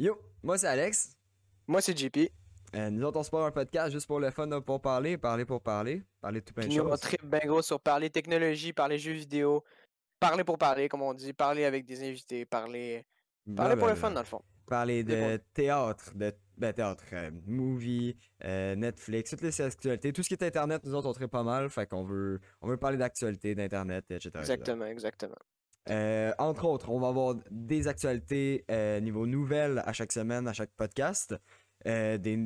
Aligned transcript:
Yo, 0.00 0.18
moi 0.42 0.56
c'est 0.56 0.66
Alex. 0.66 1.14
Moi, 1.68 1.82
c'est 1.82 1.96
JP. 1.96 2.32
Euh, 2.74 2.88
nous 2.88 3.02
autres, 3.04 3.20
on 3.20 3.22
se 3.22 3.30
part 3.30 3.44
un 3.44 3.50
podcast 3.50 3.92
juste 3.92 4.06
pour 4.06 4.18
le 4.18 4.30
fun, 4.30 4.46
là, 4.46 4.58
pour 4.62 4.80
parler, 4.80 5.18
parler 5.18 5.44
pour 5.44 5.60
parler, 5.60 6.02
parler 6.22 6.40
de 6.40 6.46
tout 6.46 6.54
plein 6.54 6.66
de 6.66 6.72
nous, 6.72 6.82
on 6.82 6.88
choses. 6.88 7.00
tripe 7.00 7.26
bien 7.26 7.40
gros 7.44 7.60
sur 7.60 7.78
parler 7.78 8.08
technologie, 8.08 8.72
parler 8.72 8.96
jeux 8.96 9.12
vidéo, 9.12 9.62
parler 10.18 10.42
pour 10.42 10.56
parler, 10.56 10.88
comme 10.88 11.02
on 11.02 11.12
dit, 11.12 11.34
parler 11.34 11.66
avec 11.66 11.84
des 11.84 12.02
invités, 12.02 12.46
parler, 12.46 13.04
parler 13.54 13.76
pour 13.76 13.88
le 13.88 13.94
fun, 13.94 14.10
dans 14.10 14.20
le 14.20 14.26
fond. 14.26 14.40
Parler 14.66 15.04
de 15.04 15.38
théâtre, 15.52 16.12
de 16.14 16.32
ben, 16.56 16.72
théâtre, 16.72 17.04
euh, 17.12 17.30
movie, 17.46 18.16
euh, 18.42 18.74
Netflix, 18.76 19.28
toutes 19.28 19.42
les 19.42 19.60
actualités, 19.60 20.14
tout 20.14 20.22
ce 20.22 20.28
qui 20.28 20.34
est 20.34 20.42
internet, 20.42 20.82
nous 20.82 20.94
autres, 20.94 21.10
on 21.10 21.12
tripe 21.12 21.30
pas 21.30 21.42
mal, 21.42 21.68
fait 21.68 21.86
qu'on 21.86 22.04
veut, 22.04 22.40
on 22.62 22.68
veut 22.68 22.78
parler 22.78 22.96
d'actualité, 22.96 23.54
d'internet, 23.54 24.06
etc. 24.10 24.28
etc. 24.28 24.40
Exactement, 24.40 24.86
exactement. 24.86 25.36
Euh, 25.90 26.32
entre 26.38 26.64
autres, 26.66 26.88
on 26.90 27.00
va 27.00 27.08
avoir 27.08 27.34
des 27.50 27.88
actualités 27.88 28.64
euh, 28.70 29.00
niveau 29.00 29.26
nouvelles 29.26 29.82
à 29.84 29.92
chaque 29.92 30.12
semaine, 30.12 30.46
à 30.46 30.52
chaque 30.52 30.70
podcast. 30.76 31.34
Euh, 31.86 32.16
des, 32.18 32.38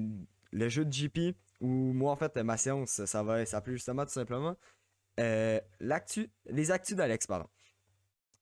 le 0.52 0.68
jeu 0.68 0.84
de 0.84 0.92
JP, 0.92 1.36
ou 1.60 1.68
moi 1.68 2.12
en 2.12 2.16
fait, 2.16 2.36
ma 2.38 2.56
séance, 2.56 3.04
ça 3.04 3.22
va 3.22 3.44
s'appeler 3.44 3.76
justement 3.76 4.04
tout 4.04 4.12
simplement 4.12 4.56
l'actu, 5.80 6.30
les 6.46 6.70
actus 6.70 6.96
d'Alex, 6.96 7.26
pardon. 7.26 7.46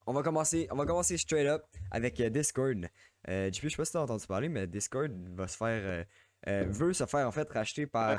On 0.07 0.12
va 0.12 0.23
commencer, 0.23 0.66
on 0.70 0.77
va 0.77 0.87
commencer 0.87 1.16
straight 1.16 1.46
up 1.46 1.65
avec 1.91 2.21
Discord. 2.21 2.88
JP, 3.27 3.62
je 3.62 3.69
sais 3.69 3.77
pas 3.77 3.84
si 3.84 3.93
t'as 3.93 4.01
entendu 4.01 4.27
parler, 4.27 4.48
mais 4.48 4.66
Discord 4.66 5.12
va 5.37 5.46
se 5.48 5.57
faire, 5.57 6.07
veut 6.46 6.93
se 6.93 7.07
faire 7.07 7.27
en 7.29 7.32
fait 7.32 7.51
racheter 7.51 7.87
par 7.87 8.19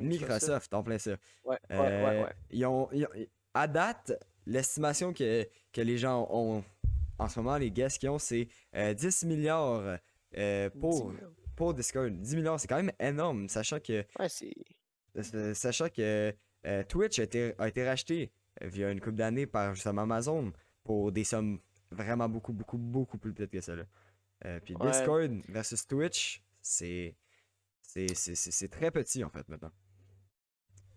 Microsoft, 0.00 0.72
en 0.74 0.82
plein 0.82 0.98
ça. 0.98 1.12
Ouais, 1.44 1.58
ouais, 1.70 1.76
ouais, 1.78 2.22
ouais. 2.24 2.32
ils 2.50 2.66
ont, 2.66 2.88
ils 2.92 3.04
ont- 3.06 3.26
à 3.54 3.66
date, 3.68 4.12
l'estimation 4.46 5.12
que, 5.12 5.46
que 5.76 5.82
les 5.82 5.98
gens 5.98 6.26
ont 6.30 6.64
en 7.18 7.28
ce 7.28 7.38
moment, 7.40 7.56
les 7.58 7.70
guests 7.70 7.98
qu'ils 7.98 8.08
ont, 8.10 8.18
c'est 8.18 8.48
euh, 8.74 8.92
10 8.94 9.24
milliards 9.24 9.98
euh, 10.36 10.70
pour, 10.80 11.12
pour 11.54 11.72
Discord. 11.74 12.12
10 12.12 12.36
milliards, 12.36 12.58
c'est 12.60 12.68
quand 12.68 12.76
même 12.82 12.92
énorme, 13.00 13.48
sachant 13.48 13.78
que, 13.80 14.04
Ouais, 14.18 14.28
c'est. 14.28 14.52
euh, 15.34 15.54
sachant 15.54 15.88
que 15.88 16.34
euh, 16.66 16.82
Twitch 16.84 17.18
a 17.18 17.22
été, 17.22 17.54
a 17.58 17.68
été 17.68 17.86
racheté 17.88 18.30
euh, 18.62 18.68
via 18.68 18.90
une 18.90 19.00
couple 19.00 19.16
d'années 19.16 19.46
par 19.46 19.74
justement 19.74 20.02
Amazon 20.02 20.52
pour 20.84 21.10
des 21.12 21.24
sommes 21.24 21.58
vraiment 21.90 22.28
beaucoup, 22.28 22.52
beaucoup, 22.52 22.76
beaucoup 22.78 23.16
plus 23.18 23.32
petites 23.32 23.50
que 23.52 23.60
ça. 23.62 23.76
là. 23.76 23.84
Euh, 24.44 24.60
puis 24.62 24.74
Ouais. 24.76 24.90
Discord 24.90 25.30
versus 25.48 25.86
Twitch, 25.86 26.42
c'est. 26.60 27.14
C'est 27.80 28.14
c'est- 28.14 28.34
c'est- 28.34 28.50
c'est 28.50 28.68
très 28.68 28.90
petit 28.90 29.24
en 29.24 29.30
fait 29.30 29.48
maintenant. 29.48 29.70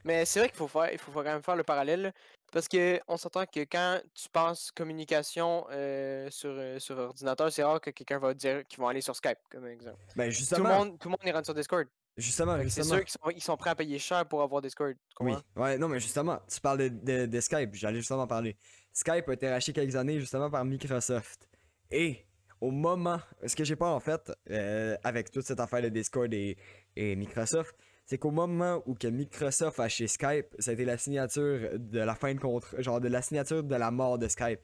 Mais 0.06 0.26
c'est 0.26 0.40
vrai 0.40 0.50
qu'il 0.50 0.58
faut 0.58 0.68
faire, 0.68 0.92
il 0.92 0.98
faut 0.98 1.12
quand 1.12 1.24
même 1.24 1.44
faire 1.44 1.56
le 1.56 1.64
parallèle. 1.64 2.02
là, 2.02 2.12
Parce 2.52 2.68
que 2.68 3.00
on 3.08 3.18
s'entend 3.18 3.46
que 3.46 3.60
quand 3.62 4.00
tu 4.14 4.30
penses 4.30 4.72
communication 4.72 5.66
euh, 5.72 6.30
sur, 6.32 6.50
euh, 6.52 6.80
sur 6.80 6.98
ordinateur, 6.98 7.52
c'est 7.52 7.64
rare 7.64 7.82
que 7.82 7.90
quelqu'un 7.92 8.20
va 8.20 8.34
dire 8.34 8.64
qu'ils 8.68 8.80
vont 8.80 8.88
aller 8.88 9.02
sur 9.02 9.16
Skype, 9.16 9.38
comme 9.52 9.68
exemple. 9.68 9.98
Ben 10.16 10.24
Tout 10.24 10.30
le, 10.30 10.32
justement, 10.32 10.70
monde, 10.80 11.00
tout 11.00 11.08
le 11.08 11.12
monde 11.12 11.20
est 11.24 11.32
rendu 11.32 11.46
sur 11.46 11.54
Discord. 11.54 11.86
justement, 12.18 12.56
C'est 12.58 12.64
justement. 12.64 12.86
sûr 12.86 13.00
qu'ils 13.06 13.12
sont, 13.12 13.30
ils 13.36 13.44
sont 13.44 13.58
prêts 13.58 13.70
à 13.72 13.76
payer 13.76 14.00
cher 14.00 14.26
pour 14.28 14.42
avoir 14.42 14.62
Discord. 14.62 14.96
Oui, 15.20 15.34
ouais, 15.56 15.78
non, 15.78 15.88
mais 15.90 16.00
justement, 16.00 16.40
tu 16.52 16.60
parles 16.62 16.78
de, 16.80 16.88
de- 16.90 17.26
de 17.26 17.40
Skype, 17.42 17.74
j'allais 17.76 17.98
justement 18.00 18.24
en 18.24 18.28
parler. 18.28 18.56
Skype 18.94 19.30
a 19.30 19.34
été 19.34 19.50
racheté 19.50 19.74
quelques 19.74 19.96
années 19.96 20.20
justement 20.20 20.50
par 20.50 20.66
Microsoft. 20.66 21.48
Et 21.92 22.26
au 22.62 22.72
moment, 22.72 23.20
ce 23.46 23.56
que 23.56 23.64
j'ai 23.64 23.76
pas 23.76 23.90
en 23.90 24.00
fait, 24.00 24.32
euh, 24.50 24.98
avec 25.04 25.32
toute 25.32 25.46
cette 25.46 25.60
affaire 25.60 25.82
de 25.82 25.90
Discord 25.90 26.34
et, 26.34 26.58
et 26.96 27.16
Microsoft, 27.16 27.76
c'est 28.10 28.18
qu'au 28.18 28.32
moment 28.32 28.82
où 28.88 28.96
que 28.96 29.08
Microsoft 29.08 29.80
a 29.80 29.84
acheté 29.84 30.08
Skype, 30.08 30.48
ça 30.58 30.72
a 30.72 30.74
été 30.74 30.84
la 30.84 30.98
signature 30.98 31.70
de 31.78 32.00
la 32.00 32.16
fin 32.16 32.34
de 32.34 32.40
contrat, 32.40 32.82
genre 32.82 33.00
de 33.00 33.08
la 33.08 33.22
signature 33.22 33.64
de 33.64 33.76
la 33.76 33.92
mort 33.92 34.18
de 34.18 34.28
Skype. 34.28 34.62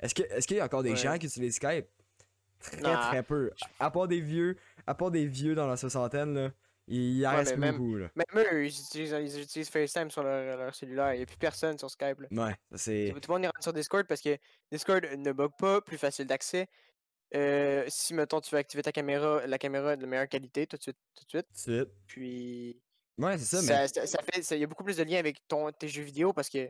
Est-ce 0.00 0.16
que 0.16 0.22
est-ce 0.24 0.48
qu'il 0.48 0.56
y 0.56 0.60
a 0.60 0.64
encore 0.64 0.82
des 0.82 0.90
Ouais. 0.90 0.96
gens 0.96 1.16
qui 1.16 1.26
utilisent 1.26 1.54
Skype? 1.54 1.86
Très 2.60 2.80
Nah. 2.80 2.96
très 3.08 3.22
peu. 3.22 3.52
À 3.78 3.92
part 3.92 4.08
des 4.08 4.20
vieux, 4.20 4.56
à 4.84 4.96
part 4.96 5.12
des 5.12 5.26
vieux 5.26 5.54
dans 5.54 5.68
la 5.68 5.76
soixantaine, 5.76 6.34
là, 6.34 6.50
il 6.88 7.18
y 7.18 7.24
en 7.26 7.30
Ouais, 7.30 7.36
reste 7.36 7.56
même- 7.56 7.76
beaucoup, 7.76 7.94
là. 7.94 8.08
Même 8.16 8.46
eux, 8.52 8.64
ils 8.66 8.80
utilisent, 8.80 9.14
ils 9.16 9.42
utilisent 9.42 9.68
FaceTime 9.70 10.10
sur 10.10 10.24
leur, 10.24 10.56
leur 10.56 10.74
cellulaire. 10.74 11.14
Il 11.14 11.18
n'y 11.18 11.22
a 11.22 11.26
plus 11.26 11.36
personne 11.36 11.78
sur 11.78 11.88
Skype. 11.88 12.18
là. 12.18 12.26
Ouais, 12.48 12.56
c'est... 12.74 13.12
Tout 13.14 13.20
le 13.28 13.32
monde 13.34 13.44
est 13.44 13.62
sur 13.62 13.72
Discord 13.72 14.08
parce 14.08 14.20
que 14.22 14.36
Discord 14.72 15.04
ne 15.04 15.30
bug 15.32 15.52
pas, 15.56 15.80
plus 15.82 15.98
facile 15.98 16.26
d'accès. 16.26 16.66
Euh, 17.36 17.84
si, 17.88 18.12
mettons, 18.14 18.40
tu 18.40 18.50
veux 18.52 18.58
activer 18.58 18.82
ta 18.82 18.90
caméra, 18.90 19.46
la 19.46 19.58
caméra 19.58 19.94
de 19.96 20.04
meilleure 20.06 20.28
qualité 20.28 20.66
tout 20.66 20.76
de 20.78 20.82
suite, 20.82 20.96
tout 21.14 21.24
de 21.26 21.28
suite. 21.28 21.46
c'est- 21.52 21.86
Puis, 22.06 22.80
Ouais, 23.18 23.36
c'est 23.38 23.56
ça, 23.56 23.62
mais... 23.62 23.88
ça, 23.88 24.06
ça, 24.06 24.18
fait, 24.22 24.56
il 24.56 24.60
y 24.60 24.64
a 24.64 24.66
beaucoup 24.66 24.84
plus 24.84 24.96
de 24.96 25.02
liens 25.02 25.18
avec 25.18 25.46
ton, 25.48 25.70
tes 25.72 25.88
jeux 25.88 26.02
vidéo 26.02 26.32
parce 26.32 26.48
que 26.48 26.68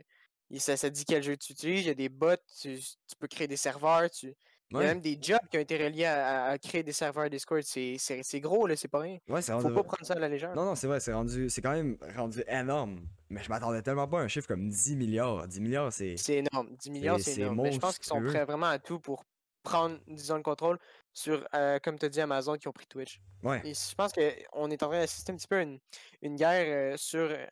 ça, 0.57 0.75
ça 0.77 0.89
dit 0.89 1.05
quel 1.05 1.21
jeu 1.21 1.37
tu 1.37 1.53
utilises, 1.53 1.81
il 1.81 1.87
y 1.87 1.91
a 1.91 1.95
des 1.95 2.09
bots, 2.09 2.35
tu, 2.59 2.79
tu 2.79 3.15
peux 3.19 3.27
créer 3.27 3.47
des 3.47 3.57
serveurs, 3.57 4.09
tu, 4.09 4.35
il 4.71 4.77
y 4.77 4.81
a 4.81 4.83
même 4.83 5.01
des 5.01 5.17
jobs 5.19 5.39
qui 5.49 5.57
ont 5.57 5.61
été 5.61 5.83
reliés 5.83 6.05
à, 6.05 6.57
créer 6.59 6.83
des 6.83 6.91
serveurs 6.91 7.29
Discord. 7.29 7.63
C'est 7.63 8.39
gros, 8.39 8.67
là, 8.67 8.75
c'est 8.75 8.87
pas 8.87 8.99
rien. 8.99 9.17
Ouais, 9.27 9.41
c'est 9.41 9.51
Faut 9.53 9.59
rendu... 9.59 9.73
pas 9.73 9.83
prendre 9.83 10.05
ça 10.05 10.13
à 10.13 10.19
la 10.19 10.29
légère. 10.29 10.55
Non, 10.55 10.65
non, 10.65 10.75
c'est 10.75 10.87
vrai, 10.87 10.99
c'est 10.99 11.13
rendu... 11.13 11.49
C'est 11.49 11.61
quand 11.61 11.71
même 11.71 11.97
rendu 12.15 12.43
énorme. 12.47 13.01
Mais 13.29 13.41
je 13.41 13.49
m'attendais 13.49 13.81
tellement 13.81 14.07
pas 14.07 14.19
à 14.19 14.23
un 14.23 14.27
chiffre 14.27 14.47
comme 14.47 14.69
10 14.69 14.95
milliards. 14.95 15.47
10 15.47 15.59
milliards, 15.61 15.91
c'est... 15.91 16.17
C'est 16.17 16.45
énorme. 16.45 16.69
10 16.79 16.91
milliards, 16.91 17.19
c'est 17.19 17.37
énorme. 17.37 17.61
Mais 17.63 17.71
je 17.71 17.79
pense 17.79 17.97
qu'ils 17.97 18.07
sont 18.07 18.21
prêts 18.21 18.45
vraiment 18.45 18.67
à 18.67 18.77
tout 18.77 18.99
pour 18.99 19.25
prendre, 19.63 19.97
disons, 20.07 20.35
le 20.35 20.43
contrôle 20.43 20.77
sur, 21.13 21.47
euh, 21.55 21.79
comme 21.83 21.97
tu 21.97 22.05
as 22.05 22.09
dit, 22.09 22.21
Amazon 22.21 22.57
qui 22.57 22.67
ont 22.67 22.71
pris 22.73 22.87
Twitch. 22.87 23.19
Ouais. 23.43 23.61
Et 23.65 23.73
je 23.73 23.95
pense 23.95 24.11
qu'on 24.13 24.69
est 24.71 24.83
en 24.83 24.87
train 24.87 24.99
d'assister 24.99 25.31
un 25.31 25.35
petit 25.35 25.47
peu 25.47 25.57
à 25.57 25.61
une, 25.61 25.79
une 26.21 26.35
guerre 26.35 26.93
euh, 26.93 26.97
sur, 26.97 27.29
euh, 27.29 27.45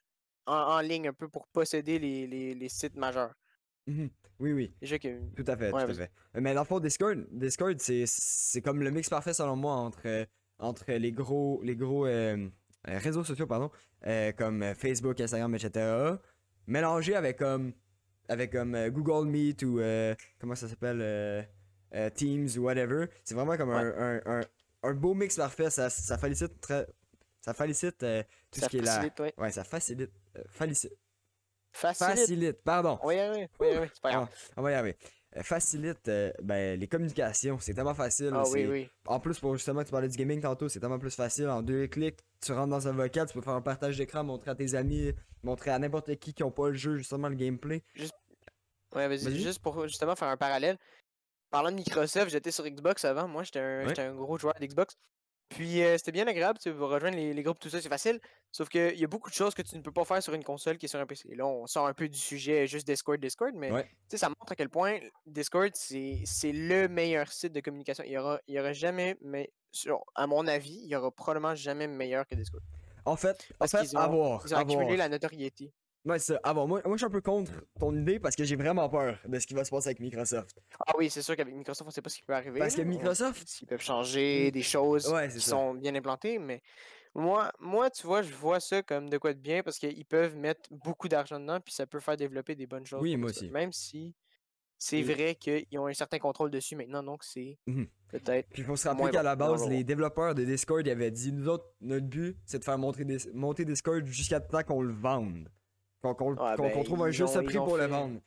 en, 0.45 0.53
en 0.53 0.79
ligne 0.79 1.09
un 1.09 1.13
peu 1.13 1.27
pour 1.27 1.47
posséder 1.47 1.99
les, 1.99 2.27
les, 2.27 2.55
les 2.55 2.69
sites 2.69 2.95
majeurs. 2.95 3.33
Mhm. 3.85 4.09
Oui, 4.39 4.53
oui, 4.53 4.71
que. 4.99 5.19
tout 5.35 5.43
à 5.47 5.57
fait, 5.57 5.71
Ouais, 5.71 5.85
tout 5.85 5.91
à 5.91 5.93
fait. 5.95 6.11
Mais 6.35 6.53
dans 6.53 6.61
le 6.61 6.67
fond, 6.67 6.79
Discord, 6.79 7.25
Discord 7.31 7.75
c'est 7.79 8.61
comme 8.61 8.83
le 8.83 8.91
mix 8.91 9.09
parfait 9.09 9.33
selon 9.33 9.55
moi 9.55 9.73
entre, 9.73 10.01
euh, 10.05 10.25
entre 10.59 10.91
les 10.91 11.11
gros, 11.11 11.59
les 11.63 11.75
gros 11.75 12.05
euh, 12.05 12.47
euh, 12.87 12.97
réseaux 12.99 13.23
sociaux, 13.23 13.47
pardon, 13.47 13.71
euh, 14.05 14.31
comme 14.33 14.61
euh, 14.61 14.75
Facebook, 14.75 15.19
Instagram, 15.19 15.55
etc. 15.55 16.15
Mélangé 16.67 17.15
avec 17.15 17.37
comme, 17.37 17.73
avec 18.27 18.51
comme 18.51 18.75
euh, 18.75 18.91
Google 18.91 19.27
Meet 19.27 19.63
ou 19.63 19.79
euh, 19.79 20.13
comment 20.39 20.53
ça 20.53 20.67
s'appelle, 20.67 21.01
euh, 21.93 22.09
Teams 22.09 22.47
ou 22.57 22.61
whatever. 22.61 23.07
C'est 23.23 23.35
vraiment 23.35 23.57
comme 23.57 23.71
un, 23.71 23.93
un, 23.97 24.21
un, 24.25 24.41
un 24.83 24.93
beau 24.93 25.13
mix 25.13 25.35
parfait. 25.35 25.69
Ça, 25.69 25.89
ça 25.89 26.17
félicite 26.17 26.59
très, 26.61 26.87
ça 27.41 27.53
euh, 27.59 28.23
tout 28.51 28.59
Ça 28.59 28.65
ce 28.65 28.69
qui 28.69 28.77
est 28.77 28.81
là. 28.81 28.91
facilite, 28.95 29.19
ouais. 29.19 29.33
Ouais, 29.37 29.51
ça 29.51 29.63
facilite. 29.63 30.11
euh. 30.37 30.43
Facilite. 30.49 30.97
Facilite, 31.71 32.63
pardon. 32.63 32.99
Oui, 33.03 33.15
oui, 33.35 33.45
oui, 33.59 33.67
oui, 33.79 33.87
c'est 33.93 34.01
pas 34.01 34.11
grave. 34.11 34.27
On 34.55 34.61
va 34.63 34.71
y 34.71 34.73
arriver. 34.73 34.97
Facilite 35.43 36.09
ben, 36.41 36.79
les 36.79 36.87
communications. 36.87 37.59
C'est 37.59 37.73
tellement 37.73 37.93
facile. 37.93 38.31
Ah 38.33 38.43
oui, 38.51 38.65
oui. 38.65 38.89
En 39.05 39.19
plus, 39.19 39.37
pour 39.39 39.53
justement, 39.55 39.83
tu 39.83 39.91
parlais 39.91 40.07
du 40.07 40.17
gaming 40.17 40.41
tantôt, 40.41 40.69
c'est 40.69 40.79
tellement 40.79 40.97
plus 40.97 41.13
facile. 41.15 41.47
En 41.49 41.61
deux 41.61 41.85
clics, 41.87 42.17
tu 42.41 42.53
rentres 42.53 42.69
dans 42.69 42.87
un 42.87 42.93
vocal, 42.93 43.27
tu 43.27 43.33
peux 43.33 43.41
faire 43.41 43.53
un 43.53 43.61
partage 43.61 43.97
d'écran, 43.97 44.23
montrer 44.23 44.49
à 44.51 44.55
tes 44.55 44.73
amis, 44.73 45.13
montrer 45.43 45.69
à 45.69 45.77
n'importe 45.77 46.15
qui 46.15 46.33
qui 46.33 46.41
n'ont 46.41 46.49
pas 46.51 46.69
le 46.69 46.73
jeu, 46.73 46.97
justement 46.97 47.27
le 47.29 47.35
gameplay. 47.35 47.83
Ouais, 48.95 49.07
vas-y, 49.07 49.17
Vas-y. 49.25 49.39
juste 49.41 49.59
pour 49.61 49.83
justement 49.87 50.15
faire 50.15 50.29
un 50.29 50.37
parallèle. 50.37 50.77
Parlant 51.49 51.71
de 51.71 51.75
Microsoft, 51.77 52.29
j'étais 52.29 52.51
sur 52.51 52.65
Xbox 52.67 53.05
avant. 53.05 53.27
Moi, 53.27 53.43
j'étais 53.43 53.59
un, 53.59 54.13
gros 54.15 54.37
joueur 54.37 54.53
d'Xbox. 54.59 54.95
Puis 55.49 55.81
euh, 55.81 55.97
c'était 55.97 56.11
bien 56.11 56.27
agréable, 56.27 56.59
tu 56.59 56.69
sais, 56.69 56.75
rejoindre 56.77 57.15
les, 57.15 57.33
les 57.33 57.41
groupes, 57.43 57.57
tout 57.57 57.69
ça, 57.69 57.81
c'est 57.81 57.87
facile. 57.87 58.19
Sauf 58.51 58.67
qu'il 58.67 58.99
y 58.99 59.03
a 59.05 59.07
beaucoup 59.07 59.29
de 59.29 59.33
choses 59.35 59.53
que 59.55 59.61
tu 59.61 59.77
ne 59.77 59.81
peux 59.81 59.93
pas 59.93 60.03
faire 60.03 60.21
sur 60.21 60.33
une 60.33 60.43
console 60.43 60.77
qui 60.77 60.87
est 60.87 60.89
sur 60.89 60.99
un 60.99 61.05
PC. 61.05 61.33
Là, 61.35 61.45
on 61.47 61.65
sort 61.67 61.87
un 61.87 61.93
peu 61.93 62.09
du 62.09 62.17
sujet 62.17 62.67
juste 62.67 62.85
Discord, 62.85 63.17
Discord, 63.17 63.53
mais 63.55 63.71
Ouais. 63.71 63.83
tu 63.85 63.89
sais, 64.09 64.17
ça 64.17 64.27
montre 64.27 64.51
à 64.51 64.55
quel 64.57 64.67
point 64.67 64.99
Discord, 65.25 65.71
c'est 65.73 66.51
le 66.51 66.87
meilleur 66.89 67.31
site 67.31 67.53
de 67.53 67.61
communication. 67.61 68.03
Il 68.05 68.11
y 68.11 68.17
aura, 68.17 68.41
il 68.47 68.55
y 68.55 68.59
aura 68.59 68.73
jamais, 68.73 69.15
mais 69.21 69.49
sur- 69.71 70.03
à 70.15 70.27
mon 70.27 70.45
avis, 70.47 70.81
il 70.83 70.87
y 70.89 70.95
aura 70.97 71.11
probablement 71.11 71.55
jamais 71.55 71.87
meilleur 71.87 72.27
que 72.27 72.35
Discord. 72.35 72.63
En 73.05 73.15
fait, 73.15 73.47
en 73.61 73.67
fait, 73.67 73.79
qu'ils 73.79 73.95
ont- 73.95 74.01
à 74.01 74.07
voir. 74.07 74.41
Ils 74.45 74.53
ont 74.53 74.57
à 74.57 74.61
accumulé 74.61 74.85
voir. 74.85 74.97
la 74.97 75.07
notoriété. 75.09 75.71
Ouais, 76.07 76.19
c'est 76.19 76.33
ça, 76.41 76.53
voir. 76.53 76.67
Moi, 76.67 76.81
moi, 76.85 76.93
je 76.95 76.97
suis 76.99 77.05
un 77.05 77.09
peu 77.09 77.21
contre 77.21 77.51
ton 77.79 77.93
idée 77.95 78.19
parce 78.19 78.35
que 78.35 78.43
j'ai 78.45 78.55
vraiment 78.55 78.87
peur 78.87 79.17
de 79.27 79.39
ce 79.39 79.45
qui 79.45 79.53
va 79.53 79.65
se 79.65 79.69
passer 79.71 79.89
avec 79.89 79.99
Microsoft. 79.99 80.57
Ah 80.87 80.93
oui, 80.97 81.09
c'est 81.09 81.21
sûr 81.21 81.35
qu'avec 81.35 81.53
Microsoft, 81.53 81.87
on 81.87 81.91
sait 81.91 82.01
pas 82.01 82.09
ce 82.09 82.17
qui 82.17 82.23
peut 82.23 82.33
arriver. 82.33 82.59
Parce 82.59 82.75
que 82.75 82.81
Microsoft, 82.81 83.61
Ils 83.61 83.65
peuvent 83.67 83.81
changer 83.81 84.49
des 84.51 84.61
choses 84.61 85.07
Ouais, 85.11 85.27
qui 85.27 85.41
ça. 85.41 85.49
sont 85.49 85.73
bien 85.73 85.93
implantées, 85.95 86.39
mais 86.39 86.61
moi, 87.13 87.51
moi, 87.59 87.89
tu 87.89 88.07
vois, 88.07 88.21
je 88.21 88.33
vois 88.33 88.59
ça 88.59 88.81
comme 88.83 89.09
de 89.09 89.17
quoi 89.17 89.33
de 89.33 89.39
bien 89.39 89.63
parce 89.63 89.79
qu'ils 89.79 90.05
peuvent 90.05 90.35
mettre 90.35 90.61
beaucoup 90.71 91.07
d'argent 91.09 91.39
dedans, 91.39 91.59
puis 91.59 91.73
ça 91.73 91.85
peut 91.85 91.99
faire 91.99 92.15
développer 92.15 92.55
des 92.55 92.67
bonnes 92.67 92.85
choses. 92.85 93.01
Oui, 93.01 93.17
moi 93.17 93.33
ça. 93.33 93.39
aussi. 93.41 93.49
Même 93.51 93.73
si 93.73 94.15
c'est 94.77 95.01
vrai 95.01 95.35
qu'ils 95.35 95.65
ont 95.79 95.87
un 95.87 95.93
certain 95.93 96.19
contrôle 96.19 96.51
dessus 96.51 96.75
maintenant, 96.75 97.01
donc 97.03 97.23
c'est 97.23 97.57
Mhm. 97.67 97.87
peut-être. 98.09 98.47
Puis 98.49 98.61
il 98.61 98.65
faut 98.65 98.75
se 98.75 98.87
rappeler 98.87 99.09
qu'à 99.09 99.23
la 99.23 99.35
base, 99.35 99.63
non, 99.63 99.69
les 99.69 99.83
développeurs 99.83 100.35
de 100.35 100.45
Discord 100.45 100.85
ils 100.85 100.91
avaient 100.91 101.11
dit 101.11 101.33
nous 101.33 101.49
autres, 101.49 101.65
notre 101.81 102.05
but, 102.05 102.37
c'est 102.45 102.59
de 102.59 102.63
faire 102.63 102.77
monter, 102.77 103.03
des, 103.03 103.17
monter 103.33 103.65
Discord 103.65 104.05
jusqu'à 104.05 104.39
temps 104.39 104.63
qu'on 104.63 104.81
le 104.81 104.93
vende. 104.93 105.49
Ah, 106.39 106.55
ben, 106.57 106.71
qu'on 106.71 106.83
trouve 106.83 107.03
un 107.03 107.11
juste 107.11 107.41
prix 107.43 107.57
pour 107.57 107.77
le 107.77 107.85
vendre. 107.85 108.19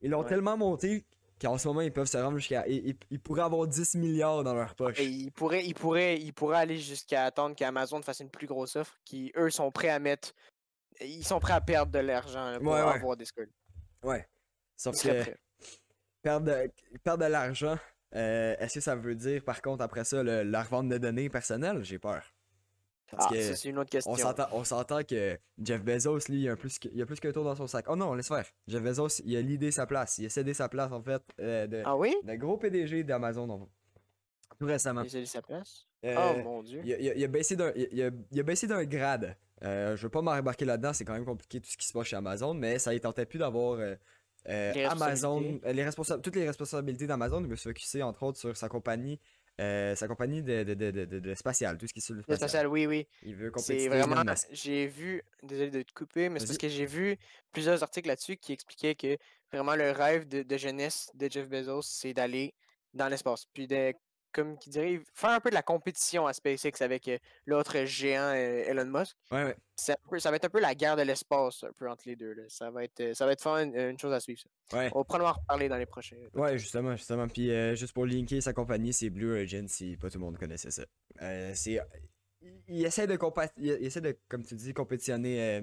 Ils 0.00 0.10
l'ont 0.10 0.20
Ouais. 0.22 0.28
tellement 0.28 0.56
monté 0.56 1.04
qu'en 1.40 1.56
ce 1.58 1.66
moment, 1.68 1.80
ils 1.80 1.92
peuvent 1.92 2.06
se 2.06 2.16
rendre 2.18 2.38
jusqu'à. 2.38 2.66
Ils, 2.68 2.88
ils- 2.90 2.96
ils 3.10 3.20
pourraient 3.20 3.42
avoir 3.42 3.66
10 3.66 3.94
milliards 3.96 4.44
dans 4.44 4.54
leur 4.54 4.74
poche. 4.74 4.98
Et 5.00 5.04
ils 5.06 5.32
pourraient, 5.32 5.64
ils 5.64 5.74
pourraient, 5.74 6.18
ils 6.20 6.32
pourraient 6.32 6.58
aller 6.58 6.78
jusqu'à 6.78 7.24
attendre 7.24 7.56
qu'Amazon 7.56 8.02
fasse 8.02 8.20
une 8.20 8.30
plus 8.30 8.46
grosse 8.46 8.76
offre, 8.76 8.98
qui 9.04 9.32
eux 9.36 9.50
sont 9.50 9.70
prêts 9.70 9.88
à 9.90 9.98
mettre. 9.98 10.32
Ils 11.00 11.24
sont 11.24 11.40
prêts 11.40 11.54
à 11.54 11.60
perdre 11.60 11.90
de 11.92 11.98
l'argent 11.98 12.54
pour 12.62 12.72
Ouais, 12.72 12.82
ouais. 12.82 12.92
avoir 12.94 13.16
Discord. 13.16 13.48
Ouais. 14.02 14.28
Sauf 14.76 14.94
que 15.02 15.08
prêts. 15.22 15.36
perdre 16.22 16.46
de, 16.46 16.70
perdre 17.02 17.24
de 17.24 17.30
l'argent 17.30 17.78
Euh, 18.16 18.54
Est-ce 18.60 18.74
que 18.74 18.80
ça 18.80 18.94
veut 18.94 19.16
dire, 19.16 19.42
par 19.42 19.60
contre, 19.60 19.82
après 19.82 20.04
ça, 20.04 20.22
le- 20.22 20.44
la 20.44 20.62
revente 20.62 20.88
de 20.88 20.98
données 20.98 21.28
personnelles? 21.28 21.82
J'ai 21.82 21.98
peur. 21.98 22.22
Parce 23.10 23.26
Ah, 23.28 23.34
que 23.34 23.40
ça, 23.40 23.56
c'est 23.56 23.68
une 23.68 23.78
autre 23.78 23.90
question. 23.90 24.10
on 24.12 24.16
s'entend, 24.16 24.46
on 24.52 24.64
s'entend 24.64 25.02
que 25.04 25.38
Jeff 25.62 25.82
Bezos, 25.82 26.20
lui, 26.28 26.42
il 26.42 26.48
a, 26.48 26.52
un 26.52 26.56
plus 26.56 26.78
que- 26.78 26.88
il 26.92 27.00
a 27.02 27.06
plus 27.06 27.20
qu'un 27.20 27.32
tour 27.32 27.44
dans 27.44 27.54
son 27.54 27.66
sac. 27.66 27.84
Oh 27.88 27.96
non, 27.96 28.14
laisse 28.14 28.28
faire. 28.28 28.46
Jeff 28.66 28.82
Bezos, 28.82 29.20
il 29.24 29.36
a 29.36 29.40
l'idée 29.42 29.70
sa 29.70 29.86
place. 29.86 30.18
Il 30.18 30.26
a 30.26 30.30
cédé 30.30 30.54
sa 30.54 30.68
place, 30.68 30.90
en 30.90 31.02
fait, 31.02 31.22
euh, 31.40 31.66
de, 31.66 31.82
Ah 31.84 31.96
oui? 31.96 32.14
de 32.24 32.34
gros 32.34 32.56
PDG 32.56 33.04
d'Amazon 33.04 33.46
donc, 33.46 33.68
tout 34.58 34.66
récemment. 34.66 35.02
Il 35.02 35.16
a 35.16 35.20
laissé 35.20 35.32
sa 35.32 35.42
place? 35.42 35.86
Euh, 36.04 36.16
oh 36.18 36.42
mon 36.42 36.62
dieu. 36.62 36.80
il, 36.84 36.92
a, 36.94 36.98
il 36.98 37.08
a- 37.10 37.14
il 37.14 37.24
a 37.24 37.28
baissé 37.28 37.56
d'un 37.56 37.72
il, 37.74 38.02
a- 38.02 38.10
il 38.30 38.40
a 38.40 38.42
baissé 38.42 38.66
d'un 38.66 38.84
grade. 38.84 39.36
Euh, 39.62 39.96
je 39.96 40.02
veux 40.02 40.10
pas 40.10 40.20
m'embarquer 40.20 40.64
là-dedans, 40.64 40.92
c'est 40.92 41.04
quand 41.04 41.14
même 41.14 41.24
compliqué 41.24 41.60
tout 41.60 41.70
ce 41.70 41.76
qui 41.76 41.86
se 41.86 41.92
passe 41.92 42.06
chez 42.08 42.16
Amazon, 42.16 42.52
mais 42.54 42.78
ça 42.78 42.92
ne 42.92 42.98
tentait 42.98 43.24
plus 43.24 43.38
d'avoir 43.38 43.78
euh, 43.78 43.94
euh, 44.48 44.72
Les 44.74 44.84
Amazon, 44.84 45.40
les 45.40 45.88
toutes 46.22 46.36
les 46.36 46.46
responsabilités 46.46 47.06
d'Amazon. 47.06 47.40
Il 47.42 47.46
veut 47.48 47.56
se 47.56 47.68
focuser 47.68 48.02
entre 48.02 48.22
autres 48.24 48.38
sur 48.38 48.54
sa 48.56 48.68
compagnie, 48.68 49.18
euh, 49.60 49.94
sa 49.94 50.08
compagnie 50.08 50.42
de, 50.42 50.64
de, 50.64 50.74
de, 50.74 51.04
de, 51.04 51.34
spatial, 51.34 51.78
tout 51.78 51.86
ce 51.86 51.92
qui 51.92 52.00
est 52.00 52.02
sur 52.02 52.14
le 52.14 52.18
Le 52.18 52.22
spatial. 52.24 52.48
spatial, 52.48 52.66
oui, 52.66 52.86
oui. 52.86 53.06
Il 53.22 53.36
veut 53.36 53.52
C'est 53.58 53.88
vraiment. 53.88 54.22
J'ai 54.50 54.86
vu. 54.86 55.22
Désolé 55.42 55.70
de 55.70 55.82
te 55.82 55.92
couper, 55.92 56.28
mais 56.28 56.40
c'est 56.40 56.46
parce 56.46 56.58
que 56.58 56.68
j'ai 56.68 56.86
vu 56.86 57.16
plusieurs 57.52 57.82
articles 57.82 58.08
là-dessus 58.08 58.36
qui 58.36 58.52
expliquaient 58.52 58.94
que 58.94 59.16
vraiment 59.52 59.76
le 59.76 59.90
rêve 59.90 60.26
de, 60.26 60.42
de 60.42 60.56
jeunesse 60.56 61.10
de 61.14 61.30
Jeff 61.30 61.48
Bezos, 61.48 61.82
c'est 61.82 62.14
d'aller 62.14 62.54
dans 62.94 63.08
l'espace. 63.08 63.46
Puis 63.52 63.66
de, 63.66 63.92
comme 64.34 64.58
qui 64.58 64.68
dirait, 64.68 65.00
faire 65.14 65.30
un 65.30 65.40
peu 65.40 65.48
de 65.48 65.54
la 65.54 65.62
compétition 65.62 66.26
à 66.26 66.32
SpaceX 66.32 66.82
avec 66.82 67.08
euh, 67.08 67.18
l'autre 67.46 67.84
géant 67.84 68.32
euh, 68.34 68.64
Elon 68.66 68.84
Musk. 68.86 69.16
Ouais, 69.30 69.44
ouais. 69.44 69.56
Ça 69.76 69.96
va 70.30 70.36
être 70.36 70.44
un 70.44 70.50
peu 70.50 70.60
la 70.60 70.74
guerre 70.74 70.96
de 70.96 71.02
l'espace, 71.02 71.64
un 71.64 71.72
peu 71.72 71.88
entre 71.88 72.02
les 72.06 72.16
deux. 72.16 72.32
là. 72.32 72.42
Ça 72.48 72.70
va 72.70 72.84
être, 72.84 73.00
euh, 73.00 73.14
ça 73.14 73.26
va 73.26 73.32
être 73.32 73.42
fun, 73.42 73.64
une, 73.64 73.76
une 73.76 73.98
chose 73.98 74.12
à 74.12 74.20
suivre. 74.20 74.40
ça. 74.40 74.76
Ouais. 74.76 74.90
On 74.92 74.98
va 74.98 75.04
probablement 75.04 75.30
en 75.30 75.40
reparler 75.40 75.68
dans 75.68 75.78
les 75.78 75.86
prochains. 75.86 76.16
Ouais, 76.34 76.58
justement, 76.58 76.96
justement. 76.96 77.28
Puis 77.28 77.50
euh, 77.50 77.74
juste 77.74 77.92
pour 77.92 78.06
linker 78.06 78.42
sa 78.42 78.52
compagnie, 78.52 78.92
c'est 78.92 79.10
Blue 79.10 79.32
Origin, 79.32 79.66
si 79.68 79.96
pas 79.96 80.10
tout 80.10 80.18
le 80.18 80.24
monde 80.24 80.38
connaissait 80.38 80.70
ça. 80.70 80.82
Euh, 81.22 81.52
c'est. 81.54 81.80
Il, 82.68 82.84
essaie 82.84 83.06
de 83.06 83.18
il, 83.56 83.66
il 83.66 83.86
essaie 83.86 84.00
de, 84.00 84.18
comme 84.28 84.44
tu 84.44 84.54
dis, 84.54 84.74
compétitionner 84.74 85.40
euh, 85.40 85.62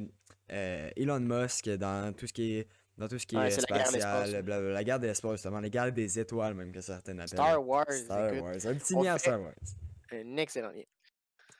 euh, 0.51 0.89
Elon 0.95 1.19
Musk 1.19 1.69
dans 1.69 2.13
tout 2.15 2.27
ce 2.27 2.33
qui 2.33 2.57
est. 2.57 2.67
Dans 2.97 3.07
tout 3.07 3.17
ce 3.17 3.25
qui 3.25 3.35
Ouais, 3.37 3.47
est 3.47 3.51
c'est 3.51 3.69
la 3.69 3.77
guerre 3.77 3.87
spatial, 3.87 4.45
la 4.73 4.83
guerre 4.83 4.99
de 4.99 5.07
l'espace, 5.07 5.31
justement, 5.33 5.59
la 5.59 5.69
guerre 5.69 5.91
des 5.91 6.19
étoiles, 6.19 6.53
même 6.53 6.71
que 6.71 6.81
certains 6.81 7.13
appellent. 7.13 7.27
Star 7.29 7.65
Wars, 7.67 7.85
Star 7.91 8.29
écoute, 8.33 8.43
Wars. 8.43 8.65
Un 8.67 8.75
petit 8.75 8.93
lien 8.93 9.13
à 9.15 9.17
Star 9.19 9.41
Wars. 9.41 9.53
un 10.11 10.37
excellent 10.37 10.71
lien. 10.71 10.83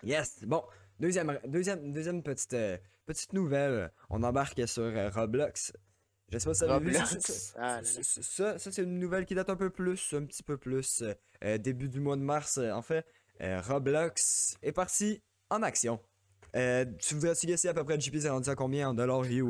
Yes! 0.04 0.44
Bon, 0.44 0.64
deuxième, 1.00 1.40
deuxième, 1.46 1.92
deuxième 1.94 2.22
petite, 2.22 2.54
euh, 2.54 2.78
petite 3.06 3.34
nouvelle. 3.34 3.92
On 4.10 4.22
embarque 4.24 4.68
sur 4.68 4.84
euh, 4.84 5.10
Roblox. 5.10 5.74
Je 6.32 6.38
sais 6.38 6.46
pas 6.48 6.54
si 6.54 6.66
vu 6.84 6.94
ça. 6.94 7.06
Ça- 7.20 7.54
Ah 7.58 7.80
ça, 7.84 8.58
ça- 8.60 8.72
c'est 8.72 8.84
une 8.84 9.00
nouvelle 9.00 9.26
qui 9.26 9.36
date 9.36 9.50
un 9.50 9.56
peu 9.56 9.70
plus, 9.70 10.14
un 10.14 10.26
petit 10.26 10.44
peu 10.44 10.58
plus. 10.58 11.04
euh, 11.44 11.58
début 11.58 11.90
du 11.90 12.00
mois 12.00 12.16
de 12.16 12.22
mars, 12.22 12.58
en 12.58 12.82
fait. 12.82 13.06
Roblox 13.40 14.58
est 14.62 14.72
parti 14.72 15.22
en 15.50 15.62
action. 15.64 16.00
Euh, 16.56 16.86
tu 17.00 17.16
voudrais-tu 17.16 17.48
guesser 17.48 17.70
à 17.70 17.74
peu 17.74 17.84
près 17.86 18.00
JP 18.00 18.18
c'est 18.20 18.30
rendu 18.30 18.50
à 18.50 18.56
combien 18.56 18.90
en 18.90 18.94
dollars 18.94 19.24
US? 19.24 19.48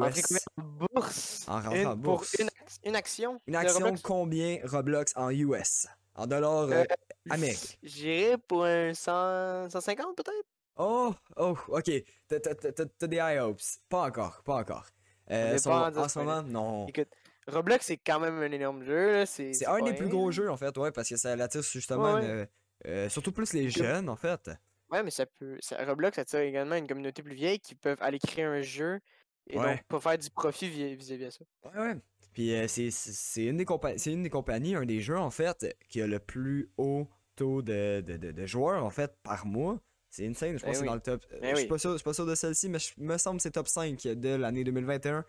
En 0.57 0.63
bourse? 0.63 1.45
En 1.47 1.53
rentrant 1.55 1.75
Une- 1.75 1.87
en 1.87 1.97
pour 1.97 2.17
bourse. 2.17 2.35
une, 2.39 2.47
ac- 2.47 2.79
une 2.85 2.95
action. 2.95 3.41
Une 3.47 3.55
action 3.55 3.79
Roblox? 3.79 4.01
combien 4.01 4.59
Roblox 4.63 5.13
en 5.15 5.29
US? 5.31 5.87
En 6.15 6.27
dollars 6.27 6.63
euh, 6.69 6.83
Euh, 6.83 6.85
américains. 7.29 7.75
J'irais 7.81 8.37
pour 8.37 8.65
un 8.65 8.93
100, 8.93 9.69
150 9.69 10.15
peut-être? 10.15 10.45
Oh, 10.75 11.13
oh, 11.37 11.57
ok. 11.69 11.91
T'as- 12.27 13.07
des 13.07 13.17
high 13.17 13.39
hopes. 13.41 13.61
Pas 13.89 14.03
encore, 14.03 14.41
pas 14.43 14.55
encore. 14.55 14.85
Euh, 15.31 15.57
sont- 15.57 15.71
en 15.71 16.07
ce 16.07 16.19
moment, 16.19 16.41
non. 16.43 16.87
Écoute, 16.87 17.09
Roblox 17.47 17.85
c'est 17.85 17.97
quand 17.97 18.19
même 18.19 18.37
un 18.39 18.51
énorme 18.51 18.83
jeu. 18.83 19.25
C'est 19.25 19.65
un 19.65 19.81
des 19.81 19.93
plus 19.95 20.09
gros 20.09 20.31
jeux, 20.31 20.51
en 20.51 20.57
fait, 20.57 20.77
ouais, 20.77 20.91
parce 20.91 21.09
que 21.09 21.17
ça 21.17 21.31
attire 21.31 21.63
justement, 21.63 22.13
Ouais, 22.15 22.47
euh, 22.85 23.09
surtout 23.09 23.31
plus 23.31 23.53
les 23.53 23.69
jeunes, 23.69 24.07
en 24.09 24.15
fait. 24.15 24.51
Ouais, 24.91 25.03
mais 25.03 25.11
ça 25.11 25.25
peut. 25.25 25.57
ça- 25.61 25.83
Roblox 25.85 26.17
attire 26.19 26.39
également 26.41 26.75
une 26.75 26.87
communauté 26.87 27.23
plus 27.23 27.35
vieille 27.35 27.59
qui 27.59 27.75
peuvent 27.75 27.97
aller 28.01 28.19
créer 28.19 28.45
un 28.45 28.61
jeu 28.61 28.99
et 29.47 29.57
Ouais. 29.57 29.75
donc 29.75 29.83
pas 29.85 29.99
faire 29.99 30.17
du 30.17 30.29
profit 30.29 30.69
vi- 30.69 30.95
vis-à-vis 30.95 31.25
de 31.25 31.29
ça. 31.29 31.45
Ouais, 31.65 31.79
ouais. 31.79 31.95
Puis 32.33 32.53
euh, 32.53 32.67
c'est- 32.67 33.45
une, 33.45 33.57
des 33.57 33.65
compa- 33.65 33.97
c'est 33.97 34.11
une 34.13 34.23
des 34.23 34.29
compagnies, 34.29 34.75
un 34.75 34.85
des 34.85 35.01
jeux, 35.01 35.17
en 35.17 35.29
fait, 35.31 35.75
qui 35.89 36.01
a 36.01 36.07
le 36.07 36.19
plus 36.19 36.69
haut 36.77 37.07
taux 37.35 37.61
de, 37.61 38.01
de, 38.05 38.17
de- 38.17 38.31
de 38.31 38.45
joueurs, 38.45 38.83
en 38.85 38.89
fait, 38.89 39.13
par 39.23 39.45
mois. 39.45 39.79
C'est 40.09 40.27
insane, 40.27 40.57
je 40.57 40.63
pense 40.63 40.63
Ben 40.63 40.71
que 40.71 40.77
c'est 40.79 40.85
dans 40.85 40.95
le 40.95 41.01
top. 41.01 41.25
Ben 41.29 41.51
je 41.51 41.55
suis 41.55 41.63
oui. 41.63 41.69
pas 41.69 41.77
sûr, 41.77 41.91
je 41.91 41.97
suis 41.97 42.03
pas 42.03 42.13
sûr 42.13 42.25
de 42.25 42.35
celle-ci, 42.35 42.67
mais 42.67 42.79
je 42.79 42.91
me 42.97 43.17
semble 43.17 43.37
que 43.37 43.43
c'est 43.43 43.51
top 43.51 43.67
5 43.69 44.01
de 44.03 44.35
l'année 44.35 44.63
2021. 44.65 45.23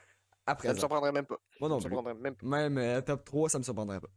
Après 0.45 0.67
Ça 0.69 0.75
me 0.75 0.79
surprendrait 0.81 1.13
même 1.13 1.25
pas. 1.25 1.39
Moi 1.61 1.69
non 1.69 1.77
me 1.77 1.81
plus. 1.81 1.89
surprendrait 1.89 2.15
même 2.15 2.35
pas. 2.35 2.47
Même 2.47 2.79
euh, 2.79 3.01
top 3.01 3.25
3, 3.25 3.49
ça 3.49 3.59
me 3.59 3.63
surprendrait 3.63 4.01
pas. 4.01 4.09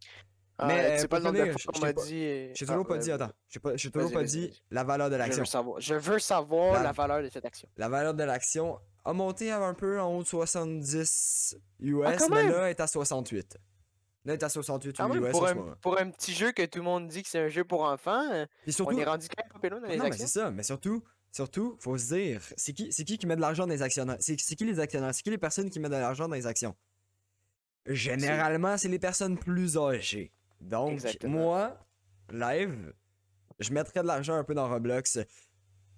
Ah, 0.58 0.68
Mais, 0.68 0.98
tu 1.00 1.04
euh, 1.04 1.08
pas 1.10 1.18
le 1.20 1.26
nombre 1.26 1.38
de 1.38 1.52
fois 1.52 1.60
je- 1.60 1.68
qu'on 1.68 1.80
m'a 1.86 1.94
pas- 1.94 2.02
dit. 2.04 2.24
euh, 2.24 2.52
J'ai 2.56 2.66
ah, 2.66 2.68
toujours 2.72 2.88
pas 2.88 2.94
ouais, 2.94 3.00
dit, 3.00 3.12
attends, 3.12 3.32
j'ai 3.50 3.60
pas- 3.60 3.74
toujours 3.76 4.12
pas 4.14 4.24
dit 4.24 4.64
la 4.72 4.84
valeur 4.86 5.10
de 5.10 5.16
Je 5.16 5.18
veux 5.22 5.26
l'action. 5.26 5.46
savoir, 5.46 5.82
je 5.82 5.96
veux 5.96 6.20
savoir 6.20 6.74
La- 6.76 6.84
la 6.84 6.92
valeur 6.94 7.22
de 7.24 7.30
cette 7.30 7.44
action. 7.46 7.68
La 7.76 7.90
valeur 7.90 8.14
de 8.14 8.24
l'action 8.24 8.80
a 9.04 9.12
monté 9.14 9.52
un 9.52 9.74
peu 9.74 10.00
en 10.00 10.16
haut 10.16 10.24
de 10.24 10.28
70 10.28 11.58
US, 11.82 12.04
Ah, 12.08 12.16
quand 12.18 12.30
mais 12.30 12.44
même! 12.44 12.52
là, 12.54 12.64
elle 12.66 12.70
est 12.72 12.80
à 12.80 12.88
68. 12.88 13.58
Là, 14.24 14.34
elle 14.34 14.40
est 14.40 14.44
à 14.44 14.50
68 14.50 14.96
Quand 14.98 15.10
même, 15.10 15.24
US 15.26 15.32
pour, 15.32 15.46
un, 15.46 15.56
pour 15.82 16.00
un 16.00 16.10
petit 16.10 16.34
jeu 16.34 16.52
que 16.54 16.66
tout 16.66 16.80
le 16.80 16.86
monde 16.86 17.08
dit 17.10 17.22
que 17.22 17.28
c'est 17.30 17.40
un 17.40 17.48
jeu 17.50 17.64
pour 17.66 17.84
enfants, 17.84 18.24
euh, 18.34 18.46
Puis 18.64 18.72
on 18.72 18.72
surtout, 18.72 18.98
est 19.00 19.04
rendu 19.04 19.28
quand 19.28 19.44
même 19.44 19.62
pas 19.62 19.70
dans 19.82 19.88
les 19.88 19.98
non, 19.98 20.04
mais 20.06 20.12
c'est 20.14 20.24
actions. 20.24 20.42
ça, 20.46 20.52
mais 20.52 20.64
surtout, 20.64 21.04
surtout, 21.34 21.76
faut 21.82 21.98
se 21.98 22.14
dire, 22.14 22.42
c'est 22.56 22.72
qui, 22.74 22.92
c'est 22.94 23.04
qui 23.04 23.18
qui 23.18 23.28
met 23.28 23.36
de 23.36 23.42
l'argent 23.42 23.68
dans 23.68 23.74
les 23.74 23.82
actionnaires? 23.84 24.18
C'est 24.22 24.40
c'est 24.40 24.56
qui 24.56 24.64
les 24.66 24.80
actionnaires? 24.80 25.14
C'est 25.14 25.22
qui 25.22 25.30
les 25.32 25.38
personnes 25.38 25.70
qui 25.70 25.80
mettent 25.82 25.92
de 25.92 25.98
l'argent 25.98 26.28
dans 26.30 26.36
les 26.36 26.48
actions? 26.48 26.76
Généralement, 27.88 28.78
c'est 28.78 28.88
les 28.88 28.98
personnes 29.00 29.38
plus 29.38 29.78
âgées. 29.78 30.32
Donc, 30.62 30.94
Exactement. 30.94 31.34
moi, 31.38 31.88
live, 32.32 32.94
je 33.60 33.72
mettrais 33.72 34.02
de 34.02 34.08
l'argent 34.08 34.36
un 34.36 34.44
peu 34.44 34.54
dans 34.54 34.68
Roblox 34.70 35.20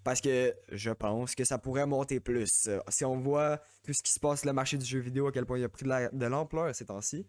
parce 0.03 0.21
que 0.21 0.53
je 0.69 0.91
pense 0.91 1.35
que 1.35 1.43
ça 1.43 1.57
pourrait 1.57 1.85
monter 1.85 2.19
plus. 2.19 2.69
Si 2.89 3.05
on 3.05 3.17
voit 3.17 3.57
tout 3.83 3.93
ce 3.93 4.01
qui 4.01 4.11
se 4.11 4.19
passe, 4.19 4.45
le 4.45 4.53
marché 4.53 4.77
du 4.77 4.85
jeu 4.85 4.99
vidéo, 4.99 5.27
à 5.27 5.31
quel 5.31 5.45
point 5.45 5.57
il 5.59 5.63
a 5.63 5.69
pris 5.69 5.83
de 5.83 5.89
la- 5.89 6.09
de 6.09 6.25
l'ampleur 6.25 6.73
ces 6.73 6.85
temps-ci. 6.85 7.25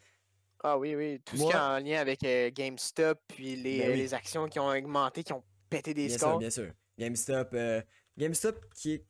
Ah 0.63 0.77
oui, 0.79 0.95
oui. 0.97 1.21
Tout 1.25 1.37
ce 1.37 1.43
qui 1.45 1.51
est 1.51 1.55
en 1.57 1.79
lien 1.79 2.01
avec 2.01 2.23
euh, 2.25 2.51
GameStop, 2.53 3.21
puis 3.29 3.57
les, 3.57 3.79
Ben 3.79 3.91
oui. 3.93 3.97
les 3.99 4.15
actions 4.15 4.49
qui 4.49 4.59
ont 4.59 4.69
augmenté, 4.69 5.23
qui 5.23 5.33
ont 5.33 5.45
pété 5.71 5.95
des 5.95 6.07
Bien 6.09 6.19
scores. 6.19 6.31
sûr, 6.33 6.39
bien 6.39 6.51
sûr. 6.51 6.71
GameStop, 6.99 7.51
euh, 7.55 7.81
GameStop 8.17 8.65
qui 8.75 8.95
est, 8.95 9.05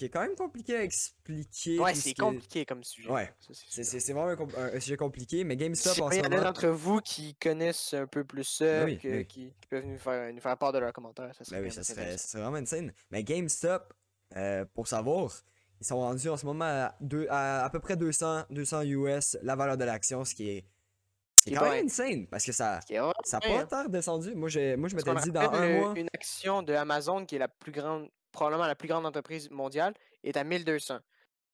qui 0.00 0.06
est 0.06 0.08
quand 0.08 0.22
même 0.22 0.34
compliqué 0.34 0.76
à 0.76 0.82
expliquer. 0.82 1.78
ouais, 1.78 1.94
c'est 1.94 2.14
compliqué 2.14 2.64
comme 2.64 2.82
sujet. 2.82 3.10
Ouais. 3.10 3.30
C'est 3.38 3.54
C'est-. 3.54 3.84
C'est 3.84 4.00
c'est 4.00 4.12
vraiment 4.14 4.30
un, 4.30 4.58
un- 4.62 4.74
un 4.76 4.80
sujet 4.80 4.96
compliqué, 4.96 5.44
mais 5.44 5.56
GameStop 5.58 6.00
en 6.00 6.10
il 6.10 6.14
ce 6.14 6.18
y 6.18 6.22
en 6.22 6.24
a 6.24 6.28
moment. 6.30 6.42
d'entre 6.44 6.68
vous 6.68 7.00
qui 7.02 7.34
connaissent 7.34 7.92
un 7.92 8.06
peu 8.06 8.24
plus 8.24 8.44
ça, 8.44 8.84
oui, 8.86 8.98
que- 8.98 9.08
oui. 9.08 9.26
Qui, 9.26 9.52
qui 9.60 9.68
peuvent 9.68 9.84
nous 9.84 9.98
faire, 9.98 10.32
nous 10.32 10.40
faire 10.40 10.56
part 10.56 10.72
de 10.72 10.78
leurs 10.78 10.94
commentaires, 10.94 11.34
ça 11.36 11.44
serait 11.44 11.58
Ben 11.60 11.64
oui, 11.66 11.70
ça 11.70 11.82
serait, 11.84 12.16
ça 12.16 12.28
serait 12.28 12.42
vraiment 12.42 12.56
insane. 12.56 12.94
Mais 13.10 13.22
GameStop, 13.22 13.92
euh, 14.36 14.64
pour 14.72 14.88
savoir, 14.88 15.30
ils 15.82 15.86
sont 15.86 15.98
rendus 15.98 16.30
en 16.30 16.38
ce 16.38 16.46
moment 16.46 16.64
à, 16.64 16.94
deux, 17.02 17.26
à, 17.28 17.62
à 17.66 17.68
peu 17.68 17.80
près 17.80 17.98
200, 17.98 18.44
200 18.48 18.80
US 18.84 19.36
la 19.42 19.54
valeur 19.54 19.76
de 19.76 19.84
l'action, 19.84 20.24
ce 20.24 20.34
qui 20.34 20.48
est, 20.48 20.64
ce 21.36 21.44
qui 21.44 21.50
est 21.50 21.52
Qui 21.52 21.56
est 21.56 21.58
quand 21.58 21.70
même 21.70 21.84
insane 21.84 22.26
parce 22.26 22.46
que 22.46 22.52
ça 22.52 22.80
n'a 22.90 23.12
pas 23.40 23.46
hein. 23.48 23.66
tant 23.66 23.82
redescendu. 23.84 24.34
Moi, 24.34 24.48
je 24.48 24.76
m'étais 24.76 25.14
dit 25.24 25.30
dans 25.30 25.50
un 25.52 25.78
mois. 25.78 25.94
Une 25.94 26.08
action 26.14 26.62
de 26.62 26.72
Amazon, 26.72 27.26
qui 27.26 27.36
est 27.36 27.38
la 27.38 27.48
plus 27.48 27.72
grande, 27.72 28.08
probablement 28.32 28.66
la 28.66 28.74
plus 28.74 28.88
grande 28.88 29.06
entreprise 29.06 29.50
mondiale, 29.50 29.94
est 30.24 30.36
à 30.36 30.44
1200, 30.44 30.98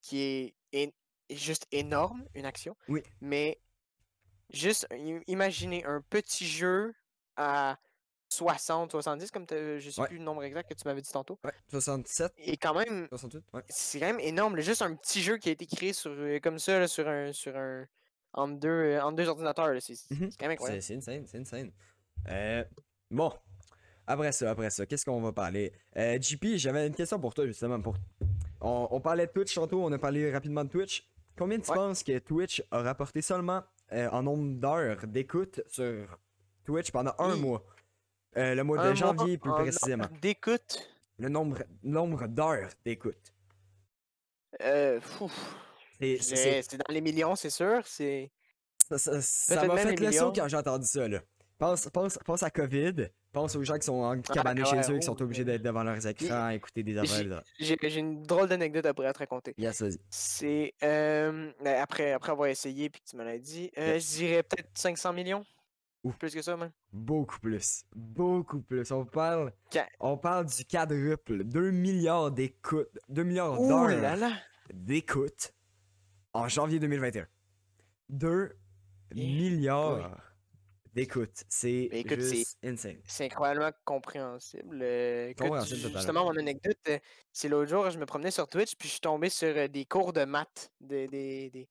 qui 0.02 0.54
est, 0.73 0.92
juste 1.30 1.66
énorme, 1.73 2.25
une 2.35 2.45
action. 2.47 2.76
Oui. 2.88 3.02
Mais 3.21 3.59
juste, 4.52 4.87
imaginez 5.26 5.85
un 5.85 6.00
petit 6.02 6.47
jeu 6.47 6.95
à 7.37 7.78
60, 8.28 8.90
70, 8.92 9.30
comme 9.30 9.47
je 9.50 9.90
sais 9.90 10.00
Ouais. 10.00 10.09
plus 10.09 10.18
le 10.18 10.25
nombre 10.25 10.42
exact 10.45 10.68
que 10.68 10.75
tu 10.75 10.83
m'avais 10.87 11.00
dit 11.02 11.11
tantôt. 11.11 11.38
Ouais, 11.45 11.52
67, 11.71 12.33
Et 12.38 12.56
quand 12.56 12.75
même, 12.75 13.06
68, 13.09 13.45
ouais. 13.54 13.62
c'est 13.68 13.99
quand 14.00 14.06
même 14.06 14.21
énorme. 14.21 14.56
là, 14.56 14.62
Juste 14.62 14.83
un 14.83 14.95
petit 14.95 15.23
jeu 15.23 15.37
qui 15.38 15.49
a 15.49 15.52
été 15.52 15.66
créé 15.66 15.92
sur, 15.92 16.11
euh, 16.12 16.38
comme 16.40 16.59
ça, 16.59 16.78
là, 16.78 16.87
sur 16.88 17.09
un, 17.09 17.33
sur 17.33 17.56
un, 17.56 17.87
entre 18.33 18.59
deux, 18.61 18.68
euh, 18.68 19.02
entre 19.02 19.16
deux 19.16 19.28
ordinateurs. 19.28 19.75
C'est 19.80 19.95
Mhm. 20.11 20.30
quand 20.38 20.42
même 20.47 20.50
incroyable. 20.52 20.83
C'est 20.83 21.00
c'est 21.00 21.12
insane, 21.14 21.26
c'est 21.26 21.38
insane. 21.38 21.73
Euh, 22.28 22.64
bon, 23.11 23.33
après 24.07 24.33
ça, 24.33 24.51
après 24.51 24.71
ça, 24.71 24.87
qu'est-ce 24.87 25.05
qu'on 25.05 25.21
va 25.21 25.33
parler? 25.33 25.73
Euh, 25.97 26.19
JP, 26.21 26.57
j'avais 26.57 26.87
une 26.87 26.95
question 26.95 27.19
pour 27.21 27.35
toi 27.35 27.47
justement. 27.47 27.81
Pour... 27.81 27.97
On, 28.61 28.89
on 28.91 29.01
parlait 29.01 29.27
de 29.27 29.33
Twitch 29.33 29.55
tantôt, 29.55 29.83
on 29.85 29.93
a 29.93 29.99
parlé 29.99 30.33
rapidement 30.33 30.65
de 30.65 30.71
Twitch. 30.71 31.09
Combien 31.39 31.59
tu 31.61 31.71
Ouais. 31.71 31.77
penses 31.77 32.03
que 32.03 32.19
Twitch 32.19 32.63
a 32.71 32.83
rapporté 32.83 33.21
seulement 33.23 33.63
euh, 33.93 34.09
en 34.11 34.23
nombre 34.23 34.59
d'heures 34.59 35.07
d'écoute 35.07 35.61
sur 35.67 36.19
Twitch 36.65 36.91
pendant 36.91 37.13
un 37.19 37.35
Oui. 37.35 37.41
mois? 37.41 37.65
Euh, 38.37 38.55
le 38.55 38.65
mois 38.65 38.79
Un 38.81 38.83
de 38.83 38.87
mois 38.89 38.95
janvier 38.95 39.39
plus 39.39 39.51
en 39.51 39.55
précisément. 39.57 40.07
D'écoute. 40.21 40.91
Le 41.19 41.29
nombre, 41.29 41.59
nombre 41.83 42.27
d'heures 42.27 42.69
d'écoute. 42.85 43.33
Euh. 44.63 45.01
C'est- 46.01 46.77
dans 46.77 46.93
les 46.93 47.01
millions, 47.01 47.37
c'est 47.37 47.51
sûr. 47.51 47.81
C'est 47.87 48.31
Ça, 48.89 48.99
ça- 48.99 49.21
ça 49.23 49.57
Peut-être 49.57 49.69
m'a 49.69 49.77
fait 49.79 49.97
le 49.97 50.13
saut 50.13 50.33
quand 50.33 50.47
j'ai 50.49 50.57
entendu 50.57 50.87
ça. 50.87 51.09
Là. 51.09 51.21
Pense, 51.59 51.89
pense, 51.89 52.19
pense 52.25 52.43
à 52.43 52.51
COVID. 52.51 53.09
Pense 53.37 53.55
aux 53.55 53.62
gens 53.64 53.76
qui 53.76 53.85
sont 53.85 54.02
en 54.02 54.19
cabanés 54.23 54.62
ouais, 54.62 54.83
chez 54.83 54.90
eux, 54.90 54.99
qui 54.99 55.05
sont 55.05 55.14
oh, 55.21 55.23
obligés 55.25 55.45
d'être 55.45 55.61
devant 55.61 55.83
leurs 55.83 56.07
écrans, 56.07 56.49
écouter 56.49 56.83
des 56.83 56.97
affaires. 56.97 57.43
j'ai 57.59 57.99
une 57.99 58.23
drôle 58.23 58.49
d'anecdote 58.49 58.87
après 58.87 59.05
à 59.05 59.12
te 59.12 59.19
raconter. 59.19 59.55
Yes, 59.59 59.83
vas-y. 59.83 59.99
C'est 60.09 60.73
euh, 60.83 61.52
ben, 61.62 61.76
après 61.83 62.12
après 62.12 62.33
avoir 62.33 62.49
essayé 62.49 62.88
puis 62.88 63.02
que 63.02 63.11
tu 63.11 63.14
me 63.14 63.25
l'as 63.25 63.37
dit, 63.37 63.71
euh, 63.76 63.97
Yes. 63.97 64.11
je 64.11 64.16
dirais 64.16 64.43
peut-être 64.43 64.71
500 64.73 65.12
millions. 65.12 65.45
Plus 66.19 66.35
que 66.35 66.40
ça, 66.40 66.57
man. 66.57 66.73
Beaucoup 66.90 67.38
plus. 67.38 67.83
Beaucoup 67.95 68.62
plus. 68.62 68.90
On 68.90 69.05
parle, 69.05 69.52
on 70.00 70.16
parle 70.16 70.47
du 70.47 70.64
quadruple. 70.64 71.45
2 71.45 71.73
milliards 71.73 72.31
d'écoutes. 72.31 72.88
2 73.11 73.23
milliards 73.23 73.59
d'heures 73.61 73.88
là 73.88 74.16
là. 74.16 74.33
d'écoute 74.73 75.52
en 76.33 76.49
janvier 76.49 76.78
2021. 76.78 77.26
2 78.09 78.57
Eh, 79.11 79.14
milliards 79.14 80.23
d'écoutes. 80.97 81.45
C'est 81.49 81.88
juste 82.19 82.59
insane. 82.65 83.00
C'est 83.07 83.25
incroyablement 83.26 83.71
compréhensible. 83.85 84.81
euh, 84.83 85.29
écoute, 85.29 85.43
Compréhensible, 85.47 85.93
justement, 85.95 86.25
mon 86.25 86.37
anecdote, 86.37 86.79
euh, 86.88 86.99
c'est 87.33 87.49
l'autre 87.49 87.71
jour, 87.71 87.91
je 87.91 87.99
me 87.99 88.07
promenais 88.07 88.31
sur 88.31 88.49
Twitch, 88.49 88.75
puis 88.76 88.88
je 88.88 88.93
suis 88.95 89.00
tombé 89.00 89.29
sur 89.29 89.49
euh, 89.57 89.69
des 89.69 89.85
cours 89.85 90.12
de 90.12 90.25
maths, 90.25 90.73
des, 90.81 91.07
des, 91.07 91.50
des, 91.50 91.69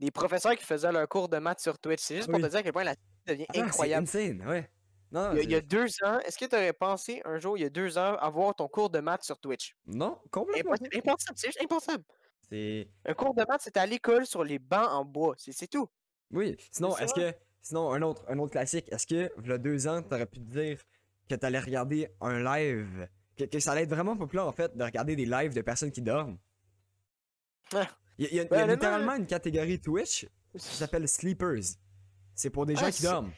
des 0.00 0.10
professeurs 0.10 0.54
qui 0.56 0.64
faisaient 0.64 0.92
leur 0.92 1.08
cours 1.08 1.28
de 1.28 1.38
maths 1.38 1.60
sur 1.60 1.78
Twitch. 1.78 2.00
C'est 2.02 2.16
juste 2.16 2.28
pour 2.28 2.36
Oui. 2.36 2.42
te 2.44 2.48
dire 2.48 2.58
à 2.60 2.62
quel 2.62 2.72
point 2.72 2.84
la 2.84 2.94
devient 3.26 3.46
Ah, 3.48 3.52
c'est 3.54 3.60
incroyable. 3.62 4.04
insane, 4.04 4.46
ouais. 4.46 4.70
Non, 5.10 5.32
Il 5.32 5.36
y, 5.36 5.40
a, 5.40 5.42
il 5.44 5.50
y 5.50 5.54
a 5.54 5.58
c'est- 5.58 5.62
deux 5.66 5.86
ans, 6.04 6.18
est-ce 6.20 6.36
que 6.38 6.44
tu 6.44 6.54
aurais 6.54 6.74
pensé 6.74 7.22
un 7.24 7.38
jour, 7.38 7.56
il 7.56 7.62
y 7.62 7.64
a 7.64 7.70
deux 7.70 7.96
ans, 7.96 8.14
avoir 8.16 8.54
ton 8.54 8.68
cours 8.68 8.90
de 8.90 9.00
maths 9.00 9.24
sur 9.24 9.38
Twitch? 9.38 9.74
non, 9.86 10.18
complètement. 10.30 10.72
Impossible, 10.74 10.96
impensable, 10.98 11.38
c'est 11.38 11.46
juste 11.48 11.62
impensable. 11.62 12.04
C'est. 12.50 12.88
Un 13.06 13.14
cours 13.14 13.34
de 13.34 13.44
maths, 13.48 13.62
c'était 13.62 13.80
à 13.80 13.86
l'école 13.86 14.26
sur 14.26 14.44
les 14.44 14.58
bancs 14.58 14.88
en 14.90 15.04
bois, 15.06 15.34
c'est 15.38 15.52
c'est 15.52 15.66
tout. 15.68 15.88
Oui. 16.30 16.56
Sinon, 16.70 16.96
est-ce 16.98 17.14
que. 17.14 17.32
Sinon, 17.68 17.92
un 17.92 18.00
autre, 18.00 18.24
un 18.28 18.38
autre 18.38 18.52
classique. 18.52 18.86
Est-ce 18.90 19.06
que, 19.06 19.30
il 19.44 19.46
y 19.50 19.52
a 19.52 19.58
deux 19.58 19.86
ans, 19.86 20.02
t'aurais 20.02 20.24
pu 20.24 20.38
te 20.40 20.50
dire 20.50 20.78
que 21.28 21.34
t'allais 21.34 21.58
regarder 21.60 22.08
un 22.22 22.42
live? 22.42 23.06
Que, 23.36 23.44
que 23.44 23.60
ça 23.60 23.72
allait 23.72 23.82
être 23.82 23.90
vraiment 23.90 24.16
populaire, 24.16 24.46
en 24.46 24.52
fait, 24.52 24.74
de 24.74 24.82
regarder 24.82 25.14
des 25.16 25.26
lives 25.26 25.52
de 25.52 25.60
personnes 25.60 25.92
qui 25.92 26.00
dorment? 26.00 26.38
Ouais. 27.74 27.84
Il 28.16 28.24
y 28.24 28.28
a, 28.28 28.30
il 28.30 28.36
y 28.36 28.40
a- 28.40 28.44
il 28.44 28.50
y 28.50 28.54
a 28.54 28.66
Ben, 28.66 28.70
littéralement 28.72 29.14
une 29.16 29.26
catégorie 29.26 29.78
Twitch 29.78 30.26
qui 30.56 30.64
s'appelle 30.64 31.06
Sleepers. 31.06 31.76
C'est 32.34 32.48
pour 32.48 32.64
des 32.64 32.74
gens 32.74 32.86
Ah, 32.86 32.90
qui 32.90 33.02
c'est- 33.02 33.06
dorment. 33.06 33.32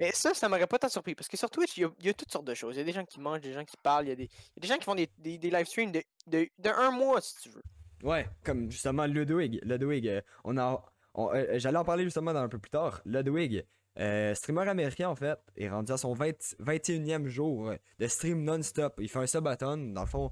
Mais 0.00 0.10
ça, 0.12 0.34
ça 0.34 0.48
m'aurait 0.48 0.66
pas 0.66 0.80
tant 0.80 0.88
surpris, 0.88 1.14
parce 1.14 1.28
que 1.28 1.36
sur 1.36 1.48
Twitch, 1.48 1.76
il 1.76 1.82
y 1.82 1.84
a, 1.84 1.90
il 2.00 2.06
y 2.06 2.08
a 2.08 2.14
toutes 2.14 2.32
sortes 2.32 2.44
de 2.44 2.54
choses. 2.54 2.74
Il 2.74 2.78
y 2.78 2.82
a 2.82 2.84
des 2.84 2.92
gens 2.92 3.04
qui 3.04 3.20
mangent, 3.20 3.40
des 3.40 3.52
gens 3.52 3.64
qui 3.64 3.76
parlent, 3.82 4.06
il 4.06 4.08
y 4.08 4.12
a 4.12 4.16
des, 4.16 4.24
il 4.24 4.56
y 4.56 4.58
a 4.58 4.60
des 4.62 4.68
gens 4.68 4.76
qui 4.78 4.84
font 4.84 4.96
des, 4.96 5.08
des, 5.16 5.38
des 5.38 5.48
live 5.50 5.64
streams 5.66 5.92
de, 5.92 6.02
de, 6.26 6.48
de 6.58 6.68
un 6.70 6.90
mois, 6.90 7.20
si 7.20 7.36
tu 7.36 7.50
veux. 7.50 7.62
Ouais, 8.02 8.28
comme 8.44 8.68
justement 8.70 9.06
Ludwig. 9.06 9.60
Ludwig, 9.62 10.06
euh, 10.08 10.20
on 10.44 10.58
a. 10.58 10.84
on- 11.16 11.30
euh, 11.34 11.58
J'allais 11.58 11.78
en 11.78 11.84
parler 11.84 12.04
justement 12.04 12.32
dans 12.32 12.40
un 12.40 12.48
peu 12.48 12.58
plus 12.58 12.70
tard. 12.70 13.00
Ludwig, 13.04 13.64
euh, 13.98 14.34
streamer 14.34 14.68
américain 14.68 15.08
en 15.08 15.16
fait, 15.16 15.38
est 15.56 15.68
rendu 15.68 15.90
à 15.92 15.96
son 15.96 16.12
20 16.14 16.54
21e 16.60 17.26
jour 17.26 17.70
euh, 17.70 17.76
de 17.98 18.06
stream 18.06 18.44
non-stop. 18.44 18.94
Il 18.98 19.08
fait 19.08 19.18
un 19.18 19.26
subathon. 19.26 19.76
Dans 19.92 20.02
le 20.02 20.06
fond, 20.06 20.30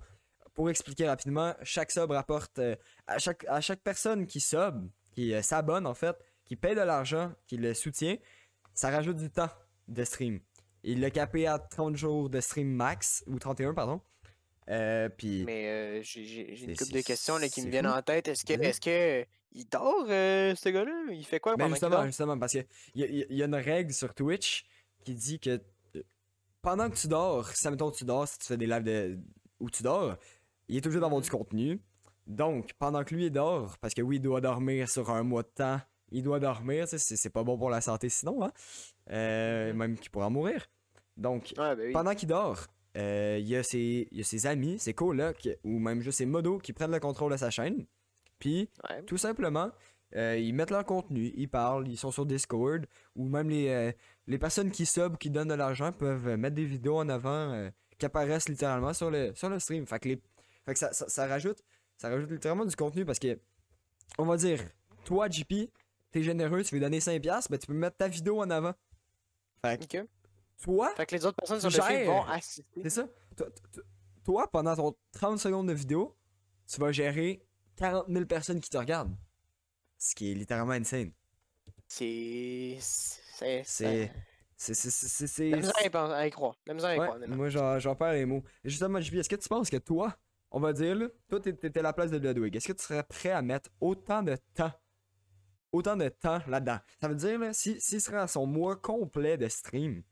pour 0.54 0.70
expliquer 0.70 1.08
rapidement, 1.08 1.54
chaque 1.62 1.90
sub 1.90 2.10
rapporte. 2.12 2.58
euh, 2.60 2.76
à, 3.08 3.18
chaque, 3.18 3.44
à 3.48 3.60
chaque 3.60 3.80
personne 3.80 4.26
qui 4.26 4.40
sub, 4.40 4.88
qui 5.10 5.34
euh, 5.34 5.42
s'abonne 5.42 5.86
en 5.86 5.94
fait, 5.94 6.16
qui 6.44 6.54
paye 6.56 6.74
de 6.76 6.80
l'argent, 6.82 7.32
qui 7.48 7.56
le 7.56 7.74
soutient, 7.74 8.16
ça 8.74 8.90
rajoute 8.90 9.16
du 9.16 9.30
temps 9.30 9.50
de 9.88 10.04
stream. 10.04 10.40
Il 10.82 11.00
l'a 11.00 11.10
capé 11.10 11.46
à 11.46 11.58
30 11.58 11.96
jours 11.96 12.28
de 12.28 12.40
stream 12.40 12.68
max, 12.68 13.24
ou 13.26 13.38
31, 13.38 13.72
pardon. 13.72 14.00
Euh, 14.68 15.08
puis. 15.08 15.44
Mais 15.44 15.68
euh, 15.68 16.02
j'ai 16.02 16.62
une 16.64 16.76
couple 16.76 16.92
de 16.92 17.00
questions 17.00 17.36
là, 17.38 17.48
qui 17.48 17.62
me 17.62 17.70
viennent 17.70 17.86
fou. 17.86 17.92
en 17.92 18.02
tête. 18.02 18.28
Est-ce 18.28 18.44
que, 18.44 18.54
Vas-y. 18.54 18.66
est-ce 18.66 18.80
que 18.80 18.90
euh, 19.22 19.24
il 19.54 19.66
dort, 19.68 20.06
euh, 20.08 20.54
ce 20.54 20.68
gars-là? 20.68 21.12
Il 21.12 21.24
fait 21.24 21.40
quoi 21.40 21.52
Ben 21.56 21.64
pendant 21.64 21.68
qu'il 21.68 21.74
justement, 21.76 21.96
dort? 21.96 22.06
justement, 22.06 22.38
parce 22.38 22.52
qu'il 22.52 22.66
y, 22.96 23.02
a- 23.04 23.06
y 23.30 23.42
a- 23.42 23.46
une 23.46 23.54
règle 23.54 23.92
sur 23.92 24.12
Twitch 24.14 24.64
qui 25.04 25.14
dit 25.14 25.38
que 25.38 25.60
euh, 25.96 26.02
pendant 26.62 26.88
que 26.90 26.96
tu 26.96 27.08
dors, 27.08 27.48
si 27.48 27.68
mettons 27.68 27.90
tu 27.90 28.04
dors, 28.04 28.26
si 28.28 28.38
tu 28.38 28.46
fais 28.46 28.56
des 28.56 28.66
lives 28.66 28.82
de, 28.82 29.18
où 29.60 29.70
tu 29.70 29.82
dors, 29.82 30.16
il 30.68 30.76
est 30.76 30.86
obligé 30.86 31.00
d'avoir 31.00 31.20
du 31.20 31.30
contenu. 31.30 31.80
Donc, 32.26 32.72
pendant 32.78 33.04
que 33.04 33.14
lui 33.14 33.26
il 33.26 33.30
dort, 33.30 33.76
parce 33.78 33.92
que 33.94 34.00
oui, 34.02 34.16
il 34.16 34.20
doit 34.20 34.40
dormir 34.40 34.88
sur 34.88 35.10
un 35.10 35.22
mois 35.22 35.42
de 35.42 35.48
temps, 35.54 35.80
il 36.10 36.22
doit 36.22 36.40
dormir, 36.40 36.86
c'est 36.88 37.30
pas 37.30 37.42
bon 37.44 37.58
pour 37.58 37.68
la 37.70 37.80
santé 37.82 38.08
sinon, 38.08 38.42
hein? 38.44 38.52
Euh, 39.10 39.72
Mhm. 39.72 39.78
même 39.78 39.98
qu'il 39.98 40.10
pourra 40.10 40.30
mourir. 40.30 40.66
Donc, 41.16 41.52
Ouais, 41.58 41.76
ben 41.76 41.86
oui. 41.86 41.92
pendant 41.92 42.14
qu'il 42.14 42.28
dort, 42.28 42.66
euh, 42.96 43.36
il 43.40 43.46
y, 43.46 43.56
a 43.56 43.62
ses- 43.62 44.08
il 44.10 44.18
y 44.18 44.20
a 44.20 44.24
ses 44.24 44.46
amis, 44.46 44.78
ses 44.78 44.94
colocs, 44.94 45.48
ou 45.64 45.78
même 45.78 46.00
juste 46.00 46.18
ses 46.18 46.26
modos 46.26 46.58
qui 46.58 46.72
prennent 46.72 46.92
le 46.92 47.00
contrôle 47.00 47.32
de 47.32 47.36
sa 47.36 47.50
chaîne. 47.50 47.84
Puis, 48.44 48.68
Ouais. 48.90 49.02
tout 49.04 49.16
simplement, 49.16 49.70
euh, 50.16 50.36
ils 50.36 50.52
mettent 50.52 50.70
leur 50.70 50.84
contenu, 50.84 51.32
ils 51.34 51.48
parlent, 51.48 51.88
ils 51.88 51.96
sont 51.96 52.10
sur 52.10 52.26
Discord, 52.26 52.84
ou 53.16 53.26
même 53.26 53.48
les, 53.48 53.68
euh, 53.68 53.90
les 54.26 54.36
personnes 54.38 54.70
qui 54.70 54.84
sub, 54.84 55.16
qui 55.16 55.30
donnent 55.30 55.48
de 55.48 55.54
l'argent, 55.54 55.92
peuvent 55.92 56.28
euh, 56.28 56.36
mettre 56.36 56.54
des 56.54 56.66
vidéos 56.66 56.98
en 56.98 57.08
avant 57.08 57.52
euh, 57.54 57.70
qui 57.98 58.04
apparaissent 58.04 58.50
littéralement 58.50 58.92
sur 58.92 59.10
le, 59.10 59.34
sur 59.34 59.48
le 59.48 59.58
stream. 59.58 59.86
Fait 59.86 59.98
que, 59.98 60.08
les, 60.10 60.22
fait 60.66 60.74
que 60.74 60.78
ça, 60.78 60.92
ça, 60.92 61.08
ça 61.08 61.26
rajoute, 61.26 61.62
ça 61.96 62.10
rajoute 62.10 62.30
littéralement 62.30 62.66
du 62.66 62.76
contenu 62.76 63.06
parce 63.06 63.18
que, 63.18 63.38
on 64.18 64.26
va 64.26 64.36
dire, 64.36 64.60
toi, 65.06 65.26
JP, 65.30 65.70
t'es 66.10 66.22
généreux, 66.22 66.62
tu 66.64 66.74
veux 66.74 66.80
donner 66.82 66.98
5$, 66.98 67.48
ben 67.48 67.58
tu 67.58 67.66
peux 67.66 67.72
mettre 67.72 67.96
ta 67.96 68.08
vidéo 68.08 68.42
en 68.42 68.50
avant. 68.50 68.74
Fait 69.62 69.88
que, 69.88 70.06
toi, 70.62 70.92
Fait 70.96 71.06
que 71.06 71.14
les 71.14 71.24
autres 71.24 71.36
personnes 71.36 71.60
sur 71.60 71.70
le 71.70 71.74
stream 71.80 72.06
vont 72.06 72.24
assister. 72.26 72.82
c'est 72.82 72.90
ça. 72.90 73.08
Toi, 73.38 73.46
toi- 73.72 73.82
toi, 74.22 74.50
pendant 74.52 74.76
ton 74.76 74.94
30 75.12 75.38
secondes 75.38 75.68
de 75.68 75.72
vidéo, 75.72 76.14
tu 76.66 76.78
vas 76.78 76.92
gérer 76.92 77.42
40 77.76 78.06
000 78.08 78.24
personnes 78.26 78.60
qui 78.60 78.70
te 78.70 78.76
regardent. 78.76 79.16
Ce 79.98 80.14
qui 80.14 80.30
est 80.32 80.34
littéralement 80.34 80.72
insane. 80.72 81.12
C'est. 81.88 82.76
C'est. 82.80 83.62
C'est- 83.64 84.10
C'est. 84.56 84.74
C'est. 84.74 84.90
C'est. 84.90 85.26
c'est- 85.26 85.50
La 85.50 85.56
misère 85.58 85.72
à 86.12 86.26
y 86.26 86.30
croire. 86.30 86.54
La 86.66 86.74
misère 86.74 86.90
à 86.90 86.94
y 86.94 86.98
Ouais, 86.98 87.04
croire, 87.06 87.16
honnêtement. 87.16 87.36
moi, 87.36 87.48
j'en 87.48 87.96
perds 87.96 88.12
les 88.12 88.24
mots. 88.24 88.42
Et 88.64 88.70
justement, 88.70 89.00
JP, 89.00 89.14
est-ce 89.16 89.28
que 89.28 89.36
tu 89.36 89.48
penses 89.48 89.68
que 89.70 89.76
toi, 89.76 90.16
on 90.50 90.60
va 90.60 90.72
dire, 90.72 90.94
là, 90.94 91.08
toi, 91.28 91.40
t'é- 91.40 91.54
t'étais 91.56 91.80
à 91.80 91.82
la 91.82 91.92
place 91.92 92.10
de 92.10 92.18
Ludwig, 92.18 92.54
est-ce 92.56 92.68
que 92.68 92.72
tu 92.72 92.82
serais 92.84 93.02
prêt 93.02 93.30
à 93.30 93.42
mettre 93.42 93.70
autant 93.80 94.22
de 94.22 94.36
temps, 94.54 94.72
autant 95.72 95.96
de 95.96 96.08
temps 96.08 96.38
là-dedans? 96.46 96.78
Ça 97.00 97.08
veut 97.08 97.16
dire, 97.16 97.38
là, 97.38 97.52
si- 97.52 97.80
s'il 97.80 98.00
serait 98.00 98.18
à 98.18 98.28
son 98.28 98.46
mois 98.46 98.76
complet 98.76 99.36
de 99.36 99.48
stream, 99.48 100.02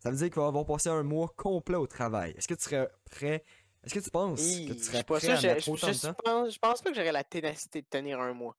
ça 0.00 0.10
veut 0.10 0.16
dire 0.16 0.26
qu'il 0.30 0.40
va 0.40 0.48
avoir 0.48 0.66
passé 0.66 0.88
un 0.88 1.02
mois 1.02 1.32
complet 1.36 1.76
au 1.76 1.86
travail. 1.86 2.32
Est-ce 2.36 2.48
que 2.48 2.54
tu 2.54 2.64
serais 2.64 2.88
prêt? 3.10 3.44
Est-ce 3.86 3.94
que 3.94 4.00
tu 4.00 4.10
penses 4.10 4.40
que 4.42 4.72
tu 4.72 4.82
serais 4.82 5.04
prêt 5.04 5.20
sûr, 5.20 5.30
à 5.30 5.36
je, 5.36 5.46
mettre 5.46 5.62
je- 5.64 5.70
autant 5.70 5.86
je 5.92 5.92
de 5.92 5.98
temps? 6.02 6.14
pense, 6.24 6.54
je 6.54 6.58
pense 6.58 6.82
pas 6.82 6.90
que 6.90 6.96
j'aurais 6.96 7.12
la 7.12 7.24
ténacité 7.24 7.82
de 7.82 7.86
tenir 7.88 8.20
un 8.20 8.34
mois. 8.34 8.56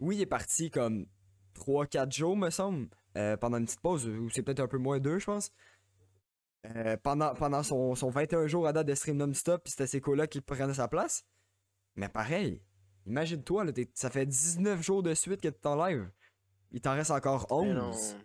Oui, 0.00 0.16
il 0.16 0.22
est 0.22 0.26
parti 0.26 0.70
comme 0.70 1.06
3-4 1.54 2.12
jours, 2.12 2.36
me 2.36 2.50
semble, 2.50 2.88
euh, 3.16 3.36
pendant 3.36 3.58
une 3.58 3.66
petite 3.66 3.80
pause, 3.80 4.06
ou 4.06 4.28
c'est 4.30 4.42
peut-être 4.42 4.60
un 4.60 4.68
peu 4.68 4.78
moins 4.78 4.98
2, 4.98 5.18
je 5.20 5.24
pense. 5.26 5.50
Euh, 6.66 6.96
pendant 6.96 7.34
pendant 7.34 7.62
son, 7.62 7.94
son 7.94 8.10
21 8.10 8.48
jours 8.48 8.66
à 8.66 8.72
date 8.72 8.86
de 8.88 8.94
stream 8.94 9.16
non-stop, 9.16 9.62
puis 9.62 9.70
c'était 9.70 9.86
ses 9.86 10.00
colocs 10.00 10.28
qui 10.28 10.40
prenaient 10.40 10.74
sa 10.74 10.88
place. 10.88 11.24
Mais 11.94 12.08
pareil, 12.08 12.60
imagine-toi, 13.06 13.64
ça 13.94 14.10
fait 14.10 14.26
19 14.26 14.82
jours 14.82 15.02
de 15.04 15.14
suite 15.14 15.40
que 15.40 15.48
t'es 15.48 15.66
en 15.68 15.76
live. 15.86 16.10
Il 16.72 16.80
t'en 16.80 16.92
reste 16.94 17.12
encore 17.12 17.46
Mais 17.62 17.72
non. 17.72 17.90
11. 17.90 18.16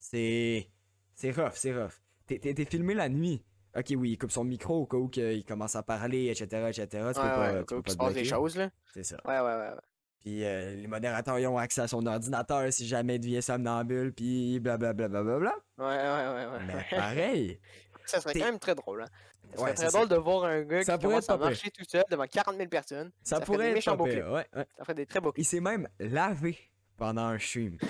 C'est. 0.00 0.68
C'est 1.14 1.30
rough, 1.30 1.52
c'est 1.54 1.72
rough. 1.80 1.92
T'es 2.26 2.64
filmé 2.64 2.94
la 2.94 3.08
nuit. 3.08 3.44
Ok, 3.76 3.86
oui, 3.96 4.10
il 4.12 4.18
coupe 4.18 4.32
son 4.32 4.44
micro 4.44 4.80
au 4.82 4.86
cas 4.86 4.96
où 4.96 5.08
qu'il 5.08 5.44
commence 5.44 5.76
à 5.76 5.82
parler, 5.82 6.26
etc., 6.26 6.44
etc. 6.68 6.86
Tu 6.90 6.98
peux 6.98 7.04
Ouais, 7.04 7.12
pas, 7.14 7.52
ouais, 7.52 7.58
tu 7.60 7.74
peux 7.76 7.82
pas 7.82 7.90
se 7.92 7.96
passe 7.96 8.14
des 8.14 8.24
choses, 8.24 8.56
là. 8.56 8.70
C'est 8.92 9.04
ça. 9.04 9.16
Ouais, 9.24 9.38
ouais, 9.38 9.42
ouais. 9.42 9.68
ouais. 9.70 9.80
Puis 10.20 10.44
euh, 10.44 10.74
les 10.74 10.86
modérateurs 10.86 11.38
ils 11.38 11.46
ont 11.46 11.56
accès 11.56 11.80
à 11.80 11.88
son 11.88 12.04
ordinateur 12.04 12.70
si 12.72 12.86
jamais 12.86 13.14
il 13.16 13.20
devient 13.20 13.40
somnambule, 13.40 14.12
puis 14.12 14.58
blablabla. 14.60 15.06
Bla, 15.22 15.54
Ouais, 15.78 15.84
ouais, 15.86 15.86
ouais, 15.86 16.46
ouais. 16.46 16.58
Mais 16.66 16.86
pareil. 16.98 17.60
Ça 18.04 18.20
serait 18.20 18.34
quand 18.34 18.44
même 18.44 18.58
très 18.58 18.74
drôle, 18.74 19.02
hein. 19.02 19.06
Ça 19.52 19.56
serait 19.56 19.64
Ouais, 19.70 19.74
très 19.74 19.84
ça 19.86 19.90
drôle 19.92 20.08
serait- 20.08 20.16
de 20.16 20.20
voir 20.22 20.44
un 20.44 20.62
gars 20.62 20.82
Ça 20.82 20.92
qui 20.98 20.98
pourrait 21.04 21.14
commence 21.14 21.30
à 21.30 21.36
marcher 21.38 21.70
tout 21.70 21.84
seul 21.88 22.04
devant 22.10 22.26
40 22.26 22.56
000 22.56 22.68
personnes. 22.68 23.10
Ça, 23.22 23.40
pourrait 23.40 23.70
être 23.70 23.80
clips. 23.82 24.00
ouais, 24.00 24.24
ouais. 24.32 24.46
Ça 24.76 24.84
ferait 24.84 24.94
des 24.94 25.06
très 25.06 25.20
beaux 25.20 25.32
clips. 25.32 25.44
Il 25.44 25.48
s'est 25.48 25.60
même 25.60 25.88
lavé 25.98 26.58
pendant 26.96 27.22
un 27.26 27.38
stream. 27.38 27.78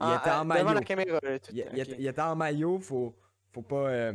Il 0.00 0.06
Ah, 0.10 0.20
était 0.20 0.30
en 0.30 0.44
Devant 0.44 0.64
maillot. 0.64 0.74
la 0.74 0.82
caméra, 0.82 1.18
là, 1.22 1.38
tout, 1.38 1.50
Il, 1.52 1.66
il- 1.74 1.96
il 2.00 2.06
était 2.06 2.20
en 2.20 2.36
maillot, 2.36 2.78
faut, 2.80 3.14
faut 3.52 3.62
pas. 3.62 3.88
euh, 3.88 4.12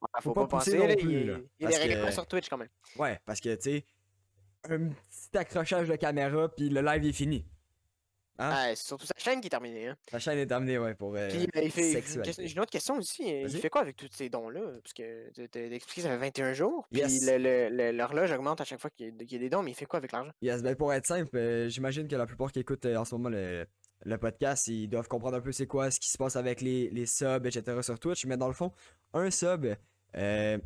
Faut 0.00 0.30
faut 0.30 0.32
pas 0.34 0.46
penser, 0.46 0.76
plus, 0.76 1.02
il, 1.02 1.10
il 1.10 1.26
y 1.26 1.30
a 1.30 1.36
des 1.36 1.48
parce 1.60 1.78
règlements 1.78 2.06
que- 2.06 2.12
sur 2.12 2.26
Twitch 2.26 2.48
quand 2.48 2.58
même. 2.58 2.68
Ouais, 2.96 3.18
parce 3.26 3.40
que 3.40 3.54
tu 3.54 3.62
sais, 3.62 3.84
un 4.68 4.88
petit 4.88 5.36
accrochage 5.38 5.88
de 5.88 5.96
caméra, 5.96 6.48
puis 6.54 6.68
le 6.68 6.80
live 6.80 7.04
est 7.06 7.12
fini. 7.12 7.46
Hein? 8.42 8.50
Ah, 8.54 8.66
c'est 8.74 8.86
surtout 8.86 9.04
sa 9.06 9.12
chaîne 9.18 9.42
qui 9.42 9.48
est 9.48 9.50
terminée. 9.50 9.88
Hein. 9.88 9.96
La 10.12 10.18
chaîne 10.18 10.38
est 10.38 10.50
amenée, 10.50 10.78
ouais, 10.78 10.94
pour. 10.94 11.14
euh, 11.14 11.28
Puis 11.28 11.42
euh, 11.54 11.62
il 11.62 11.70
fait, 11.70 12.02
j'ai 12.02 12.18
une 12.40 12.48
j'ai 12.48 12.52
une 12.54 12.60
autre 12.60 12.70
question 12.70 12.96
aussi. 12.96 13.22
euh, 13.30 13.42
Il 13.46 13.50
fait 13.58 13.68
quoi 13.68 13.82
avec 13.82 13.96
tous 13.96 14.08
ces 14.12 14.30
dons-là? 14.30 14.62
Parce 14.82 14.94
que 14.94 15.30
tu 15.32 15.46
t'as 15.50 15.60
expliqué, 15.66 16.00
ça 16.00 16.08
fait 16.08 16.16
21 16.16 16.54
jours. 16.54 16.86
Puis 16.90 17.00
Yes. 17.02 17.22
l'horloge 17.92 18.32
augmente 18.32 18.62
à 18.62 18.64
chaque 18.64 18.80
fois 18.80 18.88
qu'il 18.88 19.06
y, 19.06 19.08
a- 19.10 19.12
qu'il 19.26 19.32
y 19.32 19.36
a 19.36 19.38
des 19.40 19.50
dons, 19.50 19.62
mais 19.62 19.72
il 19.72 19.74
fait 19.74 19.84
quoi 19.84 19.98
avec 19.98 20.12
l'argent? 20.12 20.32
Yes, 20.40 20.62
ben 20.62 20.74
pour 20.74 20.90
être 20.94 21.06
simple, 21.06 21.36
euh, 21.36 21.68
j'imagine 21.68 22.08
que 22.08 22.16
la 22.16 22.24
plupart 22.24 22.50
qui 22.50 22.60
écoutent 22.60 22.86
euh, 22.86 22.96
en 22.96 23.04
ce 23.04 23.14
moment 23.14 23.28
le, 23.28 23.66
le 24.04 24.16
podcast, 24.18 24.66
ils 24.68 24.88
doivent 24.88 25.08
comprendre 25.08 25.36
un 25.36 25.40
peu 25.40 25.52
c'est 25.52 25.66
quoi 25.66 25.90
ce 25.90 26.00
qui 26.00 26.08
se 26.10 26.16
passe 26.18 26.36
avec 26.36 26.60
les, 26.60 26.88
les 26.90 27.06
subs, 27.06 27.44
etc. 27.46 27.78
sur 27.82 27.98
Twitch. 27.98 28.24
Mais 28.26 28.36
dans 28.36 28.48
le 28.48 28.54
fond, 28.54 28.72
un 29.12 29.30
sub, 29.30 29.66
euh, 30.16 30.58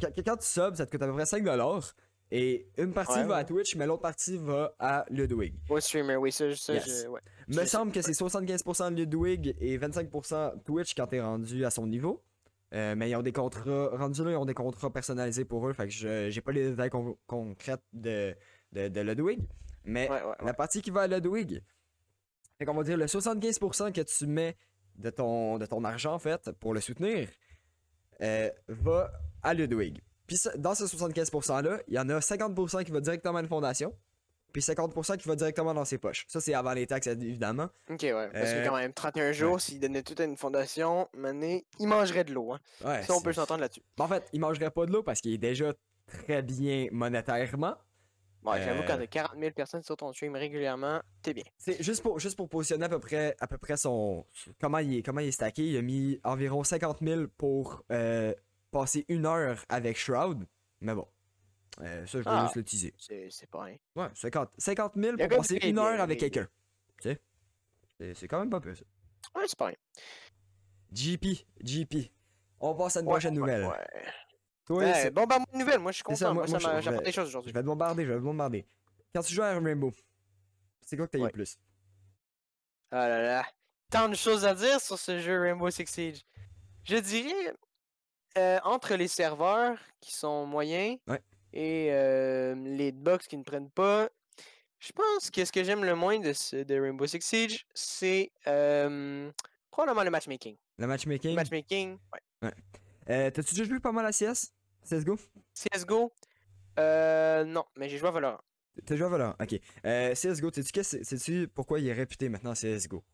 quand, 0.00 0.08
quand 0.24 0.36
tu 0.38 0.46
subs, 0.46 0.74
ça 0.76 0.86
te 0.86 0.90
coûte 0.90 1.02
à 1.02 1.06
peu 1.06 1.12
près 1.14 1.24
5$. 1.24 1.92
Et 2.32 2.68
une 2.78 2.92
partie 2.92 3.18
Ouais, 3.18 3.24
va 3.24 3.36
à. 3.36 3.44
Twitch, 3.44 3.74
mais 3.74 3.86
l'autre 3.86 4.02
partie 4.02 4.36
va 4.36 4.72
à 4.78 5.04
Ludwig. 5.10 5.52
Au 5.68 5.80
streamer, 5.80 6.14
oui, 6.14 6.30
ça, 6.30 6.54
ça 6.54 6.74
Yes. 6.74 7.02
je. 7.04 7.08
Ouais. 7.08 7.20
Me 7.48 7.64
semble 7.66 7.90
que 7.90 8.00
c'est 8.02 8.12
75% 8.12 8.94
Ludwig 8.94 9.56
et 9.58 9.76
25% 9.78 10.62
Twitch 10.62 10.94
quand 10.94 11.08
t'es 11.08 11.20
rendu 11.20 11.64
à 11.64 11.70
son 11.70 11.88
niveau. 11.88 12.22
Euh, 12.72 12.94
mais 12.94 13.10
ils 13.10 13.16
ont 13.16 13.22
des 13.22 13.32
contrats, 13.32 13.88
rendus 13.96 14.22
là, 14.22 14.30
ils 14.30 14.36
ont 14.36 14.44
des 14.44 14.54
contrats 14.54 14.92
personnalisés 14.92 15.44
pour 15.44 15.68
eux. 15.68 15.72
Fait 15.72 15.86
que 15.88 15.92
je 15.92 16.30
j'ai 16.30 16.40
pas 16.40 16.52
les 16.52 16.70
détails 16.70 16.90
con- 16.90 17.18
concrets 17.26 17.78
de, 17.92 18.32
de, 18.70 18.86
de 18.86 19.00
Ludwig. 19.00 19.40
Mais 19.84 20.08
la 20.44 20.54
partie 20.54 20.82
qui 20.82 20.92
va 20.92 21.00
à 21.00 21.06
Ludwig, 21.08 21.60
fait 22.60 22.66
qu'on 22.66 22.74
va 22.74 22.82
dire 22.82 22.98
le 22.98 23.06
75% 23.06 23.90
que 23.92 24.02
tu 24.02 24.26
mets 24.26 24.54
de 24.96 25.08
ton, 25.08 25.56
de 25.56 25.64
ton 25.64 25.82
argent, 25.82 26.12
en 26.12 26.18
fait, 26.18 26.50
pour 26.60 26.74
le 26.74 26.80
soutenir, 26.80 27.26
euh, 28.20 28.50
va 28.68 29.10
à 29.42 29.54
Ludwig. 29.54 29.98
Puis 30.26 30.38
dans 30.58 30.74
ce 30.74 30.84
75%-là, 30.84 31.80
il 31.88 31.94
y 31.94 31.98
en 31.98 32.08
a 32.10 32.18
50% 32.20 32.84
qui 32.84 32.90
va 32.92 33.00
directement 33.00 33.38
à 33.38 33.40
une 33.40 33.48
fondation, 33.48 33.94
puis 34.52 34.60
50% 34.60 35.16
qui 35.16 35.26
va 35.26 35.36
directement 35.36 35.72
dans 35.72 35.86
ses 35.86 35.96
poches. 35.96 36.26
Ça, 36.28 36.38
c'est 36.40 36.52
avant 36.52 36.74
les 36.74 36.86
taxes, 36.86 37.06
évidemment. 37.06 37.70
Ok, 37.88 38.02
ouais. 38.02 38.28
Parce 38.30 38.50
Euh, 38.50 38.62
que 38.62 38.68
quand 38.68 38.76
même, 38.76 38.92
31 38.92 39.32
jours, 39.32 39.58
s'ils 39.60 39.80
donnaient 39.80 40.02
tout 40.02 40.16
à 40.18 40.24
une 40.24 40.36
fondation, 40.36 41.08
mané, 41.16 41.64
ils 41.78 41.88
mangeraient 41.88 42.24
de 42.24 42.34
l'eau. 42.34 42.52
Hein. 42.52 42.60
Ouais, 42.84 43.02
Ça, 43.04 43.14
on 43.14 43.22
peut 43.22 43.32
s'entendre 43.32 43.62
là-dessus. 43.62 43.82
En 43.98 44.06
fait, 44.06 44.28
il 44.34 44.40
mangerait 44.40 44.70
pas 44.70 44.84
de 44.84 44.92
l'eau 44.92 45.02
parce 45.02 45.22
qu'il 45.22 45.32
est 45.32 45.38
déjà 45.38 45.72
très 46.06 46.42
bien 46.42 46.88
monétairement. 46.92 47.76
Ouais, 48.42 48.62
j'avoue, 48.62 48.82
quand 48.86 48.96
t'as 48.96 49.06
40 49.06 49.38
000 49.38 49.52
personnes 49.52 49.82
sur 49.82 49.96
ton 49.96 50.12
stream 50.14 50.34
régulièrement, 50.34 51.02
t'es 51.22 51.34
bien. 51.34 51.44
C'est 51.58 51.82
juste 51.82 52.02
pour, 52.02 52.18
juste 52.18 52.36
pour 52.36 52.48
positionner 52.48 52.86
à 52.86 52.88
peu 52.88 52.98
près, 52.98 53.36
à 53.38 53.46
peu 53.46 53.58
près 53.58 53.76
son. 53.76 54.26
Comment 54.60 54.78
il, 54.78 54.96
est, 54.98 55.02
comment 55.02 55.20
il 55.20 55.28
est 55.28 55.32
stacké. 55.32 55.62
Il 55.66 55.76
a 55.76 55.82
mis 55.82 56.18
environ 56.24 56.64
50 56.64 57.00
000 57.02 57.26
pour 57.36 57.84
euh, 57.92 58.32
passer 58.70 59.04
une 59.08 59.26
heure 59.26 59.62
avec 59.68 59.98
Shroud. 59.98 60.46
Mais 60.80 60.94
bon. 60.94 61.06
Euh, 61.82 62.06
ça, 62.06 62.18
je 62.18 62.24
vais 62.24 62.24
Ah. 62.26 62.42
juste 62.44 62.56
le 62.56 62.64
teaser. 62.64 62.94
C'est 62.98 63.50
pas 63.50 63.64
rien. 63.64 63.76
Ouais, 63.94 64.08
50, 64.14 64.50
50 64.56 64.92
000 64.96 65.16
Il 65.18 65.22
a 65.22 65.28
pour 65.28 65.36
passer 65.38 65.56
une 65.62 65.74
bien, 65.74 65.84
heure 65.84 66.00
avec 66.00 66.18
quelqu'un. 66.18 66.48
Tu 67.02 67.10
sais? 67.10 67.20
C'est- 67.98 68.14
C'est 68.14 68.28
quand 68.28 68.40
même 68.40 68.50
pas 68.50 68.60
peu 68.60 68.74
ça. 68.74 68.84
Ouais, 69.34 69.44
c'est 69.46 69.58
pas 69.58 69.66
rien. 69.66 69.76
GP, 70.92 71.46
GP. 71.62 72.10
On 72.60 72.74
passe 72.74 72.96
à 72.96 73.00
une 73.00 73.06
Ouais, 73.06 73.12
prochaine 73.12 73.34
ouais, 73.34 73.40
nouvelle. 73.40 73.66
ouais. 73.66 73.86
Toi, 74.70 74.84
Ouais, 74.84 75.10
bah, 75.10 75.24
moi, 75.26 75.38
une 75.52 75.58
nouvelle, 75.58 75.80
moi, 75.80 75.90
je 75.90 75.96
suis 75.96 76.04
ça, 76.16 76.26
content. 76.26 76.34
moi- 76.34 76.46
Moi, 76.46 76.58
moi, 76.60 76.76
je- 76.78 76.84
je 76.84 76.88
apporté 76.90 77.06
des 77.06 77.12
choses 77.12 77.24
je 77.24 77.28
aujourd'hui. 77.30 77.52
vais 77.52 77.60
te 77.60 77.66
bombarder, 77.66 78.04
je 78.06 78.10
vais 78.12 78.18
te 78.18 78.22
bombarder. 78.22 78.64
Quand 79.12 79.20
tu 79.22 79.34
joues 79.34 79.42
à 79.42 79.50
Rainbow, 79.58 79.92
c'est 80.86 80.96
quoi 80.96 81.06
que 81.08 81.10
t'as 81.10 81.18
eu 81.18 81.22
Ouais. 81.22 81.26
le 81.26 81.32
plus? 81.32 81.58
Ah 82.92 83.08
là 83.08 83.20
là. 83.20 83.46
Tant 83.90 84.08
de 84.08 84.14
choses 84.14 84.44
à 84.44 84.54
dire 84.54 84.80
sur 84.80 84.96
ce 84.96 85.18
jeu 85.18 85.40
Rainbow 85.40 85.68
Six 85.70 85.86
Siege. 85.86 86.22
Je 86.84 86.96
dirais, 86.98 87.52
euh, 88.38 88.60
entre 88.62 88.94
les 88.94 89.08
serveurs 89.08 89.76
qui 90.00 90.14
sont 90.14 90.46
moyens 90.46 90.98
Ouais. 91.08 91.20
et 91.52 91.88
euh, 91.90 92.54
les 92.54 92.92
box 92.92 93.26
qui 93.26 93.36
ne 93.36 93.42
prennent 93.42 93.70
pas, 93.70 94.08
je 94.78 94.92
pense 94.92 95.32
que 95.32 95.44
ce 95.44 95.50
que 95.50 95.64
j'aime 95.64 95.84
le 95.84 95.96
moins 95.96 96.20
de, 96.20 96.32
ce, 96.32 96.62
de 96.62 96.80
Rainbow 96.80 97.08
Six 97.08 97.22
Siege, 97.22 97.66
c'est 97.74 98.30
euh, 98.46 99.32
probablement 99.72 100.04
le 100.04 100.10
matchmaking. 100.10 100.56
Le 100.78 100.84
Le 100.84 100.86
matchmaking? 100.86 101.34
matchmaking, 101.34 101.98
ouais. 102.42 102.52
Euh, 103.08 103.30
T'as-tu 103.32 103.54
déjà 103.56 103.64
joué 103.64 103.80
pas 103.80 103.90
mal 103.90 104.06
à 104.06 104.12
CS? 104.12 104.52
CSGO? 104.90 105.16
CSGO, 105.54 106.12
euh, 106.80 107.44
non, 107.44 107.64
mais 107.76 107.88
j'ai 107.88 107.98
joué 107.98 108.08
à 108.08 108.10
Valorant. 108.12 108.40
T'as 108.84 108.96
joué 108.96 109.06
à 109.06 109.08
Valorant? 109.08 109.36
Ok. 109.40 109.54
Euh, 109.84 110.14
CSGO, 110.14 110.50
sais-tu 110.52 110.72
qu'est-ce- 110.72 111.02
sais-tu 111.04 111.46
pourquoi 111.48 111.78
il 111.78 111.86
est 111.86 111.92
réputé 111.92 112.28
maintenant 112.28 112.54
CSGO? 112.54 113.04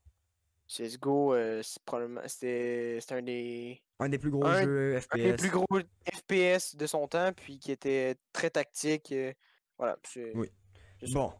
CSGO, 0.66 1.34
euh, 1.34 1.62
c'est 1.62 1.82
probablement, 1.84 2.22
c'était 2.26 2.98
un 3.10 3.22
des, 3.22 3.82
Un 3.98 4.08
des 4.08 4.18
plus 4.18 4.30
gros 4.30 4.44
Un- 4.46 4.62
jeux 4.62 4.96
un 4.96 5.00
FPS. 5.00 5.22
des 5.22 5.32
plus 5.36 5.50
gros 5.50 5.66
FPS 6.14 6.76
de 6.76 6.86
son 6.86 7.06
temps, 7.08 7.32
puis 7.34 7.58
qui 7.58 7.72
était 7.72 8.16
très 8.32 8.50
tactique. 8.50 9.12
euh, 9.12 9.32
voilà, 9.78 9.98
Oui. 10.34 10.50
Bon, 11.12 11.32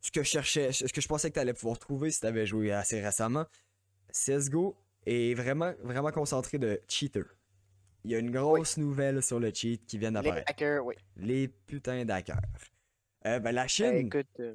ce 0.00 0.10
que 0.10 0.22
je 0.22 0.28
cherchais, 0.28 0.72
ce 0.72 0.90
que 0.92 1.00
je 1.00 1.08
pensais 1.08 1.28
que 1.28 1.34
t'allais 1.34 1.52
pouvoir 1.54 1.78
trouver 1.78 2.10
si 2.10 2.20
t'avais 2.20 2.46
joué 2.46 2.72
assez 2.72 3.00
récemment, 3.00 3.44
CSGO 4.10 4.74
est 5.06 5.34
vraiment, 5.34 5.72
vraiment 5.82 6.10
concentré 6.12 6.58
de 6.58 6.80
cheaters. 6.88 7.36
Il 8.04 8.10
y 8.10 8.14
a 8.14 8.18
une 8.18 8.30
grosse 8.30 8.76
nouvelle 8.78 9.22
sur 9.22 9.38
le 9.38 9.52
cheat 9.54 9.86
qui 9.86 9.98
vient 9.98 10.10
Les 10.10 10.14
d'apparaître. 10.14 10.50
hackers, 10.50 10.84
oui. 10.84 10.94
Les 11.16 11.48
putains 11.48 12.04
d'hackers. 12.04 12.40
Euh, 13.26 13.38
ben, 13.38 13.52
la 13.52 13.66
Ben, 13.78 14.06
écoute, 14.06 14.26
euh, 14.40 14.54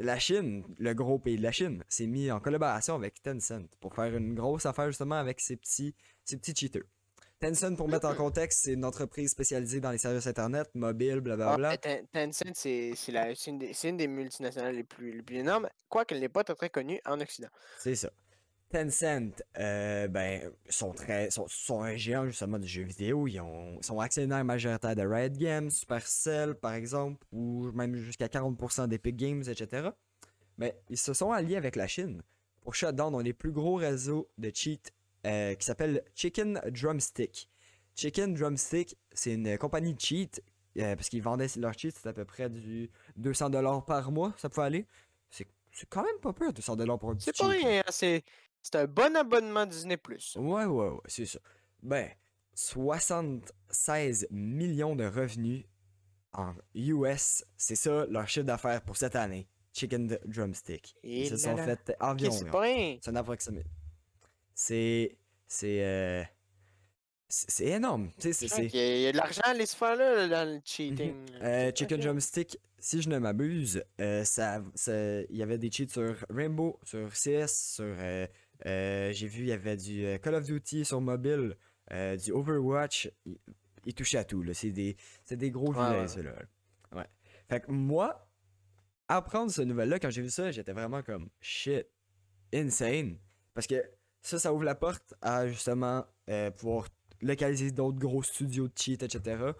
la 0.00 0.18
Chine, 0.18 0.64
le 0.78 0.92
gros 0.94 1.18
pays 1.18 1.36
de 1.36 1.42
la 1.42 1.52
Chine, 1.52 1.84
s'est 1.88 2.06
mis 2.08 2.30
en 2.30 2.40
collaboration 2.40 2.94
avec 2.96 3.22
Tencent 3.22 3.68
pour 3.80 3.94
faire 3.94 4.16
une 4.16 4.34
grosse 4.34 4.66
affaire 4.66 4.86
justement 4.88 5.14
avec 5.16 5.40
ces 5.40 5.56
petits, 5.56 5.94
ces 6.24 6.36
petits 6.36 6.54
cheaters. 6.54 6.82
Tencent, 7.40 7.76
pour 7.76 7.88
mettre 7.88 8.08
en 8.08 8.14
contexte, 8.16 8.64
c'est 8.64 8.72
une 8.72 8.84
entreprise 8.84 9.30
spécialisée 9.30 9.80
dans 9.80 9.92
les 9.92 9.98
services 9.98 10.26
internet, 10.26 10.68
mobile, 10.74 11.14
ah, 11.18 11.20
blablabla. 11.20 11.76
ben, 11.76 11.78
Ten- 12.12 12.32
Tencent, 12.32 12.52
c'est 12.54 12.94
une, 13.46 13.62
une 13.84 13.96
des 13.96 14.08
multinationales 14.08 14.74
les 14.74 14.82
plus, 14.82 15.12
les 15.12 15.22
plus 15.22 15.36
énormes, 15.36 15.68
quoiqu'elle 15.88 16.18
n'est 16.18 16.28
pas 16.28 16.42
très, 16.42 16.56
très 16.56 16.70
connue 16.70 17.00
en 17.06 17.20
Occident. 17.20 17.48
C'est 17.78 17.94
ça. 17.94 18.10
Tencent, 18.70 19.42
euh, 19.58 20.08
ben, 20.08 20.50
sont 20.68 20.92
très, 20.92 21.30
sont, 21.30 21.46
sont 21.48 21.82
un 21.82 21.96
géant 21.96 22.26
justement 22.26 22.58
du 22.58 22.68
jeu 22.68 22.82
vidéo. 22.82 23.26
Ils 23.26 23.40
ont, 23.40 23.80
sont 23.82 23.98
actionnaires 24.00 24.44
majoritaires 24.44 24.94
de 24.94 25.02
Riot 25.02 25.30
Games, 25.30 25.70
Supercell 25.70 26.54
par 26.54 26.74
exemple, 26.74 27.26
ou 27.32 27.70
même 27.72 27.96
jusqu'à 27.96 28.26
40% 28.26 28.88
d'Epic 28.88 29.16
Games, 29.16 29.42
etc. 29.46 29.90
Mais 30.58 30.78
ils 30.90 30.98
se 30.98 31.14
sont 31.14 31.32
alliés 31.32 31.56
avec 31.56 31.76
la 31.76 31.86
Chine 31.86 32.22
pour 32.60 32.74
shutdown 32.74 33.12
dans 33.12 33.20
les 33.20 33.32
plus 33.32 33.52
gros 33.52 33.76
réseaux 33.76 34.28
de 34.36 34.50
cheat 34.52 34.92
euh, 35.26 35.54
qui 35.54 35.64
s'appelle 35.64 36.02
Chicken 36.14 36.60
Drumstick. 36.70 37.48
Chicken 37.94 38.34
Drumstick, 38.34 38.96
c'est 39.12 39.34
une 39.34 39.56
compagnie 39.56 39.94
de 39.94 40.00
cheat 40.00 40.42
euh, 40.78 40.94
parce 40.94 41.08
qu'ils 41.08 41.22
vendaient 41.22 41.48
leurs 41.56 41.72
cheats, 41.78 41.90
c'était 41.94 42.10
à 42.10 42.12
peu 42.12 42.24
près 42.24 42.50
du 42.50 42.90
200$ 43.18 43.84
par 43.84 44.12
mois, 44.12 44.34
ça 44.36 44.48
pouvait 44.48 44.66
aller. 44.66 44.86
C'est 45.30 45.46
c'est 45.72 45.88
quand 45.88 46.02
même 46.02 46.18
pas 46.20 46.32
peu, 46.32 46.50
200$ 46.50 46.98
pour 46.98 47.10
un 47.10 47.14
petit 47.14 47.26
C'est 47.26 47.36
pas 47.38 47.48
rien, 47.48 47.80
hein, 47.80 47.90
c'est 47.90 48.24
c'est 48.70 48.78
un 48.78 48.86
bon 48.86 49.16
abonnement 49.16 49.66
Disney+. 49.66 49.96
Ouais, 50.36 50.64
ouais, 50.64 50.64
ouais, 50.66 50.98
c'est 51.06 51.26
ça. 51.26 51.38
Ben, 51.82 52.08
76 52.54 54.26
millions 54.30 54.96
de 54.96 55.04
revenus 55.06 55.64
en 56.32 56.54
US, 56.74 57.44
c'est 57.56 57.76
ça 57.76 58.06
leur 58.06 58.28
chiffre 58.28 58.46
d'affaires 58.46 58.82
pour 58.82 58.96
cette 58.96 59.16
année. 59.16 59.48
Chicken 59.72 60.18
Drumstick. 60.26 60.96
Et 61.04 61.22
Ils 61.22 61.28
se 61.28 61.36
sont 61.36 61.54
là. 61.54 61.64
fait 61.64 61.96
environ. 62.00 62.34
c'est 63.02 63.10
un 63.10 63.16
approximé. 63.16 63.64
C'est. 64.54 65.16
C'est. 65.46 65.84
euh, 65.84 66.24
C'est 67.28 67.66
énorme. 67.66 68.10
Y 68.24 68.28
a- 68.28 68.96
il 68.96 69.00
y 69.02 69.06
a 69.06 69.12
de 69.12 69.16
l'argent 69.18 69.42
à 69.44 69.54
faire 69.66 69.96
là, 69.96 70.28
dans 70.28 70.48
le 70.54 70.60
cheating. 70.64 71.14
Euh, 71.42 71.66
C'est 71.70 71.76
Chicken. 71.78 72.00
Drumstick, 72.00 72.58
si 72.78 73.02
je 73.02 73.08
ne 73.08 73.18
m'abuse, 73.18 73.84
euh, 74.00 74.24
ça, 74.24 74.62
ça- 74.74 75.20
il 75.22 75.36
y 75.36 75.42
avait 75.42 75.58
des 75.58 75.70
cheats 75.70 75.88
sur 75.90 76.16
Rainbow, 76.30 76.78
sur 76.82 77.10
CS, 77.14 77.74
sur. 77.76 77.94
Euh, 78.66 79.12
J'ai 79.12 79.26
vu, 79.26 79.40
il 79.40 79.48
y 79.48 79.52
avait 79.52 79.76
du 79.76 80.04
euh, 80.04 80.18
Call 80.18 80.34
of 80.34 80.44
Duty 80.44 80.84
sur 80.84 81.00
mobile, 81.00 81.56
euh, 81.92 82.16
du 82.16 82.32
Overwatch. 82.32 83.10
Il, 83.24 83.38
il 83.84 83.94
touchait 83.94 84.18
à 84.18 84.24
tout, 84.24 84.42
là. 84.42 84.54
C'est 84.54 84.70
des, 84.72 84.96
c'est 85.24 85.36
des 85.36 85.50
gros 85.50 85.68
Ouais, 85.68 85.74
vilains, 85.74 86.00
ouais. 86.02 86.08
ceux-là. 86.08 86.34
Ouais. 86.92 87.06
Fait 87.48 87.60
que 87.60 87.70
moi, 87.70 88.28
apprendre 89.08 89.50
ce 89.50 89.62
nouvelle-là, 89.62 89.98
quand 89.98 90.10
j'ai 90.10 90.22
vu 90.22 90.30
ça, 90.30 90.50
j'étais 90.50 90.72
vraiment 90.72 91.02
comme 91.02 91.28
shit, 91.40 91.86
insane. 92.52 93.18
Parce 93.54 93.66
que 93.66 93.82
ça, 94.22 94.38
ça 94.38 94.52
ouvre 94.52 94.64
la 94.64 94.74
porte 94.74 95.14
à 95.22 95.46
justement 95.48 96.04
euh, 96.28 96.50
pouvoir 96.50 96.88
localiser 97.22 97.70
d'autres 97.70 97.98
gros 97.98 98.22
studios 98.22 98.68
de 98.68 98.72
cheat, 98.76 99.02
etc. 99.02 99.52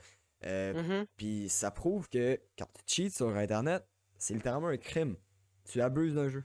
Euh, 0.44 0.72
Mhm. 1.00 1.06
puis 1.16 1.48
ça 1.48 1.70
prouve 1.70 2.08
que 2.08 2.38
quand 2.56 2.66
tu 2.86 3.02
cheats 3.08 3.10
sur 3.16 3.28
Internet, 3.36 3.84
c'est 4.18 4.34
littéralement 4.34 4.68
un 4.68 4.76
crime. 4.76 5.16
Tu 5.64 5.80
abuses 5.80 6.14
d'un 6.14 6.28
jeu. 6.28 6.44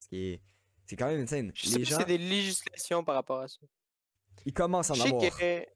Ce 0.00 0.08
qui 0.08 0.16
est. 0.32 0.40
C'est 0.88 0.96
quand 0.96 1.08
même 1.08 1.20
insane. 1.20 1.52
Je 1.54 1.68
sais 1.68 1.84
gens, 1.84 1.98
c'est 1.98 2.06
des 2.06 2.18
législations 2.18 3.04
par 3.04 3.14
rapport 3.16 3.40
à 3.40 3.48
ça. 3.48 3.58
ils 4.46 4.54
commencent 4.54 4.90
à 4.90 4.94
en 4.94 5.00
avoir. 5.00 5.20
que, 5.38 5.66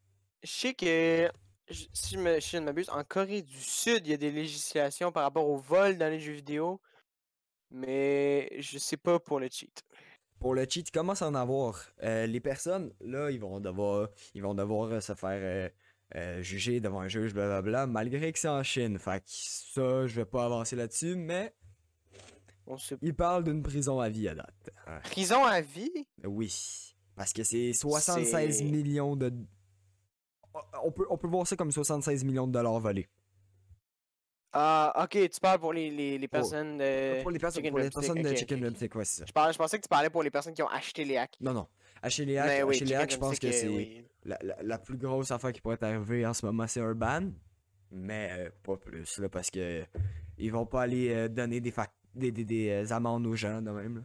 je 0.43 0.51
sais 0.51 0.75
que 0.75 1.31
si 1.67 2.15
je, 2.15 2.19
me, 2.19 2.41
je 2.41 2.57
ne 2.57 2.65
m'abuse, 2.65 2.89
en 2.89 3.05
Corée 3.05 3.43
du 3.43 3.61
Sud, 3.61 4.07
il 4.07 4.11
y 4.11 4.15
a 4.15 4.17
des 4.17 4.31
législations 4.31 5.13
par 5.13 5.25
rapport 5.25 5.49
au 5.49 5.59
vol 5.59 5.99
dans 5.99 6.09
les 6.09 6.19
jeux 6.19 6.33
vidéo, 6.33 6.81
mais 7.71 8.51
je 8.59 8.79
sais 8.79 8.97
pas 8.97 9.19
pour 9.19 9.39
le 9.39 9.49
cheat. 9.51 9.83
Pour 10.41 10.55
le 10.55 10.67
cheat, 10.69 10.89
ils 10.89 10.93
commencent 10.93 11.23
à 11.23 11.29
en 11.29 11.35
avoir. 11.35 11.79
Euh, 12.03 12.27
les 12.27 12.41
personnes, 12.41 12.93
là, 13.01 13.31
ils 13.31 13.39
vont 13.39 13.61
devoir, 13.61 14.09
ils 14.35 14.43
vont 14.43 14.55
devoir 14.55 14.91
euh, 14.93 15.01
se 15.01 15.15
faire 15.15 15.29
euh, 15.31 15.69
euh, 16.17 16.43
juger 16.43 16.81
devant 16.81 17.01
un 17.01 17.09
juge, 17.09 17.33
blablabla, 17.33 17.87
malgré 17.87 18.33
que 18.33 18.39
c'est 18.39 18.49
en 18.49 18.63
Chine. 18.63 18.99
Fait 18.99 19.21
que 19.21 19.27
ça, 19.29 20.07
je 20.07 20.17
vais 20.17 20.25
pas 20.25 20.45
avancer 20.45 20.75
là-dessus, 20.75 21.17
mais 21.17 21.55
On 22.67 22.77
se... 22.79 22.95
ils 23.03 23.15
parlent 23.15 23.45
d'une 23.45 23.63
prison 23.63 23.99
à 24.01 24.09
vie 24.09 24.29
à 24.29 24.35
date. 24.35 24.71
Ouais. 24.87 25.01
Prison 25.03 25.45
à 25.45 25.61
vie? 25.61 26.07
Oui. 26.25 26.95
Parce 27.17 27.33
que 27.33 27.43
c'est 27.45 27.73
76 27.73 28.57
C'est- 28.59 28.65
millions 28.65 29.17
de. 29.17 29.33
On 30.83 30.91
peut, 30.93 31.07
on 31.11 31.17
peut 31.17 31.29
voir 31.29 31.47
ça 31.47 31.57
comme 31.57 31.71
76 31.73 32.25
millions 32.25 32.47
de 32.47 32.53
dollars 32.53 32.79
volés. 32.79 33.09
Ah, 34.55 34.93
ok, 35.05 35.31
tu 35.31 35.41
parles 35.41 35.59
pour 35.61 35.73
les, 35.73 35.91
les, 35.91 36.19
les 36.19 36.29
Pour- 36.29 36.41
personnes 36.41 36.77
de. 36.77 37.23
pour 37.23 37.31
les 37.31 37.39
personnes, 37.39 37.63
Chicken 37.63 37.71
pour 37.71 37.79
les 37.79 37.89
personnes 37.91 38.23
de 38.23 38.35
Chicken 38.35 38.59
ok, 38.59 38.61
ok. 38.63 38.67
Drumstick, 38.67 38.95
ouais, 38.97 39.05
c'est 39.07 39.21
ça. 39.21 39.25
Je, 39.27 39.33
parlais, 39.33 39.53
je 39.55 39.59
pensais 39.59 39.79
que 39.79 39.83
tu 39.83 39.89
parlais 39.89 40.11
pour 40.11 40.23
les 40.23 40.31
personnes 40.31 40.53
qui 40.53 40.63
ont 40.63 40.69
acheté 40.69 41.05
les 41.07 41.17
hacks. 41.17 41.37
Non, 41.41 41.55
non. 41.55 41.67
Chez 42.09 42.25
les 42.27 42.37
hacks, 42.37 42.67
oui, 42.67 42.75
chez 42.79 42.85
les 42.85 42.95
hacks, 42.95 43.13
je 43.13 43.17
pense 43.17 43.39
que 43.39 43.51
c'est 43.51 43.69
oui. 43.69 44.05
la, 44.25 44.39
la- 44.43 44.63
la 44.63 44.79
plus 44.79 44.99
grosse 44.99 45.31
affaire 45.31 45.53
qui 45.53 45.61
pourrait 45.63 45.83
arriver 45.83 46.27
en 46.27 46.35
ce 46.35 46.45
moment, 46.45 46.67
c'est 46.67 46.81
un 46.81 46.95
ban. 46.95 47.31
Mais 47.93 48.29
euh, 48.33 48.51
pas 48.63 48.77
plus, 48.77 49.19
là, 49.19 49.29
parce 49.31 49.51
que 49.51 49.85
ils 50.37 50.51
vont 50.53 50.67
pas 50.67 50.83
aller 50.83 51.11
euh, 51.15 51.29
donner 51.29 51.61
des, 51.61 51.71
fac- 51.71 51.91
des, 52.15 52.31
des, 52.33 52.45
des, 52.45 52.71
euh, 52.71 52.95
amendes 52.95 53.27
aux 53.27 53.35
gens, 53.37 53.61
de 53.63 53.71
même. 53.71 53.97
Là. 53.97 54.03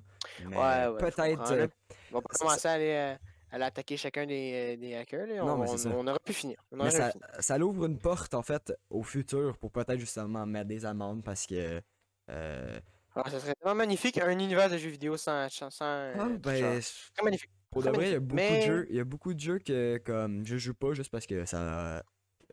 Mais, 0.49 0.55
Ouais, 0.57 0.63
euh, 0.87 0.91
peut-être. 0.93 1.51
euh, 1.51 1.67
On 2.11 2.15
va 2.15 2.21
pas 2.21 2.29
commencer 2.39 2.67
à 2.67 2.71
aller, 2.73 3.15
attaquer 3.51 3.97
chacun 3.97 4.25
des, 4.25 4.77
des 4.77 4.95
hackers. 4.95 5.25
Là. 5.27 5.37
Non, 5.43 5.61
on, 5.61 5.77
ça. 5.77 5.89
on 5.89 6.05
aurait 6.07 6.19
pu 6.23 6.33
finir. 6.33 6.57
On 6.71 6.83
mais 6.83 6.91
ça, 6.91 7.11
ça 7.39 7.57
l'ouvre 7.57 7.85
une 7.85 7.97
porte, 7.97 8.33
en 8.33 8.41
fait, 8.43 8.73
au 8.89 9.03
futur 9.03 9.57
pour 9.57 9.71
peut-être 9.71 9.99
justement 9.99 10.45
mettre 10.45 10.67
des 10.67 10.85
amendes 10.85 11.23
parce 11.23 11.45
que. 11.45 11.81
euh, 12.29 12.79
Alors, 13.15 13.29
ça 13.29 13.39
serait 13.39 13.55
tellement 13.55 13.75
magnifique 13.75 14.17
un 14.19 14.29
univers 14.37 14.69
de 14.69 14.77
jeux 14.77 14.89
vidéo 14.89 15.17
sans. 15.17 15.49
sans, 15.49 15.69
sans, 15.69 15.85
ah, 15.85 16.27
ben, 16.39 16.79
Très 16.81 17.23
magnifique. 17.23 17.49
Pour 17.69 17.83
de 17.83 17.89
vrai, 17.89 18.07
il 18.07 18.11
y 18.11 18.15
a 18.15 18.19
beaucoup 18.19 18.35
Mais- 18.35 18.59
de 18.61 18.65
jeux, 18.65 18.87
il 18.89 18.95
y 18.95 18.99
a 18.99 19.03
beaucoup 19.03 19.33
de 19.33 19.39
jeux 19.39 19.59
que 19.59 19.97
comme 20.05 20.45
je 20.45 20.57
joue 20.57 20.73
pas 20.73 20.93
juste 20.93 21.11
parce 21.11 21.25
que 21.27 21.43
ça 21.45 22.01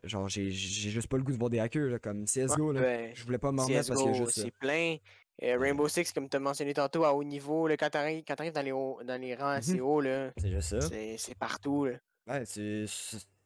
genre 0.03 0.27
j'ai 0.29 0.51
juste 0.51 1.07
pas 1.07 1.17
le 1.17 1.23
goût 1.23 1.31
de 1.31 1.37
voir 1.37 1.49
des 1.49 1.59
hackers 1.59 1.87
là, 1.89 1.99
comme 1.99 2.25
CS:GO 2.27 2.73
là. 2.73 2.81
Ben, 2.81 3.11
Je 3.15 3.23
voulais 3.23 3.37
pas 3.37 3.51
m'en 3.53 3.63
remettre 3.65 3.87
parce 3.87 4.03
juste 4.17 4.31
ça. 4.31 4.41
c'est 4.43 4.51
plein. 4.51 4.97
Euh, 5.43 5.57
Rainbow 5.59 5.87
Six, 5.89 6.13
comme 6.13 6.29
tu 6.29 6.37
as 6.37 6.39
mentionné 6.39 6.73
tantôt, 6.73 7.03
à 7.03 7.13
haut 7.13 7.23
niveau, 7.23 7.67
là, 7.67 7.75
quand 7.75 7.89
tu 7.89 7.97
arrives, 7.97 8.23
dans, 8.53 8.61
les 8.61 8.71
hauts- 8.71 9.01
dans 9.03 9.19
les 9.19 9.35
rangs 9.35 9.47
assez 9.49 9.73
Mhm. 9.75 9.81
hauts, 9.81 10.01
C'est 10.37 10.49
juste 10.49 10.79
ça. 10.81 10.89
c'est 11.17 11.35
partout. 11.37 11.85
Là. 11.85 11.97
Ouais, 12.27 12.45
c'est 12.45 12.85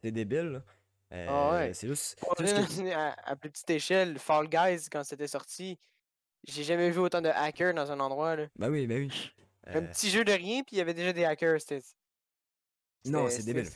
débile 0.02 0.50
là. 0.52 0.62
Euh, 1.12 1.26
Ah 1.28 1.50
ouais. 1.56 1.74
c'est 1.74 1.88
juste, 1.88 2.14
que- 2.20 2.92
à, 2.94 3.14
à 3.28 3.34
plus 3.36 3.50
petite 3.50 3.68
échelle, 3.70 4.18
Fall 4.20 4.48
Guys, 4.48 4.86
quand 4.90 5.02
c'était 5.02 5.26
sorti, 5.26 5.76
j'ai 6.46 6.62
jamais 6.62 6.90
vu 6.90 7.00
autant 7.00 7.20
de 7.20 7.28
hackers 7.28 7.74
dans 7.74 7.90
un 7.90 7.98
endroit. 7.98 8.36
Là. 8.36 8.46
Ben 8.56 8.70
oui, 8.70 8.86
ben 8.86 8.98
oui. 9.00 9.32
Un 9.66 9.76
Euh, 9.76 9.88
petit 9.88 10.08
jeu 10.08 10.24
de 10.24 10.30
rien, 10.32 10.62
puis 10.62 10.76
il 10.76 10.78
y 10.78 10.80
avait 10.80 10.94
déjà 10.94 11.12
des 11.12 11.24
hackers. 11.24 11.60
C'était. 11.60 11.82
Non, 13.06 13.28
c'est 13.28 13.42
débile. 13.44 13.68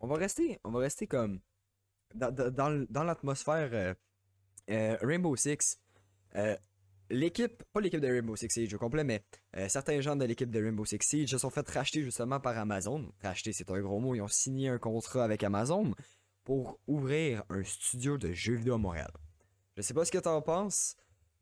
on 0.00 0.06
va 0.06 0.16
rester, 0.16 0.58
on 0.64 0.70
va 0.70 0.80
rester 0.80 1.06
comme 1.06 1.40
dans, 2.14 2.30
dans, 2.32 2.86
dans 2.88 3.04
l'atmosphère 3.04 3.94
euh, 4.70 4.96
Rainbow 5.02 5.36
Six. 5.36 5.78
L'équipe, 7.12 7.62
pas 7.72 7.80
l'équipe 7.80 8.00
de 8.00 8.08
Rainbow 8.08 8.34
Six 8.34 8.50
Siege 8.50 8.74
au 8.74 8.78
complet, 8.78 9.04
mais 9.04 9.22
euh, 9.56 9.68
certains 9.68 10.00
gens 10.00 10.16
de 10.16 10.24
l'équipe 10.24 10.50
de 10.50 10.62
Rainbow 10.62 10.84
Six 10.84 10.98
Siege 11.02 11.30
se 11.30 11.38
sont 11.38 11.50
fait 11.50 11.68
racheter 11.68 12.02
justement 12.02 12.40
par 12.40 12.56
Amazon. 12.58 13.12
Racheter, 13.22 13.52
c'est 13.52 13.70
un 13.70 13.80
gros 13.80 14.00
mot. 14.00 14.14
Ils 14.14 14.22
ont 14.22 14.28
signé 14.28 14.68
un 14.68 14.78
contrat 14.78 15.24
avec 15.24 15.44
Amazon 15.44 15.94
pour 16.44 16.80
ouvrir 16.86 17.44
un 17.50 17.62
studio 17.62 18.18
de 18.18 18.32
jeux 18.32 18.54
vidéo 18.54 18.74
à 18.74 18.78
Montréal. 18.78 19.12
Je 19.76 19.82
sais 19.82 19.94
pas 19.94 20.04
ce 20.04 20.10
que 20.10 20.18
t'en 20.18 20.42
penses, 20.42 20.96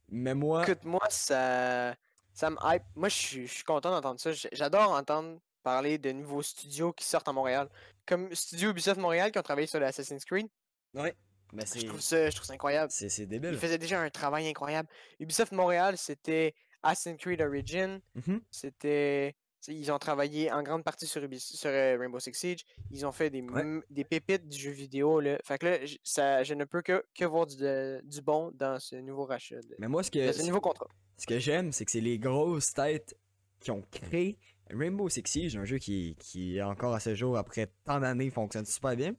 mais 0.09 0.35
moi, 0.35 0.62
Écoute, 0.62 0.85
moi, 0.85 1.06
ça, 1.09 1.94
ça 2.33 2.50
me 2.50 2.56
hype. 2.62 2.83
Moi, 2.94 3.09
je 3.09 3.14
suis 3.14 3.46
je 3.46 3.54
suis 3.54 3.64
content 3.64 3.90
d'entendre 3.90 4.20
ça. 4.20 4.30
J'adore 4.52 4.90
entendre 4.90 5.40
parler 5.62 5.98
de 5.98 6.12
nouveaux 6.12 6.42
studios 6.42 6.92
qui 6.92 7.04
sortent 7.04 7.28
à 7.28 7.33
Montréal. 7.33 7.68
Comme 8.06 8.35
Studio 8.35 8.70
Ubisoft 8.70 9.00
Montréal 9.00 9.30
qui 9.30 9.38
ont 9.38 9.42
travaillé 9.42 9.66
sur 9.66 9.78
l'Assassin's 9.78 10.24
Creed. 10.24 10.48
ouais, 10.94 11.14
mais 11.52 11.64
Je 11.66 11.86
trouve 11.86 12.00
ça, 12.00 12.30
je 12.30 12.34
trouve 12.36 12.46
ça 12.46 12.52
incroyable. 12.54 12.90
c'est 12.92 13.08
c'est 13.08 13.22
Ils 13.22 13.28
débile. 13.28 13.56
faisaient 13.56 13.78
déjà 13.78 14.00
un 14.00 14.10
travail 14.10 14.48
incroyable. 14.48 14.88
Ubisoft 15.18 15.52
Montréal, 15.52 15.96
c'était 15.98 16.54
Assassin's 16.82 17.18
Creed 17.18 17.40
Origin. 17.42 18.00
Mhm. 18.14 18.40
C'était. 18.50 19.34
Ils 19.68 19.92
ont 19.92 19.98
travaillé 19.98 20.50
en 20.50 20.62
grande 20.62 20.82
partie 20.84 21.06
sur, 21.06 21.20
Ubis- 21.22 21.38
sur 21.54 21.68
euh, 21.68 21.98
Rainbow 21.98 22.18
Six 22.18 22.32
Siege. 22.32 22.64
Ils 22.90 23.04
ont 23.04 23.12
fait 23.12 23.28
des, 23.28 23.42
Ouais. 23.42 23.60
m- 23.60 23.82
des 23.90 24.04
pépites 24.04 24.48
du 24.48 24.58
jeu 24.58 24.70
vidéo. 24.70 25.20
Là. 25.20 25.38
Fait 25.44 25.58
que 25.58 25.66
là, 25.66 25.78
ça, 26.02 26.42
je 26.42 26.54
ne 26.54 26.64
peux 26.64 26.80
que, 26.80 27.04
que 27.14 27.26
voir 27.26 27.46
du, 27.46 27.56
du 28.04 28.22
bon 28.22 28.50
dans 28.54 28.78
ce 28.80 28.96
nouveau 28.96 29.26
rachat. 29.26 29.60
de- 29.60 29.76
Mais 29.78 29.86
moi, 29.88 30.02
ce 30.02 30.10
que 30.10 30.32
ce 30.32 30.42
nouveau 30.46 30.62
contrat. 30.62 30.88
Ce 31.18 31.26
que 31.26 31.38
j'aime, 31.38 31.72
c'est 31.72 31.84
que 31.84 31.90
c'est 31.90 32.00
les 32.00 32.18
grosses 32.18 32.72
têtes 32.72 33.14
qui 33.60 33.70
ont 33.70 33.82
créé 33.92 34.38
Rainbow 34.70 35.10
Six 35.10 35.24
Siege, 35.26 35.56
un 35.58 35.66
jeu 35.66 35.76
qui, 35.76 36.16
qui 36.18 36.62
encore 36.62 36.94
à 36.94 37.00
ce 37.00 37.14
jour, 37.14 37.36
après 37.36 37.70
tant 37.84 38.00
d'années, 38.00 38.30
fonctionne 38.30 38.64
super 38.64 38.96
bien. 38.96 39.12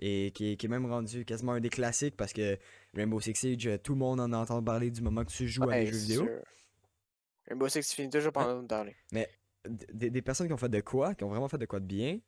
Et 0.00 0.32
qui, 0.34 0.52
est- 0.52 0.56
qui 0.56 0.66
est 0.66 0.68
même 0.68 0.86
rendu 0.86 1.24
quasiment 1.24 1.52
un 1.52 1.60
des 1.60 1.70
classiques 1.70 2.16
parce 2.16 2.32
que 2.32 2.58
Rainbow 2.94 3.20
Six 3.20 3.34
Siege, 3.36 3.70
tout 3.82 3.92
le 3.92 3.98
monde 3.98 4.20
en 4.20 4.32
entend 4.32 4.62
parler 4.62 4.90
du 4.90 5.00
moment 5.02 5.24
que 5.24 5.30
tu 5.30 5.46
joues 5.48 5.62
à 5.70 5.74
des 5.80 5.86
jeux 5.86 5.98
vidéo. 5.98 6.24
sûr. 6.24 6.42
Rainbow 7.48 7.68
Six 7.68 7.92
finit 7.92 8.10
toujours 8.10 8.32
par 8.32 8.48
en 8.56 8.66
parler. 8.66 8.96
D- 9.12 9.26
Des, 9.92 10.10
des 10.10 10.22
personnes 10.22 10.46
qui 10.46 10.52
ont 10.52 10.58
fait 10.58 10.68
de 10.68 10.80
quoi, 10.80 11.14
qui 11.14 11.24
ont 11.24 11.28
vraiment 11.28 11.48
fait 11.48 11.58
de 11.58 11.66
quoi 11.66 11.80
de 11.80 11.86
bien, 11.86 12.18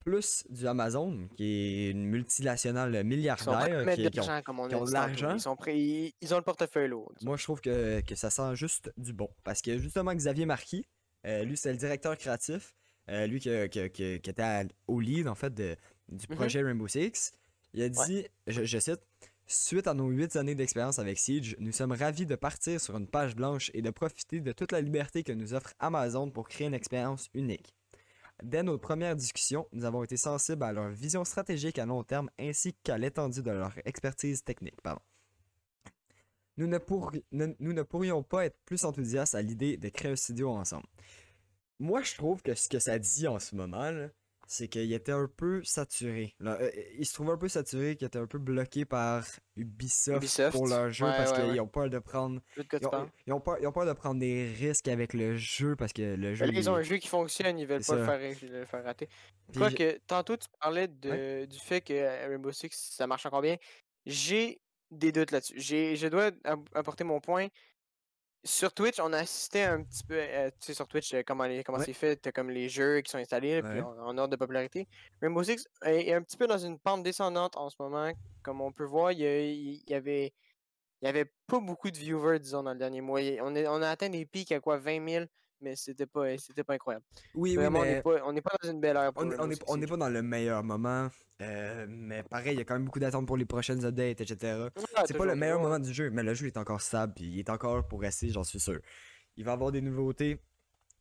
plus 0.00 0.44
du 0.50 0.66
Amazon, 0.66 1.28
qui 1.36 1.44
est 1.44 1.90
une 1.90 2.06
multinationale 2.06 3.04
milliardaire, 3.04 3.84
qui, 3.96 4.02
de 4.04 4.08
qui 4.10 4.20
ont- 4.20 4.26
l'argent, 4.26 4.42
comme 4.42 4.60
on 4.60 4.68
qui 4.68 4.74
a 4.74 4.78
ont 4.78 4.84
de 4.84 4.92
l'argent. 4.92 5.34
Ils, 5.34 5.40
sont 5.40 5.56
prêts, 5.56 5.78
ils, 5.78 6.12
ils 6.20 6.32
ont 6.34 6.36
le 6.36 6.42
portefeuille 6.42 6.88
lourd. 6.88 7.12
Moi, 7.22 7.36
je 7.36 7.44
trouve 7.44 7.60
que, 7.60 8.00
que 8.02 8.14
ça 8.14 8.30
sent 8.30 8.54
juste 8.54 8.92
du 8.98 9.12
bon. 9.12 9.28
Parce 9.44 9.62
que 9.62 9.78
justement, 9.78 10.14
Xavier 10.14 10.46
Marquis, 10.46 10.86
euh, 11.26 11.42
lui, 11.44 11.56
c'est 11.56 11.72
le 11.72 11.78
directeur 11.78 12.16
créatif. 12.16 12.74
euh, 13.10 13.26
lui 13.26 13.38
qui, 13.38 13.50
qui- 13.68 13.90
qui- 13.90 14.18
qui 14.22 14.30
était 14.30 14.40
à- 14.42 14.64
au 14.86 14.98
lead, 14.98 15.28
en 15.28 15.34
fait, 15.34 15.52
de- 15.52 15.76
du 16.08 16.26
Mhm. 16.28 16.36
projet 16.36 16.62
Rainbow 16.62 16.88
Six. 16.88 17.32
Il 17.72 17.82
a 17.82 17.88
dit, 17.88 18.26
je, 18.46 18.64
je 18.64 18.78
cite, 18.78 19.00
Suite 19.46 19.86
à 19.88 19.92
nos 19.92 20.08
huit 20.08 20.36
années 20.36 20.54
d'expérience 20.54 20.98
avec 20.98 21.18
Siege, 21.18 21.54
nous 21.58 21.70
sommes 21.72 21.92
ravis 21.92 22.24
de 22.24 22.34
partir 22.34 22.80
sur 22.80 22.96
une 22.96 23.06
page 23.06 23.36
blanche 23.36 23.70
et 23.74 23.82
de 23.82 23.90
profiter 23.90 24.40
de 24.40 24.52
toute 24.52 24.72
la 24.72 24.80
liberté 24.80 25.22
que 25.22 25.32
nous 25.32 25.52
offre 25.52 25.74
Amazon 25.80 26.30
pour 26.30 26.48
créer 26.48 26.66
une 26.66 26.72
expérience 26.74 27.28
unique. 27.34 27.74
Dès 28.42 28.62
nos 28.62 28.78
premières 28.78 29.14
discussions, 29.14 29.68
nous 29.72 29.84
avons 29.84 30.02
été 30.02 30.16
sensibles 30.16 30.62
à 30.62 30.72
leur 30.72 30.88
vision 30.88 31.24
stratégique 31.26 31.78
à 31.78 31.84
long 31.84 32.02
terme 32.04 32.30
ainsi 32.38 32.72
qu'à 32.82 32.96
l'étendue 32.96 33.42
de 33.42 33.50
leur 33.50 33.74
expertise 33.84 34.42
technique. 34.42 34.80
Pardon. 34.80 35.02
Nous 36.56 36.66
ne, 36.66 36.78
nous 37.58 37.72
ne 37.72 37.82
pourrions 37.82 38.22
pas 38.22 38.46
être 38.46 38.58
plus 38.64 38.84
enthousiastes 38.84 39.34
à 39.34 39.42
l'idée 39.42 39.76
de 39.76 39.88
créer 39.90 40.12
un 40.12 40.16
studio 40.16 40.50
ensemble. 40.50 40.86
Moi, 41.78 42.00
je 42.02 42.14
trouve 42.14 42.40
que 42.42 42.54
ce 42.54 42.68
que 42.68 42.78
ça 42.78 42.98
dit 42.98 43.28
en 43.28 43.38
ce 43.38 43.54
moment, 43.54 43.90
là, 43.90 44.08
c'est 44.46 44.68
qu'il 44.68 44.92
était 44.92 45.12
un 45.12 45.26
peu 45.28 45.62
saturé. 45.64 46.34
Là, 46.40 46.58
euh, 46.60 46.70
il 46.98 47.06
se 47.06 47.14
trouvait 47.14 47.32
un 47.32 47.36
peu 47.38 47.48
saturé, 47.48 47.96
qu'il 47.96 48.06
était 48.06 48.18
un 48.18 48.26
peu 48.26 48.38
bloqué 48.38 48.84
par 48.84 49.24
Ubisoft, 49.56 50.18
Ubisoft, 50.18 50.52
pour 50.52 50.66
leur 50.68 50.90
jeu 50.90 51.06
ouais, 51.06 51.12
parce 51.16 51.30
ouais, 51.32 51.36
qu'ils 51.38 51.52
ouais. 51.52 51.60
ont 51.60 51.66
peur 51.68 51.88
de 51.90 51.98
prendre. 51.98 52.40
Ils 52.56 52.86
ont, 52.86 52.90
parles. 52.90 53.08
ils 53.26 53.32
ont 53.32 53.40
peur, 53.40 53.56
ils 53.60 53.66
ont 53.66 53.72
peur 53.72 53.86
de 53.86 53.92
prendre 53.92 54.20
des 54.20 54.52
risques 54.52 54.88
avec 54.88 55.14
le 55.14 55.36
jeu 55.36 55.76
parce 55.76 55.92
que 55.92 56.14
le 56.14 56.34
jeu. 56.34 56.44
Là, 56.46 56.52
ils 56.52 56.58
il- 56.58 56.70
ont 56.70 56.74
un 56.76 56.82
jeu 56.82 56.96
qui 56.98 57.08
fonctionne, 57.08 57.58
ils 57.58 57.66
veulent 57.66 57.84
pas 57.84 57.94
le 57.96 58.04
faire, 58.04 58.36
le 58.50 58.64
faire 58.66 58.84
rater. 58.84 59.08
Quoi 59.56 59.68
je- 59.70 59.76
que 59.76 59.98
tantôt 60.06 60.36
tu 60.36 60.48
parlais 60.60 60.88
de, 60.88 61.44
du 61.46 61.58
fait 61.58 61.80
que 61.80 61.92
euh, 61.94 62.28
Rainbow 62.28 62.52
Six 62.52 62.68
ça 62.72 63.06
marche 63.06 63.26
encore 63.26 63.42
bien. 63.42 63.56
J'ai 64.06 64.60
des 64.90 65.12
doutes 65.12 65.30
là-dessus. 65.30 65.54
J'ai- 65.58 65.96
Je 65.96 66.06
dois 66.08 66.30
ap- 66.44 66.68
apporter 66.74 67.04
mon 67.04 67.20
point. 67.20 67.48
Sur 68.46 68.74
Twitch, 68.74 69.00
on 69.00 69.12
a 69.14 69.18
assisté 69.18 69.62
un 69.62 69.82
petit 69.82 70.04
peu, 70.04 70.16
euh, 70.18 70.50
tu 70.60 70.66
sais, 70.66 70.74
sur 70.74 70.86
Twitch, 70.86 71.14
euh, 71.14 71.22
comment, 71.26 71.44
les- 71.44 71.64
comment 71.64 71.78
Ouais. 71.78 71.84
c'est 71.86 71.94
fait, 71.94 72.16
t'as 72.16 72.30
comme 72.30 72.50
les 72.50 72.68
jeux 72.68 73.00
qui 73.00 73.10
sont 73.10 73.16
installés, 73.16 73.62
puis 73.62 73.80
en, 73.80 73.96
en 73.98 74.18
ordre 74.18 74.28
de 74.32 74.36
popularité. 74.36 74.86
Rainbow 75.22 75.42
Six 75.42 75.66
est, 75.82 76.08
est 76.08 76.12
un 76.12 76.20
petit 76.22 76.36
peu 76.36 76.46
dans 76.46 76.58
une 76.58 76.78
pente 76.78 77.02
descendante 77.02 77.56
en 77.56 77.70
ce 77.70 77.76
moment. 77.78 78.12
Comme 78.42 78.60
on 78.60 78.70
peut 78.70 78.84
voir, 78.84 79.12
il 79.12 79.20
y, 79.20 79.26
a- 79.26 79.40
il 79.50 79.82
y 79.88 79.94
avait, 79.94 80.34
il 81.00 81.06
y 81.06 81.08
avait 81.08 81.24
pas 81.46 81.58
beaucoup 81.58 81.90
de 81.90 81.96
viewers, 81.96 82.38
disons, 82.38 82.62
dans 82.62 82.72
le 82.74 82.78
dernier 82.78 83.00
mois. 83.00 83.20
On, 83.40 83.54
est, 83.54 83.66
on 83.66 83.80
a 83.80 83.88
atteint 83.88 84.10
des 84.10 84.26
pics 84.26 84.52
à 84.52 84.60
quoi, 84.60 84.76
20 84.76 85.08
000, 85.08 85.24
mais 85.64 85.74
c'était 85.76 86.06
pas, 86.06 86.36
c'était 86.38 86.62
pas 86.62 86.74
incroyable. 86.74 87.04
Oui, 87.34 87.50
oui, 87.50 87.56
Vraiment, 87.56 87.80
mais 87.82 87.94
n'est 87.96 88.02
pas, 88.02 88.20
on 88.24 88.32
n'est 88.32 88.42
pas 88.42 88.54
dans 88.62 88.70
une 88.70 88.80
belle 88.80 88.96
heure 88.96 89.12
pour 89.12 89.22
on 89.24 89.30
est- 89.30 89.40
on 89.40 89.72
on 89.72 89.76
n'est 89.76 89.86
pas 89.86 89.96
dans 89.96 90.08
le 90.08 90.22
meilleur 90.22 90.62
moment. 90.62 91.08
euh, 91.40 91.86
mais 91.88 92.22
pareil, 92.22 92.54
il 92.54 92.58
y 92.58 92.60
a 92.60 92.64
quand 92.64 92.74
même 92.74 92.84
beaucoup 92.84 93.00
d'attentes 93.00 93.26
pour 93.26 93.36
les 93.36 93.44
prochaines 93.44 93.84
updates, 93.84 94.20
etc. 94.20 94.68
C'est 95.06 95.16
pas 95.16 95.24
le 95.26 95.34
meilleur 95.34 95.60
moment 95.60 95.78
du 95.80 95.92
jeu, 95.92 96.10
mais 96.10 96.22
le 96.22 96.34
jeu 96.34 96.46
est 96.46 96.56
encore 96.56 96.80
stable, 96.80 97.14
puis 97.14 97.24
il 97.24 97.38
est 97.40 97.50
encore 97.50 97.86
pour 97.88 98.00
rester, 98.00 98.28
j'en 98.28 98.44
suis 98.44 98.60
sûr. 98.60 98.78
Il 99.36 99.44
va 99.44 99.50
y 99.52 99.54
avoir 99.54 99.72
des 99.72 99.80
nouveautés, 99.80 100.30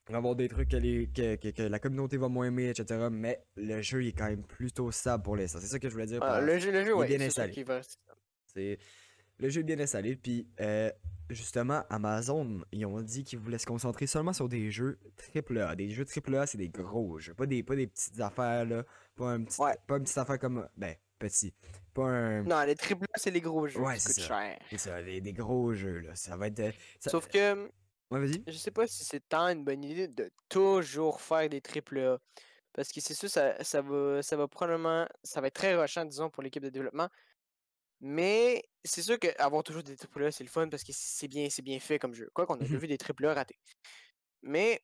il 0.10 0.12
va 0.12 0.13
y 0.13 0.17
avoir 0.17 0.36
des 0.36 0.47
trucs 0.49 0.69
que, 0.69 0.78
les, 0.78 1.08
que, 1.12 1.36
que- 1.36 1.49
que 1.49 1.62
la 1.63 1.80
communauté 1.80 2.17
va 2.17 2.30
moins 2.30 2.47
aimer, 2.47 2.69
etc. 2.69 3.10
Mais 3.12 3.45
le 3.56 3.82
jeu 3.82 4.04
il 4.04 4.08
est 4.10 4.13
quand 4.13 4.28
même 4.30 4.43
plutôt 4.43 4.89
stable 4.91 5.23
pour 5.23 5.36
l'instant. 5.36 5.60
C'est 5.62 5.67
ça 5.67 5.80
que 5.80 5.88
je 5.88 5.93
voulais 5.93 6.08
dire. 6.08 6.19
Ah, 6.23 6.28
par- 6.28 6.41
le 6.41 6.58
jeu, 6.58 6.71
le 6.71 6.80
jeu, 6.84 6.89
il 6.89 6.91
est 6.91 6.95
ouais, 6.95 7.08
bien 7.17 7.21
installé. 7.21 7.54
Le 9.39 9.50
jeu 9.50 9.62
est 9.62 9.63
bien 9.63 9.80
installé, 9.80 10.15
puis 10.15 10.48
euh, 10.62 10.91
justement 11.30 11.84
Amazon, 11.89 12.62
ils 12.72 12.86
ont 12.86 13.02
dit 13.02 13.24
qu'ils 13.24 13.39
voulaient 13.39 13.58
se 13.58 13.65
concentrer 13.65 14.08
seulement 14.08 14.34
sur 14.34 14.48
des 14.50 14.72
jeux 14.72 15.00
AAA. 15.36 15.76
Des 15.76 15.89
jeux 15.89 16.06
AAA, 16.06 16.48
c'est 16.48 16.58
des 16.58 16.69
gros 16.69 17.19
jeux, 17.19 17.34
pas 17.34 17.46
des 17.46 17.63
pas 17.63 17.76
des 17.76 17.88
petites 17.88 18.19
affaires 18.19 18.65
là, 18.65 18.84
pas 19.15 19.32
un 19.32 19.43
petit, 19.43 19.60
Ouais. 19.62 19.76
pas 19.88 19.98
une 19.98 20.04
petite 20.04 20.17
affaire 20.17 20.39
comme 20.39 20.67
ben 20.78 20.96
petit, 21.19 21.54
pas 21.93 22.04
un 22.06 22.43
Non, 22.43 22.62
les 22.63 22.76
triple 22.76 23.06
A, 23.13 23.17
c'est 23.19 23.32
les 23.32 23.41
gros 23.41 23.67
jeux 23.67 23.80
Ouais, 23.82 23.98
c'est 24.00 24.22
cher. 24.22 24.60
c'est 24.69 24.78
ça, 24.78 25.02
des, 25.02 25.22
des 25.22 25.34
gros 25.34 25.74
jeux 25.74 26.00
là, 26.00 26.15
ça 26.15 26.36
va 26.38 26.48
être 26.48 26.60
euh, 26.60 26.72
ça- 27.00 27.10
Sauf 27.10 27.28
que 27.28 27.69
Ouais, 28.12 28.19
vas-y. 28.19 28.43
je 28.48 28.52
sais 28.58 28.69
pas 28.72 28.86
si 28.86 29.04
c'est 29.04 29.28
tant 29.28 29.48
une 29.48 29.63
bonne 29.63 29.84
idée 29.84 30.08
de 30.08 30.30
toujours 30.50 31.19
faire 31.22 31.50
des 31.50 31.62
triple 31.62 31.98
A. 32.00 32.19
Parce 32.76 32.91
que 32.91 33.00
c'est 33.02 33.13
sûr, 33.13 33.30
ça, 33.30 33.63
ça, 33.63 33.82
va, 33.84 34.22
ça 34.24 34.36
va 34.36 34.48
probablement. 34.48 35.08
Ça 35.24 35.41
va 35.41 35.48
être 35.48 35.54
très 35.54 35.76
rushant, 35.76 36.06
disons, 36.06 36.32
pour 36.32 36.41
l'équipe 36.41 36.62
de 36.63 36.69
développement. 36.69 37.08
Mais 38.05 38.61
c'est 38.83 39.01
sûr 39.01 39.17
qu'avoir 39.17 39.63
toujours 39.63 39.81
des 39.81 39.95
triple 39.95 40.25
A, 40.25 40.31
c'est 40.31 40.43
le 40.43 40.49
fun 40.49 40.67
parce 40.67 40.83
que 40.83 40.91
c'est 40.93 41.29
bien, 41.29 41.47
c'est 41.49 41.61
bien 41.61 41.79
fait 41.79 41.97
comme 41.99 42.13
jeu. 42.13 42.29
Quoi 42.33 42.45
qu'on 42.45 42.55
a 42.55 42.57
déjà 42.57 42.73
Mhm. 42.73 42.79
vu 42.81 42.87
des 42.87 42.97
triple 42.97 43.25
A 43.27 43.33
ratés. 43.33 43.57
Mais 44.41 44.81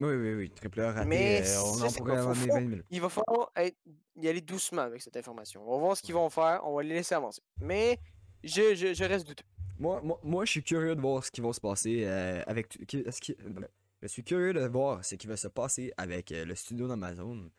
Oui, 0.00 0.14
oui, 0.14 0.34
oui, 0.34 0.50
triple 0.50 0.80
A 0.80 0.92
raté, 0.92 1.06
Mais 1.06 1.40
euh, 1.42 1.60
on 1.62 1.74
c'est 1.74 1.82
en 1.84 1.88
ça, 1.90 1.98
pourrait 1.98 2.16
faut- 2.22 2.28
en 2.28 2.34
faut- 2.34 2.46
20 2.52 2.68
000. 2.70 2.82
il 2.90 3.00
va 3.00 3.08
falloir 3.10 3.52
être- 3.56 3.76
y 4.16 4.26
aller 4.28 4.40
doucement 4.40 4.82
avec 4.82 5.02
cette 5.02 5.16
information. 5.18 5.62
On 5.68 5.72
va 5.72 5.78
voir 5.78 5.96
ce 5.98 6.02
qu'ils 6.02 6.14
vont 6.14 6.30
faire, 6.30 6.60
on 6.64 6.74
va 6.76 6.82
les 6.82 6.94
laisser 6.94 7.14
avancer. 7.14 7.42
Mais 7.60 7.98
je, 8.42 8.74
je, 8.74 8.94
je 8.94 9.04
reste 9.04 9.26
douteux. 9.26 9.44
Moi, 9.78 10.00
moi, 10.02 10.18
moi, 10.22 10.44
je 10.46 10.50
suis 10.52 10.62
curieux 10.64 10.96
de 10.96 11.00
voir 11.02 11.22
ce 11.24 11.30
qui 11.30 11.42
va 11.42 11.52
se 11.52 11.60
passer 11.60 12.04
euh, 12.04 12.42
avec. 12.46 12.72
ce 12.72 13.20
qui- 13.20 13.36
je 14.02 14.06
suis 14.08 14.24
curieux 14.24 14.54
de 14.54 14.66
voir 14.66 15.04
ce 15.04 15.14
qui 15.16 15.26
va 15.26 15.36
se 15.36 15.48
passer 15.48 15.92
avec 15.98 16.32
euh, 16.32 16.46
le 16.46 16.54
studio 16.54 16.88
d'Amazon. 16.88 17.50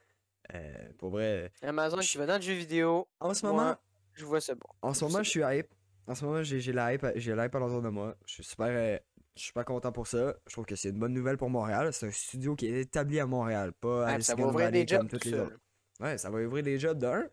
Euh, 0.55 0.89
pour 0.97 1.09
vrai, 1.11 1.51
Amazon 1.61 2.01
Je- 2.01 2.09
qui 2.09 2.17
va 2.17 2.25
dans 2.25 2.37
le 2.37 2.41
jeu 2.41 2.53
vidéo, 2.53 3.07
en 3.19 3.33
ce 3.33 3.45
Moi, 3.45 3.51
moment, 3.55 3.75
je 4.17 4.25
vois 4.25 4.41
ça 4.41 4.55
bon. 4.55 4.67
en 4.81 4.93
ce 4.93 5.03
moment, 5.05 5.23
je 5.23 5.29
suis 5.29 5.41
hype. 5.43 5.67
En 6.07 6.15
ce 6.15 6.23
moment, 6.25 6.41
j'ai 6.43 6.71
la 6.71 6.93
hype, 6.93 7.05
j'ai 7.15 7.35
la 7.35 7.45
hype 7.45 7.55
à 7.55 7.59
l'entour 7.59 7.81
de 7.81 7.89
moi. 7.89 8.15
Je 8.25 8.33
suis 8.35 8.43
super, 8.43 8.67
euh, 8.69 8.97
je 9.35 9.41
suis 9.41 9.47
super 9.47 9.65
content 9.65 9.91
pour 9.91 10.07
ça. 10.07 10.35
Je 10.47 10.53
trouve 10.53 10.65
que 10.65 10.75
c'est 10.75 10.89
une 10.89 10.99
bonne 10.99 11.13
nouvelle 11.13 11.37
pour 11.37 11.49
Montréal. 11.49 11.91
C'est 11.91 12.07
un 12.07 12.11
studio 12.11 12.55
qui 12.55 12.67
est 12.67 12.81
établi 12.81 13.19
à 13.19 13.25
Montréal, 13.25 13.73
pas 13.73 14.07
à 14.07 14.13
puis 14.15 14.23
ça 14.23 14.35
va 14.35 14.47
ouvrir 14.47 14.71
des 14.71 14.87
jobs. 14.87 15.07
tout 15.09 15.19
les 15.25 15.31
ça, 15.31 15.43
autres. 15.43 15.59
Ouais, 15.99 16.17
ça 16.17 16.29
va 16.29 16.39
ouvrir 16.39 16.63
des 16.63 16.79
jobs 16.79 16.97
d'un. 16.97 17.27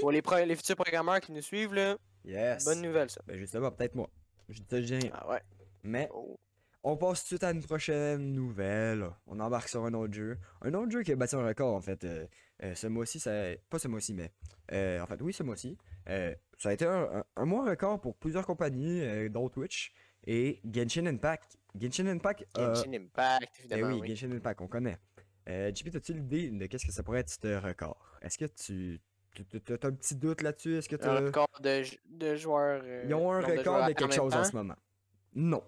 Pour 0.00 0.10
les, 0.10 0.22
futurs 0.56 0.76
programmeurs 0.76 1.20
qui 1.20 1.32
nous 1.32 1.42
suivent, 1.42 1.74
là, 1.74 1.96
Yes. 2.24 2.64
bonne 2.64 2.80
nouvelle 2.82 3.08
ça. 3.10 3.20
Ben 3.26 3.36
justement, 3.38 3.70
peut-être 3.70 3.94
moi. 3.94 4.08
Je 4.48 4.60
te 4.62 4.76
dis 4.76 4.96
rien. 4.96 5.10
Ah 5.12 5.28
ouais. 5.30 5.42
Mais 5.84 6.08
Oh. 6.12 6.36
On 6.88 6.96
passe 6.96 7.20
tout 7.20 7.24
de 7.24 7.28
suite 7.28 7.44
à 7.44 7.50
une 7.50 7.62
prochaine 7.64 8.32
nouvelle. 8.32 9.10
On 9.26 9.40
embarque 9.40 9.68
sur 9.68 9.84
un 9.84 9.92
autre 9.94 10.14
jeu. 10.14 10.38
Un 10.62 10.72
autre 10.74 10.90
jeu 10.92 11.02
qui 11.02 11.10
a 11.10 11.16
battu 11.16 11.34
un 11.34 11.44
record 11.44 11.74
en 11.74 11.80
fait. 11.80 12.04
euh, 12.04 12.26
euh, 12.62 12.74
ce 12.76 12.86
mois-ci, 12.86 13.18
ça... 13.18 13.32
pas 13.68 13.78
ce 13.80 13.88
mois-ci, 13.88 14.14
mais 14.14 14.30
euh, 14.72 15.00
en 15.00 15.06
fait, 15.06 15.20
oui, 15.20 15.32
ce 15.32 15.42
mois-ci. 15.42 15.76
Euh, 16.08 16.34
ça 16.58 16.70
a 16.70 16.72
été 16.72 16.84
un, 16.86 17.24
un- 17.36 17.44
mois 17.44 17.68
record 17.68 18.00
pour 18.00 18.16
plusieurs 18.16 18.46
compagnies, 18.46 19.00
euh, 19.02 19.28
dont 19.28 19.48
Twitch 19.48 19.92
et 20.26 20.60
Genshin 20.64 21.06
Impact. 21.06 21.56
Genshin 21.78 22.06
Impact. 22.06 22.46
euh, 22.58 22.74
Genshin 22.74 22.92
Impact, 22.94 23.50
eh 23.56 23.58
évidemment. 23.60 23.94
oui, 23.94 24.00
oui. 24.02 24.08
Genshin 24.14 24.32
Impact, 24.32 24.60
on 24.60 24.68
connaît. 24.68 24.98
Euh, 25.48 25.72
JP, 25.74 25.94
as-tu 25.94 26.14
l'idée 26.14 26.50
de 26.50 26.66
qu'est-ce 26.66 26.86
que 26.86 26.92
ça 26.92 27.02
pourrait 27.02 27.20
être 27.20 27.30
ce 27.30 27.56
record? 27.64 28.18
Est-ce 28.22 28.38
que 28.38 28.46
tu. 28.46 29.00
T'as 29.64 29.88
un 29.88 29.92
petit 29.92 30.16
doute 30.16 30.40
là-dessus? 30.42 30.76
Est-ce 30.78 30.88
que 30.88 30.96
Un 31.04 31.26
record 31.26 31.46
de, 31.60 32.34
joueurs. 32.36 32.80
euh, 32.84 33.04
Ils 33.06 33.14
ont 33.14 33.30
un 33.32 33.40
de 33.42 33.58
record 33.58 33.86
de 33.86 33.92
quelque 33.92 34.14
chose 34.14 34.34
en 34.34 34.44
ce 34.44 34.56
moment. 34.56 34.76
Non, 35.34 35.62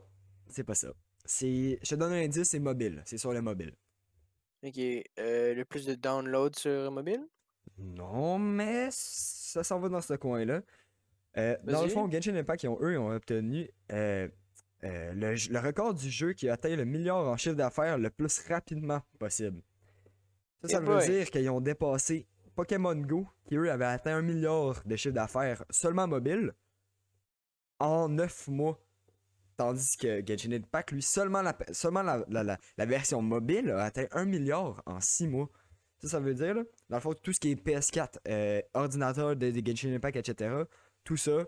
c'est 0.48 0.64
pas 0.64 0.74
ça. 0.74 0.88
C'est. 1.24 1.78
Je 1.82 1.88
te 1.90 1.94
donne 1.94 2.12
un 2.14 2.22
indice, 2.24 2.48
c'est 2.48 2.58
mobile. 2.60 3.02
C'est 3.04 3.18
sur 3.18 3.32
le 3.34 3.42
mobile. 3.42 3.74
Ok, 4.64 4.78
euh, 4.78 5.54
le 5.54 5.64
plus 5.66 5.84
de 5.86 5.94
downloads 5.94 6.56
sur 6.58 6.90
mobile? 6.90 7.24
Non, 7.78 8.38
mais 8.38 8.88
ça 8.90 9.62
s'en 9.64 9.78
va 9.78 9.88
dans 9.88 10.00
ce 10.00 10.14
coin-là. 10.14 10.62
Euh, 11.36 11.56
dans 11.64 11.82
le 11.82 11.88
fond, 11.88 12.10
Genshin 12.10 12.34
Impact, 12.34 12.64
ils 12.64 12.68
ont, 12.68 12.78
eux, 12.80 12.92
ils 12.94 12.98
ont 12.98 13.10
obtenu 13.14 13.70
euh, 13.92 14.28
euh, 14.84 15.12
le, 15.14 15.58
record 15.60 15.94
du 15.94 16.10
jeu 16.10 16.32
qui 16.32 16.48
a 16.48 16.54
atteint 16.54 16.74
le 16.74 16.84
milliard 16.84 17.26
en 17.28 17.36
chiffre 17.36 17.54
d'affaires 17.54 17.98
le 17.98 18.10
plus 18.10 18.40
rapidement 18.48 19.00
possible. 19.18 19.62
Ça, 20.62 20.68
ça 20.68 20.80
veut 20.80 20.96
boy. 20.96 21.06
dire 21.06 21.30
qu'ils 21.30 21.48
ont 21.50 21.60
dépassé 21.60 22.26
Pokémon 22.56 22.96
Go, 22.96 23.26
qui 23.46 23.54
eux 23.56 23.70
avaient 23.70 23.84
atteint 23.84 24.16
un 24.16 24.22
milliard 24.22 24.82
de 24.84 24.96
chiffre 24.96 25.14
d'affaires 25.14 25.64
seulement 25.70 26.08
mobile, 26.08 26.52
en 27.78 28.08
9 28.08 28.48
mois. 28.48 28.80
Tandis 29.56 29.96
que 29.96 30.24
Genshin 30.26 30.52
Impact, 30.52 30.92
lui, 30.92 31.02
seulement 31.02 31.42
la, 31.42 31.56
seulement 31.72 32.02
la, 32.02 32.24
la- 32.28 32.42
la- 32.44 32.58
la 32.76 32.86
version 32.86 33.22
mobile 33.22 33.70
a 33.70 33.84
atteint 33.84 34.06
1 34.12 34.24
milliard 34.24 34.82
en 34.86 35.00
6 35.00 35.26
mois. 35.28 35.50
Ça, 36.00 36.08
ça 36.08 36.20
veut 36.20 36.34
dire, 36.34 36.54
là, 36.54 36.62
dans 36.88 36.96
le 36.96 37.00
fond, 37.02 37.12
tout 37.14 37.32
ce 37.32 37.40
qui 37.40 37.50
est 37.50 37.54
PS4, 37.66 38.18
euh, 38.28 38.62
ordinateur 38.74 39.34
de, 39.36 39.50
de 39.50 39.66
Genshin 39.66 39.92
Impact, 39.94 40.16
etc., 40.28 40.62
tout 41.04 41.16
ça, 41.16 41.44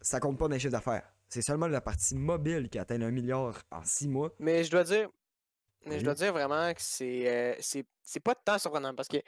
ça 0.00 0.20
compte 0.20 0.38
pas 0.38 0.46
dans 0.46 0.52
les 0.54 0.58
chiffres 0.60 0.72
d'affaires. 0.72 1.12
C'est 1.28 1.42
seulement 1.42 1.66
la 1.66 1.80
partie 1.80 2.14
mobile 2.14 2.68
qui 2.70 2.78
atteint 2.78 3.00
1 3.00 3.10
milliard 3.10 3.60
en 3.70 3.82
6 3.84 4.08
mois. 4.08 4.32
Mais 4.38 4.64
je 4.64 4.70
dois 4.70 4.84
dire. 4.84 5.10
Mais 5.84 5.92
Oui. 5.94 5.98
je 6.00 6.04
dois 6.04 6.14
dire 6.14 6.32
vraiment 6.32 6.72
que 6.72 6.80
c'est. 6.80 7.28
euh, 7.28 7.54
c'est 8.02 8.20
pas 8.20 8.34
tant 8.34 8.58
surprenant 8.58 8.94
parce 8.94 9.08
que 9.08 9.18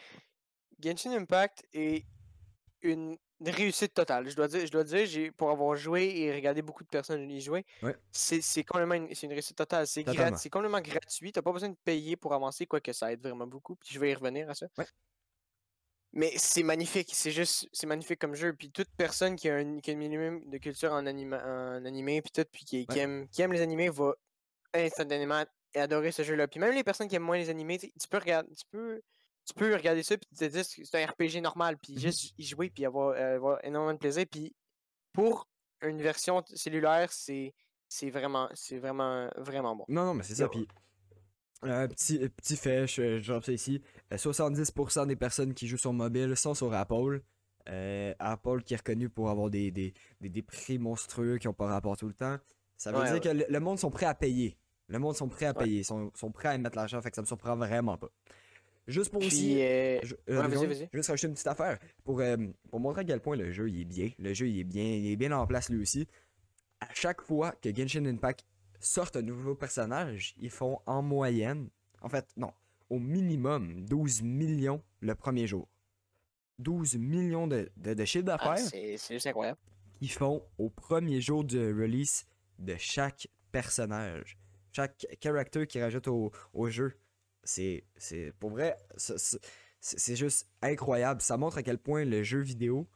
Genshin 0.82 1.12
Impact 1.12 1.66
est 1.72 2.06
une 2.82 3.16
réussite 3.48 3.94
totale. 3.94 4.28
Je 4.28 4.36
dois 4.36 4.48
dire, 4.48 4.66
je 4.66 4.70
dois 4.70 4.84
dire 4.84 5.32
pour 5.36 5.50
avoir 5.50 5.74
joué 5.76 6.12
et 6.18 6.32
regardé 6.34 6.60
beaucoup 6.62 6.84
de 6.84 6.88
personnes 6.88 7.30
y 7.30 7.40
jouer, 7.40 7.64
Ouais. 7.82 7.96
c'est, 8.12 8.42
c'est 8.42 8.64
complètement 8.64 8.94
une, 8.94 9.14
c'est 9.14 9.26
une 9.26 9.32
réussite 9.32 9.56
totale. 9.56 9.86
C'est, 9.86 10.02
grat- 10.04 10.32
complètement 10.50 10.80
gratuit. 10.80 11.32
T'as 11.32 11.42
pas 11.42 11.52
besoin 11.52 11.70
de 11.70 11.76
payer 11.84 12.16
pour 12.16 12.34
avancer, 12.34 12.66
quoique 12.66 12.92
ça 12.92 13.12
aide 13.12 13.22
vraiment 13.22 13.46
beaucoup. 13.46 13.76
Puis 13.76 13.90
je 13.94 13.98
vais 13.98 14.10
y 14.10 14.14
revenir 14.14 14.50
à 14.50 14.54
ça. 14.54 14.66
Ouais. 14.76 14.86
Mais 16.12 16.32
c'est 16.36 16.64
magnifique. 16.64 17.10
C'est 17.12 17.30
juste. 17.30 17.68
C'est 17.72 17.86
magnifique 17.86 18.18
comme 18.18 18.34
jeu. 18.34 18.52
Puis 18.52 18.70
toute 18.70 18.88
personne 18.96 19.36
qui 19.36 19.48
a 19.48 19.54
un, 19.56 19.78
qui 19.80 19.90
a 19.90 19.94
un 19.94 19.96
minimum 19.96 20.44
de 20.50 20.58
culture 20.58 20.92
en, 20.92 21.06
anima, 21.06 21.40
en 21.44 21.84
animé, 21.84 22.20
puis 22.20 22.32
tout, 22.32 22.44
puis 22.50 22.64
qui, 22.64 22.86
qui 22.86 22.98
aime, 22.98 23.28
qui 23.28 23.42
aime 23.42 23.52
les 23.52 23.60
animés, 23.60 23.88
va 23.88 24.14
instantanément 24.74 25.44
adorer 25.74 26.10
ce 26.10 26.22
jeu-là. 26.24 26.48
Puis 26.48 26.58
même 26.58 26.74
les 26.74 26.82
personnes 26.82 27.06
qui 27.06 27.14
aiment 27.14 27.22
moins 27.22 27.38
les 27.38 27.48
animés, 27.48 27.78
tu 27.78 28.08
peux 28.10 28.18
regarder, 28.18 28.52
tu 28.54 28.64
peux, 28.72 29.00
tu 29.46 29.54
peux 29.54 29.74
regarder 29.74 30.02
ça 30.02 30.16
puis 30.16 30.26
te 30.36 30.44
dire 30.44 30.62
que 30.62 30.84
c'est 30.84 31.02
un 31.02 31.06
RPG 31.06 31.40
normal, 31.42 31.76
puis 31.78 31.94
Mhm. 31.94 31.98
juste 32.00 32.34
y 32.38 32.44
jouer 32.44 32.70
puis 32.70 32.84
avoir, 32.84 33.10
euh, 33.16 33.36
avoir 33.36 33.64
énormément 33.64 33.94
de 33.94 33.98
plaisir. 33.98 34.24
Puis 34.30 34.54
pour 35.12 35.48
une 35.82 36.00
version 36.02 36.42
cellulaire, 36.54 37.12
c'est 37.12 37.54
c'est 37.88 38.10
vraiment, 38.10 38.48
c'est 38.54 38.78
vraiment, 38.78 39.28
vraiment 39.36 39.74
bon. 39.74 39.84
Non, 39.88 40.04
non, 40.04 40.14
mais 40.14 40.22
c'est 40.22 40.36
ça. 40.36 40.48
Puis, 40.48 40.68
un 41.62 41.88
petit, 41.88 42.22
euh, 42.22 42.28
petit 42.28 42.56
fait, 42.56 42.86
je, 42.86 43.20
je 43.20 43.32
drop 43.32 43.44
ça 43.44 43.52
ici. 43.52 43.82
euh, 44.12 44.16
70% 44.16 45.06
des 45.06 45.16
personnes 45.16 45.54
qui 45.54 45.66
jouent 45.66 45.76
sur 45.76 45.92
mobile 45.92 46.36
sont 46.36 46.54
sur 46.54 46.72
Apple. 46.72 47.20
Euh, 47.68 48.14
Apple 48.20 48.62
qui 48.62 48.74
est 48.74 48.76
reconnu 48.78 49.08
pour 49.10 49.28
avoir 49.28 49.50
des, 49.50 49.70
des, 49.72 49.92
des, 50.20 50.28
des 50.28 50.42
prix 50.42 50.78
monstrueux 50.78 51.38
qui 51.38 51.48
n'ont 51.48 51.52
pas 51.52 51.66
rapport 51.66 51.96
tout 51.96 52.06
le 52.08 52.14
temps. 52.14 52.38
Ça 52.76 52.92
veut 52.92 52.98
Ouais, 52.98 53.04
dire 53.04 53.14
ouais. 53.14 53.20
que 53.20 53.28
le, 53.28 53.44
le 53.48 53.60
monde 53.60 53.78
sont 53.78 53.90
prêts 53.90 54.06
à 54.06 54.14
payer. 54.14 54.56
Le 54.86 54.98
monde 54.98 55.14
sont 55.16 55.28
prêts 55.28 55.46
à 55.46 55.52
Ouais. 55.58 55.64
payer. 55.64 55.82
sont, 55.82 56.10
sont 56.14 56.30
prêts 56.30 56.48
à 56.48 56.58
mettre 56.58 56.76
l'argent. 56.76 57.02
Fait 57.02 57.10
que 57.10 57.16
ça 57.16 57.22
me 57.22 57.26
surprend 57.26 57.56
vraiment 57.56 57.98
pas. 57.98 58.08
Juste 58.86 59.10
pour 59.10 59.22
aussi. 59.24 59.60
Euh, 59.62 60.00
Je, 60.02 60.14
ouais, 60.14 60.20
euh, 60.30 60.42
vas-y. 60.48 60.62
je 60.62 60.66
vais 60.66 60.88
juste 60.92 61.08
rajouter 61.10 61.28
une 61.28 61.34
petite 61.34 61.46
affaire 61.46 61.78
pour, 62.04 62.20
euh, 62.20 62.36
pour 62.70 62.80
montrer 62.80 63.02
à 63.02 63.04
quel 63.04 63.20
point 63.20 63.36
le 63.36 63.52
jeu 63.52 63.68
il 63.68 63.80
est 63.82 63.84
bien. 63.84 64.10
Le 64.18 64.34
jeu 64.34 64.48
il 64.48 64.58
est 64.60 64.64
bien, 64.64 64.84
il 64.84 65.12
est 65.12 65.16
bien 65.16 65.32
en 65.32 65.46
place 65.46 65.68
lui 65.70 65.80
aussi. 65.80 66.08
À 66.80 66.88
chaque 66.94 67.20
fois 67.22 67.52
que 67.62 67.74
Genshin 67.74 68.06
Impact 68.06 68.44
sort 68.80 69.10
un 69.14 69.22
nouveau 69.22 69.54
personnage, 69.54 70.34
ils 70.38 70.50
font 70.50 70.80
en 70.86 71.02
moyenne, 71.02 71.68
en 72.00 72.08
fait 72.08 72.26
non, 72.36 72.52
au 72.88 72.98
minimum 72.98 73.84
12 73.84 74.22
millions 74.22 74.82
le 75.00 75.14
premier 75.14 75.46
jour. 75.46 75.68
12 76.58 76.96
millions 76.96 77.46
de, 77.46 77.70
de, 77.76 77.94
de 77.94 78.04
chiffre 78.04 78.24
ah, 78.28 78.36
d'affaires 78.36 78.58
c'est 78.58 78.96
c'est 78.98 79.14
juste 79.14 79.26
incroyable. 79.26 79.58
qu'ils 79.98 80.10
font 80.10 80.42
au 80.58 80.68
premier 80.68 81.20
jour 81.20 81.44
de 81.44 81.58
release 81.72 82.26
de 82.58 82.76
chaque 82.78 83.28
personnage. 83.52 84.36
Chaque 84.72 85.06
character 85.22 85.66
qu'ils 85.66 85.82
rajoutent 85.82 86.08
au, 86.08 86.30
au 86.52 86.68
jeu. 86.68 86.94
C'est, 87.52 87.82
c'est 87.96 88.32
pour 88.38 88.50
vrai, 88.50 88.76
c'est- 88.96 90.14
juste 90.14 90.46
incroyable. 90.62 91.20
Ça 91.20 91.36
montre 91.36 91.58
à 91.58 91.64
quel 91.64 91.78
point 91.78 92.04
le 92.04 92.22
jeu 92.22 92.38
vidéo, 92.38 92.86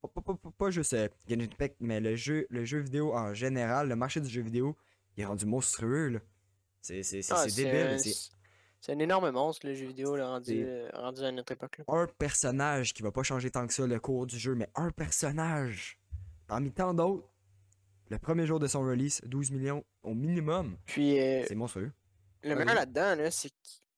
pas, 0.00 0.08
pas- 0.08 0.34
pas- 0.34 0.52
pas- 0.56 0.70
juste 0.70 0.92
euh, 0.92 1.08
Impact, 1.28 1.76
mais 1.80 1.98
le 1.98 2.14
jeu, 2.14 2.46
le 2.48 2.64
jeu 2.64 2.78
vidéo 2.78 3.12
en 3.12 3.34
général, 3.34 3.88
le 3.88 3.96
marché 3.96 4.20
du 4.20 4.28
jeu 4.28 4.42
vidéo, 4.42 4.76
il 5.16 5.22
est 5.22 5.26
rendu 5.26 5.46
monstrueux. 5.46 6.10
là. 6.10 6.18
C'est, 6.80 7.02
c'est, 7.02 7.22
Ah, 7.30 7.46
débile. 7.46 7.74
un- 7.74 7.98
C'est 8.80 8.92
un 8.92 8.98
énorme 9.00 9.32
monstre, 9.32 9.66
le 9.66 9.74
jeu 9.74 9.86
vidéo, 9.86 10.14
là, 10.14 10.28
rendu, 10.28 10.62
euh, 10.64 10.88
rendu 10.94 11.22
à 11.24 11.32
notre 11.32 11.50
époque. 11.50 11.78
Là. 11.78 11.84
un 11.88 12.06
personnage 12.06 12.94
qui 12.94 13.02
va 13.02 13.10
pas 13.10 13.24
changer 13.24 13.50
tant 13.50 13.66
que 13.66 13.72
ça 13.74 13.84
le 13.84 13.98
cours 13.98 14.26
du 14.28 14.38
jeu, 14.38 14.54
mais 14.54 14.68
un 14.76 14.92
personnage. 14.92 15.98
Parmi 16.46 16.70
tant 16.70 16.94
d'autres, 16.94 17.28
le 18.10 18.18
premier 18.18 18.46
jour 18.46 18.60
de 18.60 18.68
son 18.68 18.82
release, 18.82 19.20
12 19.24 19.50
millions 19.50 19.82
au 20.04 20.14
minimum. 20.14 20.76
Puis, 20.86 21.18
euh, 21.18 21.42
C'est 21.48 21.56
monstrueux. 21.56 21.90
Le 22.48 22.54
meilleur 22.56 22.74
là-dedans, 22.74 23.14
là, 23.16 23.30
c'est 23.30 23.50
que 23.50 23.54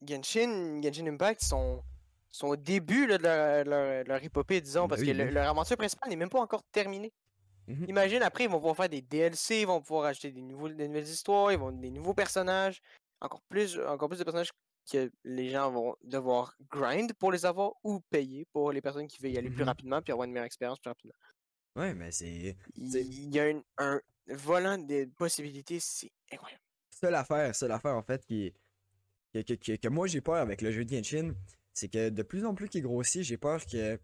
Genshin, 0.06 0.80
Genshin 0.82 1.06
Impact 1.06 1.42
sont, 1.42 1.82
sont 2.30 2.48
au 2.48 2.56
début 2.56 3.06
là, 3.06 3.18
de 3.18 3.22
leur, 3.24 3.64
leur, 3.64 4.04
leur 4.04 4.22
épopée, 4.24 4.61
disons, 4.61 4.82
Ben 4.82 4.88
parce 4.90 5.00
oui, 5.02 5.08
que 5.08 5.12
le- 5.12 5.24
oui. 5.26 5.30
leur 5.32 5.48
aventure 5.48 5.76
principale 5.76 6.08
n'est 6.11 6.16
même 6.16 6.30
pas 6.30 6.40
encore 6.40 6.62
terminée. 6.72 7.12
Mhm. 7.66 7.87
Imagine, 7.88 8.22
après, 8.22 8.44
ils 8.44 8.50
vont 8.50 8.58
pouvoir 8.58 8.76
faire 8.76 8.88
des 8.88 9.02
DLC, 9.02 9.61
ils 9.62 9.66
vont 9.66 9.80
pouvoir 9.82 10.06
ajouter 10.06 10.32
des, 10.32 10.40
nouveaux, 10.42 10.68
des 10.70 10.88
nouvelles 10.88 11.04
histoires, 11.08 11.52
ils 11.52 11.58
vont 11.58 11.72
des 11.72 11.90
nouveaux 11.90 12.14
personnages, 12.14 12.80
encore 13.20 13.42
plus, 13.48 13.78
encore 13.80 14.08
plus 14.08 14.18
de 14.18 14.24
personnages 14.24 14.52
que 14.90 15.11
les 15.24 15.50
gens 15.50 15.70
vont 15.70 15.94
devoir 16.02 16.54
grind 16.70 17.12
pour 17.14 17.30
les 17.30 17.44
avoir 17.44 17.72
ou 17.84 18.00
payer 18.08 18.46
pour 18.52 18.72
les 18.72 18.80
personnes 18.80 19.06
qui 19.06 19.20
veulent 19.20 19.32
y 19.32 19.38
aller 19.38 19.50
plus 19.50 19.64
Mhm. 19.64 19.68
rapidement 19.68 20.00
puis 20.00 20.12
avoir 20.12 20.24
une 20.24 20.32
meilleure 20.32 20.46
expérience 20.46 20.78
plus 20.78 20.88
rapidement. 20.88 21.14
Ouais, 21.76 21.92
mais 21.94 22.11
c'est. 22.11 22.56
Il 22.76 23.34
y 23.34 23.38
a 23.38 23.44
un, 23.44 23.62
un 23.78 24.00
volant 24.28 24.78
de 24.78 25.04
possibilités, 25.16 25.78
c'est 25.78 26.11
incroyable. 26.32 26.62
Seule 27.00 27.14
affaire, 27.14 27.54
seule 27.54 27.70
affaire 27.70 27.94
en 27.94 28.02
fait. 28.02 28.26
Que, 28.26 29.88
moi 29.88 30.08
j'ai 30.08 30.20
peur 30.20 30.37
avec 30.37 30.62
le 30.62 30.72
jeu 30.72 30.84
de 30.84 30.90
Genshin, 30.90 31.32
c'est 31.72 31.88
que 31.88 32.08
de 32.08 32.22
plus 32.22 32.44
en 32.44 32.54
plus 32.54 32.68
qu'il 32.68 32.82
grossit, 32.82 33.22
j'ai 33.22 33.37
peur 33.37 33.64
que 33.64 33.98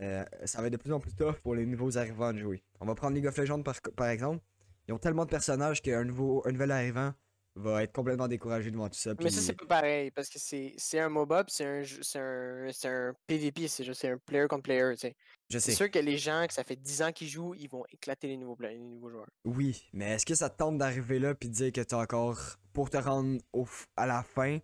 euh, 0.00 0.24
ça 0.44 0.60
va 0.60 0.68
être 0.68 0.72
de 0.72 0.78
plus 0.78 0.92
en 0.92 1.00
plus 1.00 1.14
tough 1.14 1.34
pour 1.42 1.54
les 1.54 1.66
nouveaux 1.66 1.98
arrivants 1.98 2.32
de 2.32 2.38
jouer. 2.38 2.64
On 2.80 2.86
va 2.86 2.94
prendre 2.94 3.14
League 3.14 3.26
of 3.26 3.36
Legends 3.36 3.62
par, 3.62 3.78
par 3.94 4.08
exemple. 4.08 4.42
Ils 4.88 4.94
ont 4.94 4.98
tellement 4.98 5.26
de 5.26 5.30
personnages 5.30 5.82
qu'un 5.82 6.04
nouveau, 6.04 6.42
un 6.46 6.52
nouvel 6.52 6.70
arrivant 6.70 7.12
va 7.56 7.82
être 7.82 7.92
complètement 7.92 8.28
découragé 8.28 8.70
devant 8.70 8.88
tout 8.88 8.98
ça. 8.98 9.14
Mais 9.22 9.30
ça, 9.30 9.40
c'est 9.40 9.52
pas 9.54 9.66
pareil, 9.66 10.10
parce 10.10 10.28
que 10.28 10.38
c'est 10.38 10.74
c'est 10.78 10.98
un 10.98 11.08
MOBA, 11.08 11.44
c'est 11.48 11.64
un, 11.64 11.82
c'est 11.84 12.18
un, 12.18 12.68
c'est 12.72 12.88
un 12.88 13.14
PvP, 13.26 13.68
c'est 13.68 13.84
juste 13.84 14.00
c'est 14.00 14.08
un 14.10 14.18
player 14.18 14.46
contre 14.48 14.62
player, 14.62 14.92
tu 14.92 14.98
sais. 15.00 15.14
je 15.50 15.58
C'est 15.58 15.72
sais. 15.72 15.76
sûr 15.76 15.90
que 15.90 15.98
les 15.98 16.16
gens, 16.16 16.46
que 16.46 16.54
ça 16.54 16.64
fait 16.64 16.76
10 16.76 17.02
ans 17.02 17.12
qu'ils 17.12 17.28
jouent, 17.28 17.54
ils 17.54 17.68
vont 17.68 17.84
éclater 17.90 18.28
les 18.28 18.36
nouveaux, 18.36 18.56
pla- 18.56 18.70
les 18.70 18.78
nouveaux 18.78 19.10
joueurs. 19.10 19.26
Oui, 19.44 19.88
mais 19.92 20.12
est-ce 20.12 20.26
que 20.26 20.34
ça 20.34 20.48
te 20.50 20.56
tente 20.56 20.78
d'arriver 20.78 21.18
là 21.18 21.34
puis 21.34 21.48
de 21.48 21.54
dire 21.54 21.72
que 21.72 21.80
t'as 21.80 21.98
encore, 22.02 22.38
pour 22.72 22.88
te 22.90 22.96
rendre 22.96 23.40
au 23.52 23.66
à 23.96 24.06
la 24.06 24.22
fin, 24.22 24.58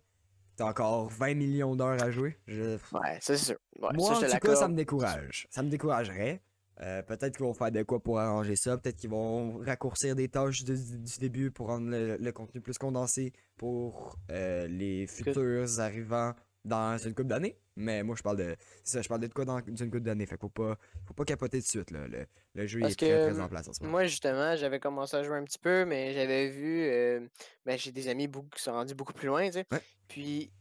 t'as 0.55 0.65
encore 0.65 1.09
20 1.09 1.35
millions 1.35 1.75
d'heures 1.75 2.01
à 2.01 2.11
jouer? 2.11 2.37
Je- 2.47 2.77
Ouais, 2.91 3.19
ça 3.21 3.37
c'est 3.37 3.45
sûr. 3.45 3.57
Ouais, 3.79 3.89
Moi, 3.89 4.15
ça, 4.15 4.19
en 4.19 4.29
tout 4.29 4.37
cas, 4.39 4.55
ça 4.55 4.67
me 4.67 4.75
décourage. 4.75 5.47
Ça 5.49 5.61
me 5.63 5.69
découragerait. 5.69 6.41
Euh, 6.81 7.01
peut-être 7.01 7.35
qu'ils 7.35 7.45
vont 7.45 7.53
faire 7.53 7.71
de 7.71 7.81
quoi 7.83 7.99
pour 8.01 8.19
arranger 8.19 8.55
ça. 8.55 8.77
Peut-être 8.77 8.97
qu'ils 8.97 9.09
vont 9.09 9.57
raccourcir 9.59 10.15
des 10.15 10.27
tâches 10.29 10.63
de- 10.63 10.75
du 10.75 11.17
début 11.19 11.49
pour 11.49 11.67
rendre 11.67 11.89
le, 11.89 12.17
le 12.17 12.31
contenu 12.31 12.61
plus 12.61 12.77
condensé 12.77 13.33
pour 13.57 14.17
euh, 14.29 14.67
les 14.67 15.07
futurs 15.07 15.79
arrivants 15.79 16.33
dans 16.63 16.97
une 16.97 17.15
couple 17.15 17.29
d'années. 17.29 17.57
Mais 17.77 18.03
moi, 18.03 18.15
je 18.15 18.21
parle 18.21 18.37
de. 18.37 18.55
Ça, 18.83 19.01
je 19.01 19.07
parle 19.07 19.21
de 19.21 19.27
quoi 19.27 19.45
dans 19.45 19.59
une 19.65 19.75
couple 19.89 20.01
d'années. 20.01 20.25
Fait 20.25 20.37
faut 20.39 20.49
pas, 20.49 20.77
faut 21.05 21.13
pas 21.13 21.25
capoter 21.25 21.59
de 21.59 21.63
suite. 21.65 21.89
Là. 21.91 22.07
Le, 22.07 22.25
le 22.55 22.67
jeu 22.67 22.79
Parce 22.81 22.93
est 22.93 22.95
très, 22.97 23.07
que, 23.09 23.31
très 23.31 23.39
en 23.39 23.47
place 23.47 23.67
en 23.69 23.73
ce 23.73 23.79
moment. 23.81 23.91
Moi, 23.93 24.05
justement, 24.05 24.55
j'avais 24.55 24.79
commencé 24.79 25.15
à 25.15 25.23
jouer 25.23 25.37
un 25.37 25.43
petit 25.45 25.59
peu, 25.59 25.85
mais 25.85 26.13
j'avais 26.13 26.49
vu. 26.49 26.83
euh, 26.83 27.21
ben, 27.65 27.77
j'ai 27.77 27.91
des 27.91 28.07
amis 28.07 28.27
beaucoup, 28.27 28.49
qui 28.49 28.61
sont 28.61 28.73
rendus 28.73 28.95
beaucoup 28.95 29.13
plus 29.13 29.27
loin, 29.27 29.45
tu 29.47 29.53
sais. 29.53 29.65
Ouais. 29.71 29.81
Puis, 30.07 30.51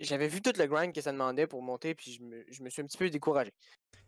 j'avais 0.00 0.28
vu 0.28 0.40
tout 0.42 0.52
le 0.58 0.66
grind 0.66 0.92
que 0.94 1.00
ça 1.00 1.12
demandait 1.12 1.46
pour 1.46 1.62
monter, 1.62 1.94
puis 1.94 2.12
je 2.12 2.22
me, 2.22 2.44
je 2.50 2.62
me 2.62 2.70
suis 2.70 2.82
un 2.82 2.86
petit 2.86 2.98
peu 2.98 3.08
découragé. 3.10 3.52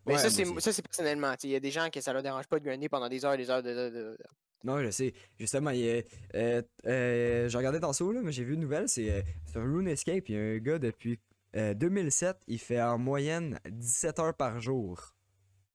Mais 0.06 0.14
Ouais, 0.14 0.18
ça, 0.18 0.30
c'est 0.30 0.44
aussi. 0.46 0.60
ça, 0.60 0.72
c'est 0.72 0.82
personnellement. 0.82 1.34
Il 1.42 1.50
y 1.50 1.54
a 1.56 1.60
des 1.60 1.70
gens 1.70 1.88
que 1.90 2.00
ça 2.00 2.12
leur 2.12 2.22
dérange 2.22 2.46
pas 2.46 2.58
de 2.58 2.64
grinder 2.64 2.88
pendant 2.88 3.08
des 3.08 3.24
heures 3.24 3.34
et 3.34 3.38
des 3.38 3.50
heures 3.50 3.62
de, 3.62 3.70
de- 3.74 3.90
de- 3.90 4.18
Non, 4.64 4.82
je 4.82 4.90
sais. 4.90 5.12
Justement, 5.38 5.70
il 5.70 5.82
est, 5.84 6.06
euh, 6.34 6.62
euh, 6.86 7.48
je 7.48 7.56
regardais 7.58 7.80
tantôt, 7.80 8.12
là, 8.12 8.20
mais 8.22 8.32
j'ai 8.32 8.44
vu 8.44 8.54
une 8.54 8.60
nouvelle, 8.60 8.88
c'est 8.88 9.10
euh, 9.10 9.22
sur 9.50 9.60
RuneScape, 9.62 10.28
il 10.28 10.34
y 10.34 10.38
a 10.38 10.40
un 10.40 10.58
gars 10.58 10.78
depuis 10.78 11.18
euh, 11.56 11.74
2007, 11.74 12.36
il 12.46 12.58
fait 12.58 12.80
en 12.80 12.98
moyenne 12.98 13.58
17 13.68 14.18
heures 14.18 14.34
par 14.34 14.60
jour 14.60 15.14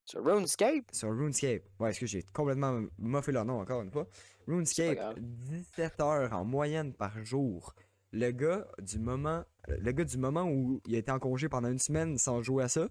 Sur 0.05 0.23
RuneScape, 0.23 0.85
sur 0.91 1.09
RuneScape. 1.09 1.63
Ouais, 1.79 1.89
est-ce 1.91 1.99
que 1.99 2.05
j'ai 2.07 2.23
complètement 2.33 2.81
moffé 2.97 3.31
leur 3.31 3.45
nom 3.45 3.59
encore 3.59 3.81
une 3.81 3.91
fois? 3.91 4.07
RuneScape, 4.47 4.95
grave. 4.95 5.15
17 5.19 5.99
heures 6.01 6.33
en 6.33 6.43
moyenne 6.45 6.93
par 6.93 7.23
jour. 7.23 7.73
Le 8.13 8.29
gars 8.31 8.67
du 8.79 8.99
moment, 8.99 9.43
le 9.67 9.91
gars 9.91 10.03
du 10.05 10.17
moment 10.17 10.43
où 10.43 10.81
il 10.85 10.95
a 10.95 10.99
été 10.99 11.11
en 11.11 11.19
congé 11.19 11.49
pendant 11.49 11.69
une 11.71 11.79
semaine 11.79 12.17
sans 12.17 12.41
jouer 12.43 12.63
à 12.63 12.69
ça, 12.69 12.87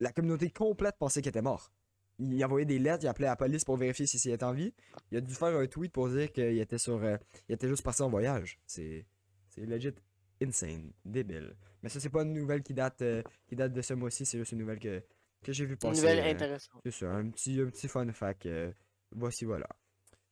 la 0.00 0.12
communauté 0.12 0.50
complète 0.50 0.96
pensait 0.98 1.22
qu'il 1.22 1.28
était 1.30 1.40
mort. 1.42 1.72
Il 2.18 2.44
envoyait 2.44 2.66
des 2.66 2.78
lettres, 2.78 3.04
il 3.04 3.08
appelait 3.08 3.26
la 3.26 3.36
police 3.36 3.64
pour 3.64 3.76
vérifier 3.76 4.06
s'il 4.06 4.32
était 4.32 4.44
en 4.44 4.52
vie. 4.52 4.74
Il 5.10 5.18
a 5.18 5.20
dû 5.20 5.32
faire 5.34 5.56
un 5.56 5.66
tweet 5.66 5.92
pour 5.92 6.08
dire 6.08 6.30
qu'il 6.32 6.58
était 6.58 6.78
sur, 6.78 7.02
euh, 7.02 7.16
il 7.48 7.54
était 7.54 7.68
juste 7.68 7.82
parti 7.84 8.02
en 8.02 8.10
voyage. 8.10 8.58
C'est, 8.66 9.06
c'est 9.48 9.64
legit 9.64 9.94
insane, 10.42 10.92
débile. 11.04 11.56
Mais 11.82 11.88
ça 11.88 12.00
c'est 12.00 12.10
pas 12.10 12.22
une 12.22 12.32
nouvelle 12.32 12.62
qui 12.62 12.74
date, 12.74 13.02
euh, 13.02 13.22
qui 13.46 13.54
date 13.56 13.72
de 13.72 13.82
ce 13.82 13.94
mois-ci, 13.94 14.26
c'est 14.26 14.38
juste 14.38 14.52
une 14.52 14.58
nouvelle 14.58 14.78
que, 14.80 15.02
que 15.42 15.52
j'ai 15.52 15.64
vu 15.64 15.72
une 15.72 15.78
passer. 15.78 16.00
nouvelle 16.00 16.18
euh, 16.18 16.30
intéressante. 16.30 16.80
c'est 16.84 16.90
ça, 16.90 17.10
un 17.12 17.30
petit, 17.30 17.60
un 17.60 17.66
petit 17.70 17.86
fun 17.88 18.12
fact. 18.12 18.46
euh, 18.46 18.72
voici, 19.12 19.44
voilà. 19.44 19.68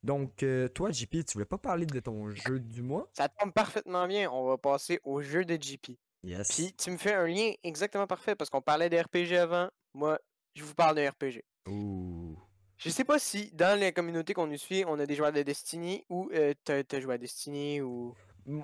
Donc, 0.03 0.41
euh, 0.43 0.67
toi, 0.67 0.91
JP, 0.91 1.23
tu 1.25 1.33
voulais 1.33 1.45
pas 1.45 1.57
parler 1.57 1.85
de 1.85 1.99
ton 1.99 2.29
jeu 2.31 2.59
du 2.59 2.81
mois? 2.81 3.07
Ça 3.13 3.29
tombe 3.29 3.53
parfaitement 3.53 4.07
bien. 4.07 4.29
On 4.31 4.47
va 4.47 4.57
passer 4.57 4.99
au 5.03 5.21
jeu 5.21 5.45
de 5.45 5.55
GP. 5.55 5.97
Yes. 6.23 6.49
Puis 6.55 6.73
tu 6.73 6.91
me 6.91 6.97
fais 6.97 7.13
un 7.13 7.27
lien 7.27 7.51
exactement 7.63 8.07
parfait 8.07 8.35
parce 8.35 8.49
qu'on 8.49 8.61
parlait 8.61 8.89
de 8.89 8.97
RPG 8.97 9.37
avant. 9.37 9.69
Moi, 9.93 10.19
je 10.55 10.63
vous 10.63 10.73
parle 10.75 10.95
de 10.97 11.07
RPG. 11.07 11.43
Ouh. 11.67 12.37
Je 12.77 12.89
sais 12.89 13.03
pas 13.03 13.19
si 13.19 13.51
dans 13.53 13.79
les 13.79 13.91
communautés 13.91 14.33
qu'on 14.33 14.47
nous 14.47 14.57
suit, 14.57 14.83
on 14.87 14.97
a 14.99 15.05
des 15.05 15.13
joueurs 15.15 15.31
de 15.31 15.43
Destiny 15.43 16.03
ou 16.09 16.29
euh, 16.33 16.53
t'as 16.63 16.83
t'as 16.83 16.99
joué 16.99 17.13
à 17.13 17.17
Destiny 17.19 17.79
ou 17.81 18.15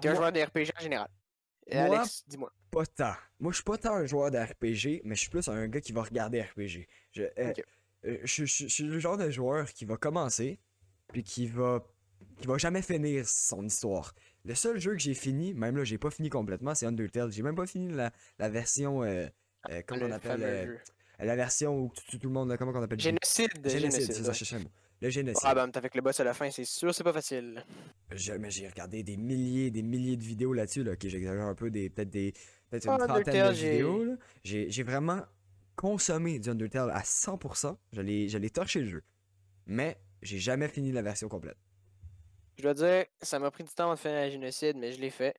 t'es 0.02 0.10
un 0.10 0.15
joueur 0.15 0.32
de 0.32 0.39
RPG 0.41 0.71
en 0.76 0.82
général. 0.82 1.08
Euh, 1.73 1.86
Moi- 1.86 1.97
Alex, 2.00 2.23
dis-moi. 2.28 2.52
pas 2.71 2.86
tant. 2.88 3.13
Moi, 3.39 3.52
je 3.52 3.58
suis 3.58 3.63
pas 3.63 3.78
tant 3.78 3.93
un 3.93 4.06
joueur 4.08 4.32
de 4.32 4.38
RPG, 4.39 5.02
mais 5.04 5.13
je 5.15 5.19
suis 5.21 5.30
plus 5.30 5.47
un 5.50 5.67
gars 5.67 5.82
qui 5.82 5.91
va 5.91 6.02
regarder 6.02 6.41
RPG. 6.41 6.88
Je, 7.12 7.23
euh, 7.38 7.50
Ok. 7.52 7.63
je, 8.04 8.45
je- 8.45 8.45
je 8.45 8.67
suis 8.67 8.84
le 8.84 8.97
genre 9.00 9.17
de 9.17 9.30
joueur 9.30 9.71
qui 9.73 9.86
va 9.86 9.97
commencer, 9.97 10.60
puis 11.11 11.23
qui 11.23 11.47
va, 11.47 11.85
qui 12.39 12.47
va 12.47 12.57
jamais 12.57 12.81
finir 12.81 13.27
son 13.27 13.65
histoire. 13.65 14.13
Le 14.45 14.55
seul 14.55 14.79
jeu 14.79 14.93
que 14.93 14.99
j'ai 14.99 15.13
fini, 15.13 15.53
même 15.53 15.77
là, 15.77 15.83
j'ai 15.83 15.97
pas 15.97 16.09
fini 16.11 16.29
complètement, 16.29 16.73
c'est 16.75 16.85
Undertale. 16.85 17.31
J'ai 17.31 17.43
même 17.43 17.55
pas 17.55 17.67
fini 17.67 17.91
la, 17.91 18.11
la 18.39 18.49
version, 18.49 19.03
euh, 19.03 19.27
euh, 19.69 19.81
comment 19.85 20.05
on 20.05 20.07
Le 20.07 20.13
appelle, 20.13 20.43
euh, 20.43 20.77
la 21.19 21.35
version 21.35 21.77
où 21.77 21.91
tout, 22.09 22.17
tout 22.17 22.27
le 22.27 22.33
monde, 22.33 22.55
comment 22.57 22.71
on 22.73 22.81
appelle? 22.81 22.99
Génocide. 22.99 23.51
Génocide, 23.55 23.79
Génocide. 23.81 24.13
c'est 24.13 24.23
ça, 24.23 24.31
je 24.31 24.67
le 24.99 25.09
génocide. 25.09 25.43
Ah 25.45 25.53
ben, 25.53 25.69
avec 25.75 25.93
le 25.93 26.01
boss 26.01 26.19
à 26.19 26.23
la 26.23 26.33
fin, 26.33 26.49
c'est 26.49 26.65
sûr, 26.65 26.93
c'est 26.93 27.03
pas 27.03 27.13
facile. 27.13 27.63
Je- 28.11 28.33
mais 28.33 28.49
j'ai 28.49 28.67
regardé 28.67 29.03
des 29.03 29.17
milliers, 29.17 29.69
des 29.69 29.83
milliers 29.83 30.17
de 30.17 30.23
vidéos 30.23 30.53
là-dessus, 30.53 30.83
là, 30.83 30.93
ok, 30.93 31.07
j'exagère 31.07 31.45
un 31.45 31.53
peu, 31.53 31.69
des, 31.69 31.89
peut-être 31.89 32.09
des, 32.09 32.33
peut-être 32.69 32.85
une 32.85 32.91
Ah, 32.93 32.97
trentaine 32.97 33.23
de 33.23 33.29
Undertale, 33.29 33.53
vidéos. 33.53 34.17
J'ai, 34.43 34.83
vraiment 34.83 35.21
consommé 35.75 36.39
du 36.39 36.49
Undertale 36.49 36.89
à 36.91 37.03
100%, 37.03 37.77
je 37.93 38.01
l'ai, 38.01 38.27
je 38.27 38.37
l'ai 38.39 38.49
torché 38.49 38.79
le 38.81 38.87
jeu. 38.87 39.03
Mais 39.67 39.99
j'ai 40.21 40.39
jamais 40.39 40.67
fini 40.67 40.91
la 40.91 41.01
version 41.01 41.27
complète. 41.30 41.58
Je 42.58 42.63
dois 42.63 42.73
dire, 42.73 43.06
ça 43.21 43.39
m'a 43.39 43.51
pris 43.51 43.63
du 43.63 43.73
temps 43.73 43.91
de 43.93 43.99
finir 43.99 44.15
la 44.15 44.30
génocide, 44.30 44.77
mais 44.77 44.91
je 44.91 44.99
l'ai 44.99 45.12
fait. 45.12 45.36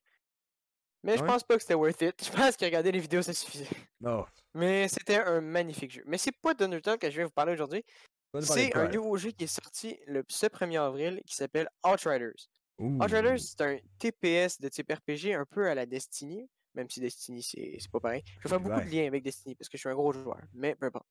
Mais 1.04 1.16
je 1.16 1.22
Ouais? 1.22 1.28
pense 1.28 1.44
pas 1.44 1.56
que 1.56 1.62
c'était 1.62 1.74
worth 1.74 2.00
it. 2.02 2.14
Je 2.24 2.30
pense 2.32 2.56
que 2.56 2.64
regarder 2.64 2.90
les 2.92 2.98
vidéos, 3.00 3.22
ça 3.22 3.32
suffisait. 3.32 3.68
Oh, 4.04 4.24
Mais 4.54 4.88
c'était 4.88 5.18
un 5.18 5.40
magnifique 5.40 5.92
jeu. 5.92 6.02
Mais 6.06 6.18
c'est 6.18 6.32
pas 6.32 6.54
d'Undertale 6.54 6.98
que 6.98 7.08
je 7.10 7.16
vais 7.16 7.24
vous 7.24 7.30
parler 7.30 7.52
aujourd'hui. 7.52 7.84
C'est 8.40 8.74
un 8.76 8.88
nouveau 8.88 9.16
jeu 9.16 9.30
qui 9.30 9.44
est 9.44 9.46
sorti 9.46 9.98
le 10.06 10.24
ce 10.28 10.46
1er 10.46 10.78
avril 10.80 11.22
qui 11.24 11.34
s'appelle 11.36 11.68
Outriders. 11.86 12.48
Ouh. 12.78 12.96
Outriders, 13.02 13.38
c'est 13.38 13.60
un 13.60 13.78
TPS 13.98 14.60
de 14.60 14.68
type 14.68 14.92
RPG 14.92 15.34
un 15.34 15.46
peu 15.46 15.68
à 15.68 15.74
la 15.74 15.86
Destiny, 15.86 16.48
même 16.74 16.90
si 16.90 17.00
Destiny, 17.00 17.42
c'est 17.42 17.76
c'est 17.80 17.90
pas 17.90 18.00
pareil. 18.00 18.22
Je 18.38 18.42
vais 18.42 18.48
faire 18.50 18.60
beaucoup 18.60 18.78
Ouais. 18.78 18.84
de 18.84 18.90
liens 18.90 19.06
avec 19.06 19.22
Destiny 19.22 19.54
parce 19.54 19.68
que 19.68 19.78
je 19.78 19.80
suis 19.82 19.88
un 19.88 19.94
gros 19.94 20.12
joueur, 20.12 20.40
mais 20.52 20.74
peu 20.74 20.86
importe. 20.86 21.06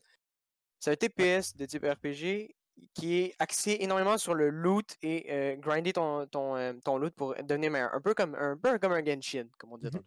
C'est 0.80 0.92
un 0.92 0.96
TPS 0.96 1.56
de 1.56 1.66
type 1.66 1.84
RPG 1.86 2.56
qui 2.94 3.20
est 3.20 3.36
axé 3.40 3.78
énormément 3.80 4.18
sur 4.18 4.34
le 4.34 4.50
loot 4.50 4.96
et 5.02 5.26
euh, 5.30 5.56
grinder 5.56 5.94
ton, 5.94 6.26
ton, 6.28 6.56
euh, 6.56 6.74
ton 6.84 6.98
loot 6.98 7.14
pour 7.16 7.36
devenir 7.36 7.72
meilleur. 7.72 7.94
Un 7.94 8.02
peu 8.02 8.14
comme 8.14 8.36
un, 8.36 8.58
peu 8.58 8.78
comme 8.80 8.94
un 8.94 9.04
Genshin, 9.04 9.48
comme 9.58 9.74
on 9.74 9.78
dit. 9.78 9.86
Mhm. 9.86 9.92
tantôt. 9.92 10.06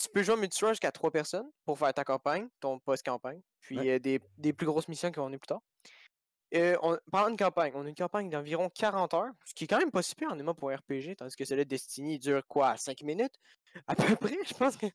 Tu 0.00 0.08
peux 0.08 0.22
jouer 0.22 0.34
en 0.34 0.38
multijoueur 0.38 0.72
jusqu'à 0.72 0.90
3 0.90 1.10
personnes 1.12 1.48
pour 1.64 1.78
faire 1.78 1.94
ta 1.94 2.04
campagne, 2.04 2.48
ton 2.60 2.80
post-campagne, 2.80 3.40
puis 3.60 3.78
Ouais. 3.78 3.90
euh, 3.90 3.98
des, 3.98 4.20
des 4.36 4.52
plus 4.52 4.66
grosses 4.66 4.88
missions 4.88 5.10
qui 5.12 5.18
vont 5.20 5.26
venir 5.26 5.38
plus 5.38 5.46
tard. 5.46 5.60
Euh, 6.54 6.76
on, 6.82 6.98
parlant 7.10 7.30
de 7.30 7.36
campagne, 7.38 7.72
on 7.74 7.86
a 7.86 7.88
une 7.88 7.94
campagne 7.94 8.28
d'environ 8.28 8.68
40 8.68 9.14
heures, 9.14 9.32
ce 9.46 9.54
qui 9.54 9.64
est 9.64 9.66
quand 9.66 9.78
même 9.78 9.90
pas 9.90 10.02
super 10.02 10.32
honnêtement 10.32 10.54
pour 10.54 10.70
un 10.70 10.76
RPG, 10.76 11.16
tandis 11.16 11.34
que 11.34 11.44
celle 11.44 11.58
de 11.58 11.64
Destiny 11.64 12.18
dure 12.18 12.46
quoi, 12.46 12.76
5 12.76 13.00
minutes? 13.02 13.34
À 13.86 13.94
peu 13.94 14.16
près, 14.16 14.36
je 14.44 14.52
pense 14.54 14.76
qu'on 14.76 14.90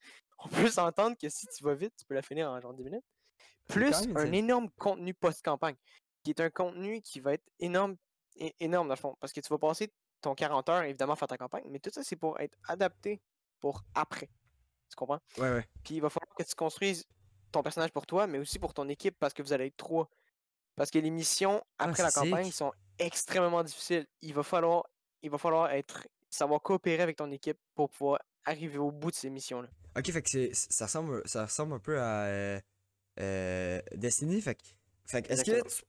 peut 0.68 0.70
s'entendre 0.70 1.16
que 1.20 1.30
si 1.30 1.48
tu 1.48 1.64
vas 1.64 1.74
vite, 1.74 1.94
tu 1.98 2.06
peux 2.06 2.14
la 2.14 2.22
finir 2.22 2.52
en 2.52 2.60
genre 2.60 2.74
10 2.74 2.84
minutes. 2.84 3.06
Plus 3.68 3.96
un 4.16 4.32
énorme 4.32 4.70
contenu 4.78 5.14
post-campagne, 5.14 5.76
qui 6.28 6.42
est 6.42 6.42
un 6.44 6.50
contenu 6.50 7.02
qui 7.02 7.22
va 7.22 7.34
être 7.36 7.46
énorme, 7.60 7.96
énorme 8.60 8.90
dans 8.90 8.96
le 8.96 9.00
fond, 9.00 9.16
parce 9.22 9.32
que 9.32 9.40
tu 9.40 9.48
vas 9.48 9.58
passer 9.58 9.94
ton 10.20 10.36
40 10.36 10.68
heures 10.68 10.84
évidemment 10.84 11.14
à 11.14 11.16
faire 11.16 11.30
ta 11.30 11.38
campagne, 11.38 11.64
mais 11.70 11.80
tout 11.80 11.90
ça 11.90 12.04
c'est 12.04 12.18
pour 12.18 12.38
être 12.42 12.58
adapté 12.68 13.22
pour 13.62 13.84
après. 13.96 14.30
Tu 14.90 14.96
comprends? 14.98 15.20
Ouais, 15.38 15.50
ouais. 15.54 15.66
Puis 15.86 15.96
il 15.96 16.02
va 16.02 16.10
falloir 16.10 16.36
que 16.36 16.44
tu 16.44 16.54
construises 16.54 17.06
ton 17.54 17.64
personnage 17.64 17.92
pour 17.94 18.06
toi, 18.06 18.28
mais 18.28 18.40
aussi 18.40 18.60
pour 18.60 18.74
ton 18.74 18.90
équipe 18.90 19.16
parce 19.20 19.34
que 19.34 19.42
vous 19.42 19.54
allez 19.54 19.68
être 19.68 19.78
trois. 19.78 20.10
Parce 20.76 20.92
que 20.92 21.00
les 21.00 21.12
missions 21.12 21.64
Ah, 21.78 21.86
après 21.86 22.04
la 22.04 22.12
campagne 22.12 22.46
sick. 22.46 22.56
sont 22.56 22.74
extrêmement 23.00 23.64
difficiles. 23.64 24.06
Il 24.22 24.34
va 24.34 24.44
falloir, 24.44 24.86
il 25.22 25.30
va 25.30 25.38
falloir 25.38 25.72
être, 25.72 26.06
savoir 26.30 26.62
coopérer 26.62 27.04
avec 27.04 27.16
ton 27.16 27.32
équipe 27.32 27.58
pour 27.74 27.90
pouvoir 27.90 28.20
arriver 28.44 28.78
au 28.80 28.92
bout 28.92 29.12
de 29.12 29.16
ces 29.16 29.30
missions-là. 29.30 29.70
Ok, 29.98 30.12
fait 30.12 30.22
que 30.22 30.30
c'est, 30.30 30.54
ça, 30.54 30.86
ressemble, 30.88 31.22
ça 31.26 31.46
ressemble 31.46 31.74
un 31.74 31.80
peu 31.80 32.00
à 32.02 32.26
euh, 32.26 32.60
euh, 33.20 33.82
Destiny. 33.96 34.42
Fait 34.42 34.56
que, 34.56 34.64
fait 35.06 35.32
est-ce 35.32 35.44
que 35.46 35.62
tu- 35.68 35.84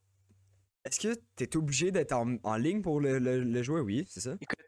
est-ce 0.88 1.00
que 1.00 1.14
t'es 1.36 1.56
obligé 1.56 1.90
d'être 1.90 2.12
en, 2.12 2.36
en 2.42 2.56
ligne 2.56 2.82
pour 2.82 3.00
le, 3.00 3.18
le- 3.18 3.44
le 3.44 3.62
jouer? 3.62 3.80
Oui, 3.80 4.06
c'est 4.08 4.20
ça. 4.20 4.34
Écoute, 4.40 4.58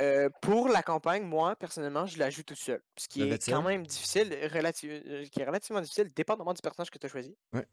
euh, 0.00 0.28
pour 0.42 0.68
la 0.68 0.82
campagne, 0.82 1.24
moi, 1.24 1.56
personnellement, 1.56 2.06
je 2.06 2.18
la 2.18 2.30
joue 2.30 2.42
tout 2.42 2.54
seul. 2.54 2.82
Ce 2.98 3.08
qui 3.08 3.22
est 3.22 3.48
quand 3.48 3.62
même 3.62 3.86
difficile, 3.86 4.32
euh, 4.32 5.24
qui 5.26 5.40
est 5.40 5.44
relativement 5.44 5.80
difficile, 5.80 6.12
dépendamment 6.14 6.52
du 6.54 6.60
personnage 6.62 6.90
que 6.90 6.98
tu 6.98 7.06
as 7.06 7.10
choisi. 7.10 7.36
Ouais. 7.52 7.66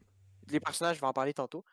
Les 0.48 0.60
personnages, 0.60 0.96
je 0.96 1.00
vais 1.00 1.06
en 1.06 1.12
parler 1.12 1.34
tantôt. 1.34 1.64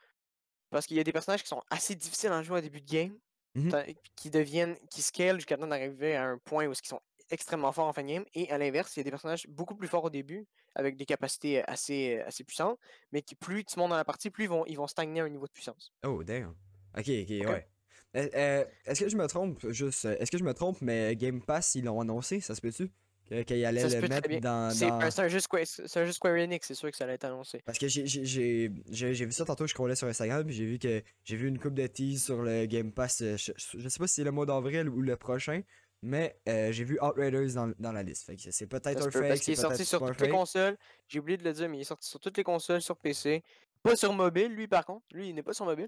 Parce 0.69 0.87
qu'il 0.87 0.97
y 0.97 0.99
a 0.99 1.03
des 1.03 1.11
personnages 1.11 1.43
qui 1.43 1.49
sont 1.49 1.61
assez 1.69 1.95
difficiles 1.95 2.31
à 2.31 2.41
jouer 2.41 2.57
au 2.59 2.61
début 2.61 2.81
de 2.81 2.91
game, 2.91 3.17
Mhm. 3.55 3.69
ta- 3.69 3.85
qui 4.15 4.29
deviennent, 4.31 4.75
qui 4.89 5.03
scalent 5.03 5.35
jusqu'à 5.37 5.57
temps 5.57 5.67
d'arriver 5.67 6.15
à 6.15 6.25
un 6.25 6.39
point 6.39 6.65
où 6.65 6.71
ils 6.71 6.87
sont 6.87 6.99
extrêmement 7.33 7.71
forts 7.71 7.87
en 7.87 7.93
fin 7.93 8.03
de 8.03 8.07
game. 8.07 8.25
Et 8.33 8.49
à 8.51 8.57
l'inverse, 8.57 8.95
il 8.95 8.99
y 8.99 9.01
a 9.01 9.03
des 9.03 9.09
personnages 9.09 9.45
beaucoup 9.47 9.75
plus 9.75 9.87
forts 9.87 10.03
au 10.05 10.09
début, 10.09 10.45
avec 10.75 10.95
des 10.95 11.05
capacités 11.05 11.59
euh, 11.59 11.63
assez, 11.67 12.17
euh, 12.19 12.27
assez 12.27 12.43
puissantes, 12.43 12.79
mais 13.11 13.21
qui 13.21 13.35
plus 13.35 13.65
tu 13.65 13.77
montes 13.79 13.89
dans 13.89 13.95
la 13.97 14.05
partie, 14.05 14.29
plus 14.29 14.45
ils 14.45 14.49
vont, 14.49 14.65
ils 14.67 14.77
vont 14.77 14.87
stagner 14.87 15.21
à 15.21 15.25
un 15.25 15.29
niveau 15.29 15.47
de 15.47 15.51
puissance. 15.51 15.91
Oh, 16.05 16.23
damn. 16.23 16.53
Ok, 16.97 17.09
ok, 17.09 17.31
Ok. 17.41 17.49
ouais. 17.49 17.67
Euh, 18.15 18.29
euh, 18.35 18.65
est-ce 18.85 19.03
que 19.03 19.09
je 19.09 19.17
me 19.17 19.25
trompe, 19.27 19.67
juste, 19.71 20.05
est-ce 20.05 20.29
que 20.29 20.37
je 20.37 20.43
me 20.43 20.53
trompe, 20.53 20.81
mais 20.81 21.15
Game 21.15 21.41
Pass, 21.41 21.73
ils 21.75 21.83
l'ont 21.83 21.99
annoncé, 21.99 22.39
ça 22.41 22.53
se 22.53 22.61
peut-tu? 22.61 22.91
Ça 23.29 23.89
se 23.89 23.95
le 24.01 24.07
mettre 24.09 24.29
dans... 24.41 24.69
C'est 24.69 24.85
dans- 24.85 25.09
c'est 25.09 25.21
un 25.21 25.27
jeu 25.29 25.39
Square, 25.39 25.63
c'est 25.65 25.97
un 25.97 26.05
jeu 26.05 26.11
Square 26.11 26.35
Enix, 26.35 26.67
c'est 26.67 26.75
sûr 26.75 26.91
que 26.91 26.97
ça 26.97 27.05
allait 27.05 27.13
être 27.13 27.23
annoncé. 27.23 27.61
Parce 27.65 27.79
que 27.79 27.87
j'ai- 27.87 28.67
vu 28.67 29.31
ça 29.31 29.45
tantôt, 29.45 29.65
je 29.65 29.71
scrollais 29.71 29.95
sur 29.95 30.07
Instagram, 30.07 30.45
puis 30.45 30.53
j'ai 30.53 30.65
vu 30.65 30.77
que 30.77 31.01
j'ai 31.23 31.35
vu 31.37 31.47
une 31.47 31.57
coupe 31.57 31.73
de 31.73 31.87
tease 31.87 32.25
sur 32.25 32.43
le 32.43 32.65
Game 32.65 32.91
Pass. 32.91 33.23
Je, 33.23 33.51
je 33.77 33.89
sais 33.89 33.97
pas 33.97 34.07
si 34.07 34.15
c'est 34.15 34.23
le 34.23 34.31
mois 34.31 34.45
d'avril 34.45 34.89
ou 34.89 35.01
le 35.01 35.15
prochain, 35.15 35.61
mais 36.03 36.37
euh, 36.49 36.69
j'ai 36.73 36.83
vu 36.83 36.99
Outriders 37.01 37.53
dans, 37.55 37.73
dans 37.79 37.93
la 37.93 38.03
liste. 38.03 38.25
Fait 38.25 38.35
que 38.35 38.51
c'est 38.51 38.67
peut-être 38.67 39.07
un 39.07 39.09
peut, 39.09 39.21
parce 39.25 39.39
qu'il 39.39 39.53
est 39.53 39.55
sorti 39.55 39.85
sur 39.85 40.05
toutes 40.05 40.19
les 40.19 40.29
consoles. 40.29 40.77
J'ai 41.07 41.19
oublié 41.19 41.37
de 41.37 41.45
le 41.45 41.53
dire, 41.53 41.69
mais 41.69 41.77
il 41.77 41.81
est 41.81 41.85
sorti 41.85 42.09
sur 42.09 42.19
toutes 42.19 42.35
les 42.35 42.43
consoles, 42.43 42.81
sur 42.81 42.97
PC. 42.97 43.41
Pas 43.81 43.95
sur 43.95 44.11
mobile, 44.11 44.53
lui 44.53 44.67
par 44.67 44.85
contre. 44.85 45.05
Lui, 45.11 45.29
il 45.29 45.35
n'est 45.35 45.43
pas 45.43 45.53
sur 45.53 45.65
mobile. 45.65 45.87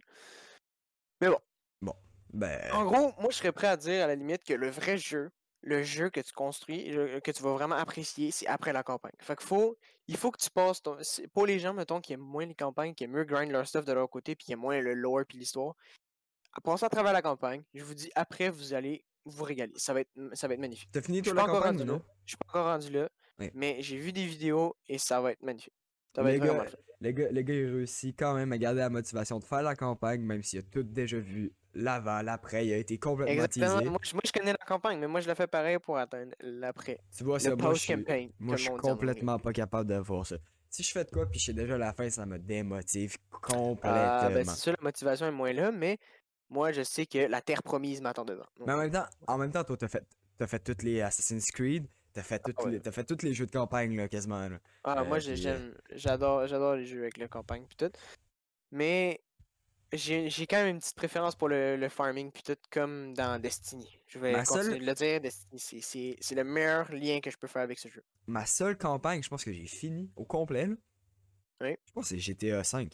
Ben, 2.34 2.72
En 2.74 2.86
gros, 2.86 3.14
moi, 3.20 3.30
je 3.30 3.38
serais 3.38 3.52
prêt 3.52 3.68
à 3.68 3.78
dire 3.78 4.04
à 4.04 4.08
la 4.08 4.16
limite 4.16 4.44
que 4.44 4.54
le 4.54 4.70
vrai 4.70 4.98
jeu, 4.98 5.32
le 5.62 5.84
jeu 5.84 6.10
que 6.10 6.20
tu 6.22 6.32
construis, 6.34 6.92
que 7.24 7.32
tu 7.32 7.44
vas 7.44 7.52
vraiment 7.52 7.76
apprécier, 7.76 8.32
c'est 8.32 8.48
après 8.48 8.72
la 8.74 8.84
campagne. 8.84 9.14
Fait 9.20 9.36
qu'il 9.36 9.48
faut, 9.48 9.78
il 10.08 10.16
faut 10.16 10.32
que 10.32 10.42
tu 10.42 10.50
passes 10.50 10.82
ton. 10.82 10.98
Pour 11.34 11.46
les 11.46 11.60
gens, 11.60 11.74
mettons, 11.74 12.00
qui 12.00 12.14
aiment 12.14 12.22
moins 12.22 12.46
les 12.46 12.56
campagnes, 12.56 12.94
qui 12.94 13.04
aiment 13.04 13.12
mieux 13.12 13.26
grind 13.26 13.52
leur 13.52 13.68
stuff 13.68 13.84
de 13.84 13.92
leur 13.94 14.10
côté, 14.10 14.36
puis 14.36 14.46
qui 14.46 14.54
aiment 14.54 14.60
moins 14.60 14.80
le 14.80 14.94
lore 14.94 15.24
puis 15.28 15.38
l'histoire, 15.38 15.76
à 16.54 16.62
passer 16.62 16.86
à 16.86 16.90
travers 16.90 17.14
la 17.14 17.22
campagne, 17.22 17.64
je 17.74 17.84
vous 17.84 17.94
dis, 17.94 18.12
après, 18.16 18.50
vous 18.50 18.74
allez 18.74 19.04
vous 19.26 19.44
régaler. 19.44 19.74
Ça 19.76 19.94
va 19.94 20.02
être, 20.02 20.12
ça 20.34 20.48
va 20.48 20.54
être 20.54 20.60
magnifique. 20.60 20.90
t'as 20.92 21.02
fini 21.02 21.22
toi 21.22 21.34
la 21.34 21.44
encore 21.44 21.56
campagne, 21.56 21.78
rendu 21.78 21.86
non? 21.86 21.96
là. 21.98 22.02
Je 22.26 22.30
suis 22.32 22.38
pas 22.38 22.50
encore 22.50 22.66
rendu 22.72 22.90
là, 22.92 23.10
Ouais. 23.40 23.52
mais 23.54 23.78
j'ai 23.82 23.98
vu 23.98 24.14
des 24.14 24.26
vidéos 24.26 24.76
et 24.88 24.98
ça 24.98 25.20
va 25.20 25.32
être 25.34 25.44
magnifique. 25.44 25.74
Ça 26.16 26.24
va 26.24 26.30
Les 26.30 26.36
être 26.38 26.42
gars, 26.44 26.48
vraiment 26.50 26.64
le 26.64 26.70
fun. 26.70 26.78
Le 27.02 27.12
gars, 27.12 27.28
le 27.32 27.42
gars, 27.42 27.54
il 27.54 27.66
réussit 27.76 28.18
quand 28.18 28.34
même 28.34 28.54
à 28.54 28.58
garder 28.58 28.80
la 28.80 28.90
motivation 28.90 29.38
de 29.40 29.44
faire 29.44 29.62
la 29.62 29.76
campagne, 29.76 30.22
même 30.22 30.42
s'il 30.42 30.60
a 30.60 30.62
tout 30.62 30.84
déjà 30.84 31.20
vu 31.20 31.52
l'avant, 31.74 32.22
l'après, 32.22 32.66
il 32.66 32.72
a 32.74 32.78
été 32.78 32.98
complètement 32.98 33.34
Exactement. 33.34 33.80
teasé. 33.80 33.90
Moi 33.90 34.00
je, 34.02 34.14
moi, 34.14 34.22
je 34.26 34.32
connais 34.32 34.52
la 34.54 34.66
campagne, 34.66 34.98
mais 35.00 35.08
moi, 35.08 35.20
je 35.20 35.28
la 35.28 35.36
fais 35.36 35.48
pareil 35.48 35.78
pour 35.80 35.98
atteindre 35.98 36.32
l'après. 36.40 37.00
Tu 37.18 37.26
vois 37.26 37.38
ça, 37.38 37.54
moi 37.58 37.74
je 37.74 37.80
suis, 37.82 37.96
moi, 38.40 38.56
je 38.56 38.62
suis 38.64 38.72
complètement 38.78 39.38
pas 39.40 39.52
capable 39.52 39.90
de 39.90 39.98
voir 39.98 40.26
ça. 40.26 40.38
Si 40.70 40.84
je 40.84 40.92
fais 40.92 41.04
de 41.04 41.10
quoi, 41.12 41.26
puis 41.26 41.38
je 41.40 41.46
sais 41.48 41.54
déjà 41.54 41.78
la 41.78 41.92
fin, 41.92 42.10
ça 42.10 42.26
me 42.26 42.40
démotive 42.40 43.18
Ah, 43.34 43.38
complètement. 43.42 44.30
ben 44.32 44.46
c'est 44.46 44.56
sûr, 44.62 44.72
la 44.72 44.82
motivation 44.84 45.26
est 45.26 45.32
moins 45.32 45.52
là, 45.52 45.72
mais 45.74 45.98
moi, 46.50 46.72
je 46.72 46.84
sais 46.84 47.06
que 47.06 47.18
la 47.20 47.42
terre 47.42 47.64
promise 47.64 48.02
m'attend 48.02 48.26
devant. 48.26 48.46
Mais 48.66 48.74
en 48.74 48.78
même 48.78 48.92
temps, 48.92 49.06
en 49.28 49.38
même 49.38 49.52
temps 49.52 49.64
toi, 49.64 49.78
t'as 49.78 49.88
fait, 49.88 50.04
t'as 50.38 50.48
fait 50.48 50.60
tous 50.60 50.84
les 50.86 51.02
Assassin's 51.02 51.46
Creed, 51.52 51.88
t'as 52.14 52.24
fait, 52.24 52.40
toutes 52.40 52.60
ouais. 52.64 52.72
les, 52.72 52.80
t'as 52.82 52.92
fait 52.92 53.04
tous 53.04 53.24
les 53.24 53.34
jeux 53.34 53.46
de 53.46 53.52
campagne, 53.52 53.96
là, 53.96 54.08
quasiment. 54.08 54.48
Là. 54.48 54.60
Ah, 54.84 55.04
moi, 55.04 55.18
Euh, 55.18 55.34
puis, 55.34 55.48
euh, 55.48 55.72
j'adore, 55.92 56.48
j'adore 56.48 56.76
les 56.76 56.86
jeux 56.86 57.02
avec 57.02 57.18
la 57.18 57.28
campagne 57.28 57.66
puis 57.68 57.76
tout. 57.78 57.92
Mais 58.72 59.22
j'ai 59.94 60.30
quand 60.48 60.58
même 60.58 60.68
une 60.76 60.80
petite 60.80 60.96
préférence 60.96 61.36
pour 61.36 61.48
le, 61.48 61.78
le 61.78 61.90
farming 61.90 62.32
puis 62.32 62.44
tout, 62.44 62.58
comme 62.72 63.14
dans 63.14 63.40
Destiny. 63.42 64.00
Je 64.08 64.20
vais 64.20 64.34
Ma 64.34 64.44
continuer 64.44 64.64
seule- 64.74 64.80
de 64.82 64.86
le 64.86 64.94
dire, 64.94 65.22
Destiny, 65.22 65.60
c'est- 66.20 66.36
le 66.36 66.44
meilleur 66.44 66.92
lien 66.92 67.20
que 67.22 67.30
je 67.30 67.38
peux 67.38 67.48
faire 67.48 67.62
avec 67.62 67.80
ce 67.80 67.88
jeu. 67.88 68.04
Ma 68.28 68.46
seule 68.46 68.78
campagne, 68.78 69.24
je 69.24 69.30
pense 69.30 69.44
que 69.44 69.54
j'ai 69.54 69.68
fini 69.68 70.12
au 70.16 70.26
complet, 70.26 70.68
là. 70.68 70.76
Oui. 71.62 71.76
Je 71.86 71.92
pense 71.94 72.04
que 72.04 72.10
c'est 72.10 72.20
GTA 72.20 72.64
5. 72.66 72.92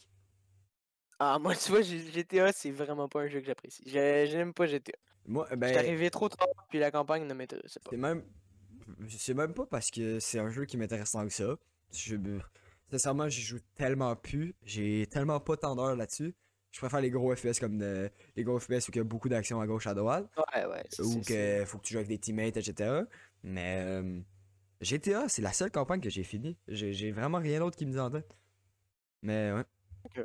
Ah, 1.24 1.38
moi, 1.38 1.54
tu 1.56 1.70
vois, 1.70 1.84
GTA, 1.84 2.52
c'est 2.52 2.72
vraiment 2.72 3.08
pas 3.08 3.22
un 3.22 3.28
jeu 3.28 3.42
que 3.42 3.46
j'apprécie. 3.46 3.84
N'aime 3.94 4.54
pas 4.56 4.66
GTA. 4.66 4.98
Moi, 5.28 5.46
J'étais 5.52 5.58
ben, 5.58 5.78
arrivé 5.78 6.10
trop 6.10 6.30
tard, 6.30 6.48
puis 6.70 6.80
la 6.80 6.90
campagne 6.90 7.28
ne 7.28 7.34
m'intéressait 7.36 7.80
pas. 7.80 7.92
c'est 7.92 7.98
même. 7.98 8.24
C'est 9.08 9.36
même 9.36 9.54
pas 9.54 9.68
parce 9.68 9.92
que 9.92 10.20
c'est 10.20 10.40
un 10.40 10.50
jeu 10.50 10.66
qui 10.66 10.78
m'intéresse 10.78 11.12
tant 11.12 11.24
que 11.28 11.32
ça. 11.32 11.56
Je, 11.94 12.16
sincèrement, 12.90 13.30
j'y 13.30 13.42
joue 13.42 13.60
tellement 13.76 14.16
plus. 14.16 14.56
J'ai 14.66 15.06
tellement 15.12 15.40
pas 15.40 15.56
tant 15.58 15.76
d'heures 15.76 15.96
là-dessus. 15.96 16.34
Je 16.72 16.80
préfère 16.80 17.02
les 17.02 17.12
gros 17.12 17.36
FPS 17.36 17.60
comme 17.60 17.78
de- 17.78 18.10
les 18.36 18.44
gros 18.44 18.60
FPS 18.60 18.88
où 18.88 18.92
il 18.92 18.98
y 18.98 19.00
a 19.00 19.04
beaucoup 19.04 19.30
d'actions 19.30 19.62
à 19.62 19.68
gauche 19.68 19.86
à 19.86 19.94
droite. 19.94 20.28
Ouais, 20.56 20.66
ouais. 20.66 20.84
c'est- 20.90 21.04
Ou 21.04 21.22
que 21.22 21.66
faut 21.66 21.78
que 21.78 21.84
tu 21.84 21.94
joues 21.94 22.00
avec 22.00 22.10
des 22.10 22.18
teammates, 22.18 22.58
etc. 22.58 23.02
Mais 23.44 23.84
euh, 23.86 24.20
GTA, 24.82 25.30
c'est 25.30 25.44
la 25.44 25.54
seule 25.54 25.72
campagne 25.72 26.02
que 26.02 26.10
j'ai 26.10 26.24
fini. 26.24 26.58
J'ai 26.68 27.12
vraiment 27.12 27.38
rien 27.38 27.60
d'autre 27.60 27.78
qui 27.78 27.86
me 27.86 27.92
dit 27.92 28.00
en 28.00 28.10
tête. 28.10 28.36
Mais 29.22 29.52
ouais. 29.52 30.24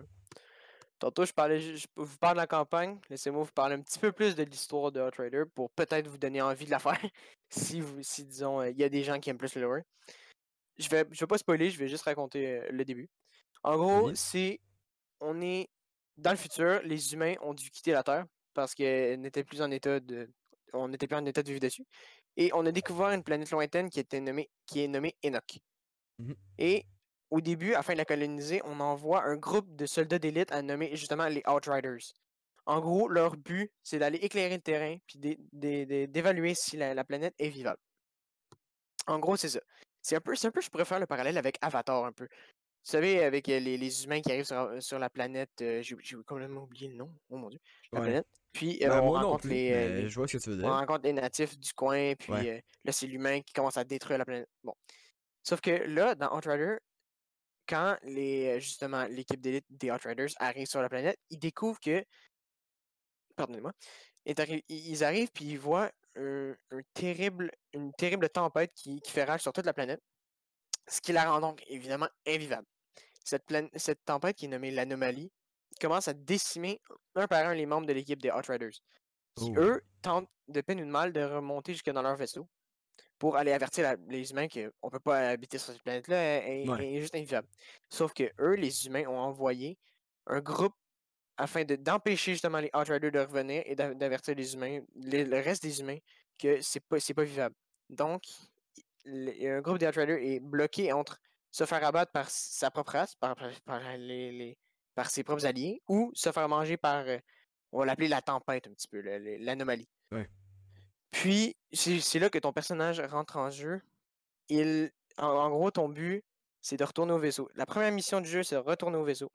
Tantôt, 0.98 1.26
je 1.26 1.32
parlais, 1.32 1.60
je 1.60 1.86
vous 1.96 2.16
parle 2.18 2.36
de 2.36 2.40
la 2.40 2.46
campagne. 2.46 2.98
Laissez-moi 3.10 3.42
vous 3.42 3.52
parler 3.52 3.74
un 3.74 3.82
petit 3.82 3.98
peu 3.98 4.12
plus 4.12 4.34
de 4.34 4.42
l'histoire 4.44 4.90
de 4.90 5.00
Outrider 5.00 5.44
pour 5.54 5.70
peut-être 5.70 6.08
vous 6.08 6.16
donner 6.16 6.40
envie 6.40 6.64
de 6.64 6.70
la 6.70 6.78
faire. 6.78 6.98
si, 7.50 7.80
vous, 7.80 8.02
si 8.02 8.24
disons, 8.24 8.62
il 8.62 8.76
y 8.78 8.84
a 8.84 8.88
des 8.88 9.04
gens 9.04 9.20
qui 9.20 9.28
aiment 9.28 9.38
plus 9.38 9.54
le 9.56 9.62
lore. 9.62 9.80
Je 10.78 10.88
vais, 10.88 11.06
je 11.10 11.20
vais 11.20 11.26
pas 11.26 11.38
spoiler, 11.38 11.70
je 11.70 11.78
vais 11.78 11.88
juste 11.88 12.04
raconter 12.04 12.58
euh, 12.58 12.68
le 12.70 12.84
début. 12.84 13.08
En 13.62 13.76
gros, 13.76 14.14
c'est. 14.14 14.60
On 15.20 15.40
est. 15.40 15.68
Dans 16.16 16.30
le 16.30 16.36
futur, 16.36 16.80
les 16.82 17.12
humains 17.12 17.34
ont 17.42 17.52
dû 17.52 17.70
quitter 17.70 17.92
la 17.92 18.02
Terre 18.02 18.24
parce 18.54 18.74
qu'elle 18.74 19.20
n'était 19.20 19.44
plus 19.44 19.60
en 19.60 19.70
état 19.70 20.00
de. 20.00 20.30
On 20.72 20.88
n'était 20.88 21.06
plus 21.06 21.16
en 21.16 21.24
état 21.26 21.42
de 21.42 21.48
vivre 21.48 21.60
dessus. 21.60 21.84
Et 22.36 22.50
on 22.54 22.64
a 22.66 22.72
découvert 22.72 23.10
une 23.10 23.22
planète 23.22 23.50
lointaine 23.50 23.88
qui, 23.88 24.00
était 24.00 24.20
nommée, 24.20 24.50
qui 24.66 24.82
est 24.82 24.88
nommée 24.88 25.16
Enoch. 25.24 25.58
Mhm. 26.18 26.34
Et 26.58 26.84
au 27.30 27.40
début, 27.40 27.74
afin 27.74 27.92
de 27.94 27.98
la 27.98 28.04
coloniser, 28.04 28.60
on 28.64 28.80
envoie 28.80 29.24
un 29.24 29.36
groupe 29.36 29.74
de 29.74 29.86
soldats 29.86 30.18
d'élite 30.18 30.52
à 30.52 30.62
nommer 30.62 30.94
justement 30.96 31.26
les 31.26 31.42
Outriders. 31.48 32.12
En 32.66 32.80
gros, 32.80 33.08
leur 33.08 33.36
but, 33.36 33.70
c'est 33.82 33.98
d'aller 33.98 34.18
éclairer 34.18 34.56
le 34.56 34.62
terrain 34.62 34.96
puis 35.06 35.18
d'é- 35.18 35.38
d'é- 35.52 35.86
d'é- 35.86 36.06
d'évaluer 36.06 36.54
si 36.54 36.76
la, 36.76 36.94
la 36.94 37.04
planète 37.04 37.34
est 37.38 37.48
vivable. 37.48 37.78
En 39.06 39.18
gros, 39.18 39.36
c'est 39.36 39.48
ça. 39.48 39.60
C'est 40.02 40.16
un 40.16 40.20
peu, 40.20 40.34
un 40.40 40.50
peu, 40.50 40.60
je 40.60 40.68
pourrais 40.70 40.84
faire 40.84 41.00
le 41.00 41.06
parallèle 41.06 41.38
avec 41.38 41.58
Avatar 41.60 42.04
un 42.04 42.12
peu. 42.12 42.24
Vous 42.24 42.90
savez, 42.92 43.24
avec 43.24 43.48
euh, 43.48 43.58
les, 43.58 43.76
les 43.76 44.04
humains 44.04 44.20
qui 44.20 44.30
arrivent 44.30 44.44
sur, 44.44 44.80
sur 44.80 44.98
la 44.98 45.10
planète, 45.10 45.50
euh, 45.60 45.82
j'ai 45.82 45.96
complètement 46.24 46.62
oublié 46.62 46.88
le 46.88 46.94
nom, 46.94 47.12
oh 47.30 47.36
mon 47.36 47.48
dieu, 47.50 47.58
la 47.92 48.00
Ouais. 48.00 48.06
planète. 48.06 48.26
Puis 48.52 48.78
euh, 48.84 48.88
Ben, 48.88 49.00
on 49.00 49.10
rencontre 49.12 49.40
plus, 49.42 49.50
les, 49.50 49.72
euh, 49.72 49.88
mais 49.88 50.02
les- 50.02 50.08
je 50.08 50.14
vois 50.14 50.28
ce 50.28 50.36
que 50.36 50.42
tu 50.42 50.50
veux 50.50 50.64
on 50.64 50.68
rencontre 50.70 51.02
les 51.04 51.12
natifs 51.12 51.58
du 51.58 51.72
coin, 51.72 52.14
puis 52.14 52.32
Ouais. 52.32 52.50
euh, 52.50 52.60
là, 52.84 52.92
c'est 52.92 53.06
l'humain 53.06 53.40
qui 53.42 53.52
commence 53.52 53.76
à 53.76 53.84
détruire 53.84 54.18
la 54.18 54.24
planète. 54.24 54.48
Bon. 54.62 54.74
Sauf 55.42 55.60
que 55.60 55.70
là, 55.70 56.14
dans 56.14 56.36
Outrider, 56.36 56.76
quand 57.68 57.96
les, 58.02 58.56
euh, 58.56 58.60
justement 58.60 59.04
l'équipe 59.04 59.40
d'élite 59.40 59.66
des 59.70 59.90
Outriders 59.90 60.30
arrive 60.38 60.66
sur 60.66 60.80
la 60.82 60.88
planète, 60.88 61.18
ils 61.30 61.38
découvrent 61.38 61.80
que. 61.80 62.04
Pardonnez-moi. 63.36 63.72
ils 64.24 64.34
arri- 64.34 64.64
Ils 64.68 64.88
ils 64.90 65.04
arrivent 65.04 65.30
puis 65.32 65.44
ils 65.44 65.58
voient 65.58 65.90
un, 66.16 66.54
un 66.70 66.80
terrible, 66.94 67.50
une 67.72 67.92
terrible 67.92 68.28
tempête 68.30 68.72
qui, 68.74 69.00
qui 69.00 69.10
fait 69.12 69.24
rage 69.24 69.42
sur 69.42 69.52
toute 69.52 69.66
la 69.66 69.74
planète. 69.74 70.00
Ce 70.88 71.00
qui 71.00 71.12
la 71.12 71.30
rend 71.30 71.40
donc 71.40 71.62
évidemment 71.66 72.08
invivable. 72.26 72.66
Cette, 73.24 73.44
plan- 73.44 73.68
cette 73.74 74.04
tempête 74.04 74.36
qui 74.36 74.44
est 74.46 74.48
nommée 74.48 74.70
l'anomalie 74.70 75.30
commence 75.80 76.08
à 76.08 76.14
décimer 76.14 76.80
un 77.16 77.26
par 77.26 77.46
un 77.46 77.54
les 77.54 77.66
membres 77.66 77.86
de 77.86 77.92
l'équipe 77.92 78.22
des 78.22 78.30
Outriders. 78.30 78.72
Qui, 79.36 79.52
Oh. 79.56 79.60
eux, 79.60 79.82
tentent 80.00 80.30
de 80.48 80.60
peine 80.62 80.80
ou 80.80 80.84
de 80.86 80.90
mal 80.90 81.12
de 81.12 81.20
remonter 81.22 81.72
jusque 81.74 81.90
dans 81.90 82.00
leur 82.00 82.16
vaisseau 82.16 82.48
pour 83.18 83.36
aller 83.36 83.52
avertir 83.52 83.82
la- 83.84 83.96
les 84.08 84.30
humains 84.30 84.48
qu'on 84.48 84.90
peut 84.90 85.00
pas 85.00 85.30
habiter 85.30 85.58
sur 85.58 85.72
cette 85.72 85.82
planète-là, 85.82 86.16
Ouais. 86.16 86.64
elle 86.66 86.80
est 86.84 87.00
juste 87.00 87.14
invivable. 87.14 87.48
Sauf 87.88 88.12
que 88.12 88.24
eux, 88.40 88.54
les 88.54 88.86
humains, 88.86 89.06
ont 89.06 89.18
envoyé 89.18 89.78
un 90.26 90.40
groupe 90.40 90.74
afin 91.38 91.64
de- 91.64 91.76
d'empêcher 91.76 92.32
justement 92.32 92.58
les 92.60 92.70
Outriders 92.74 93.10
de 93.12 93.18
revenir 93.20 93.62
et 93.66 93.74
d'a- 93.74 93.94
d'avertir 93.94 94.34
les 94.34 94.54
humains, 94.54 94.80
les- 94.94 95.24
le 95.24 95.36
reste 95.40 95.62
des 95.62 95.80
humains, 95.80 95.98
que 96.38 96.60
c'est 96.60 96.80
pas, 96.80 96.98
c'est 97.00 97.14
pas 97.14 97.24
vivable. 97.24 97.54
Donc, 97.88 98.22
le- 99.04 99.56
un 99.56 99.60
groupe 99.60 99.78
des 99.78 99.86
Outriders 99.86 100.18
est 100.18 100.40
bloqué 100.40 100.92
entre 100.92 101.18
se 101.50 101.64
faire 101.64 101.84
abattre 101.84 102.12
par 102.12 102.28
sa 102.28 102.70
propre 102.70 102.92
race, 102.92 103.14
par, 103.14 103.34
par, 103.36 103.50
par 103.64 103.96
les, 103.96 104.32
les- 104.32 104.58
par 104.94 105.08
ses 105.10 105.22
propres 105.24 105.46
alliés, 105.46 105.80
ou 105.88 106.10
se 106.14 106.32
faire 106.32 106.48
manger 106.48 106.76
par, 106.76 107.06
euh, 107.06 107.18
on 107.72 107.78
va 107.80 107.86
l'appeler 107.86 108.08
la 108.08 108.20
tempête 108.22 108.66
un 108.66 108.72
petit 108.72 108.88
peu, 108.88 109.00
l'anomalie. 109.00 109.88
Ouais. 110.12 110.28
Puis, 111.20 111.56
c'est 111.72 112.18
là 112.18 112.28
que 112.30 112.38
ton 112.38 112.52
personnage 112.52 113.00
rentre 113.00 113.36
en 113.38 113.50
jeu. 113.50 113.80
Il, 114.48 114.90
en, 115.18 115.26
en 115.28 115.50
gros, 115.50 115.70
ton 115.70 115.88
but, 115.88 116.22
c'est 116.60 116.76
de 116.76 116.84
retourner 116.84 117.12
au 117.12 117.18
vaisseau. 117.18 117.48
La 117.54 117.64
première 117.66 117.90
mission 117.92 118.20
du 118.20 118.28
jeu, 118.28 118.42
c'est 118.42 118.54
de 118.56 118.60
retourner 118.60 118.96
au 118.98 119.04
vaisseau. 119.04 119.28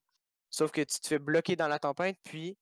Sauf 0.50 0.72
que 0.72 0.82
tu 0.82 1.00
te 1.00 1.08
fais 1.08 1.18
bloquer 1.20 1.56
dans 1.56 1.68
la 1.68 1.80
tempête, 1.80 2.18
puis 2.24 2.56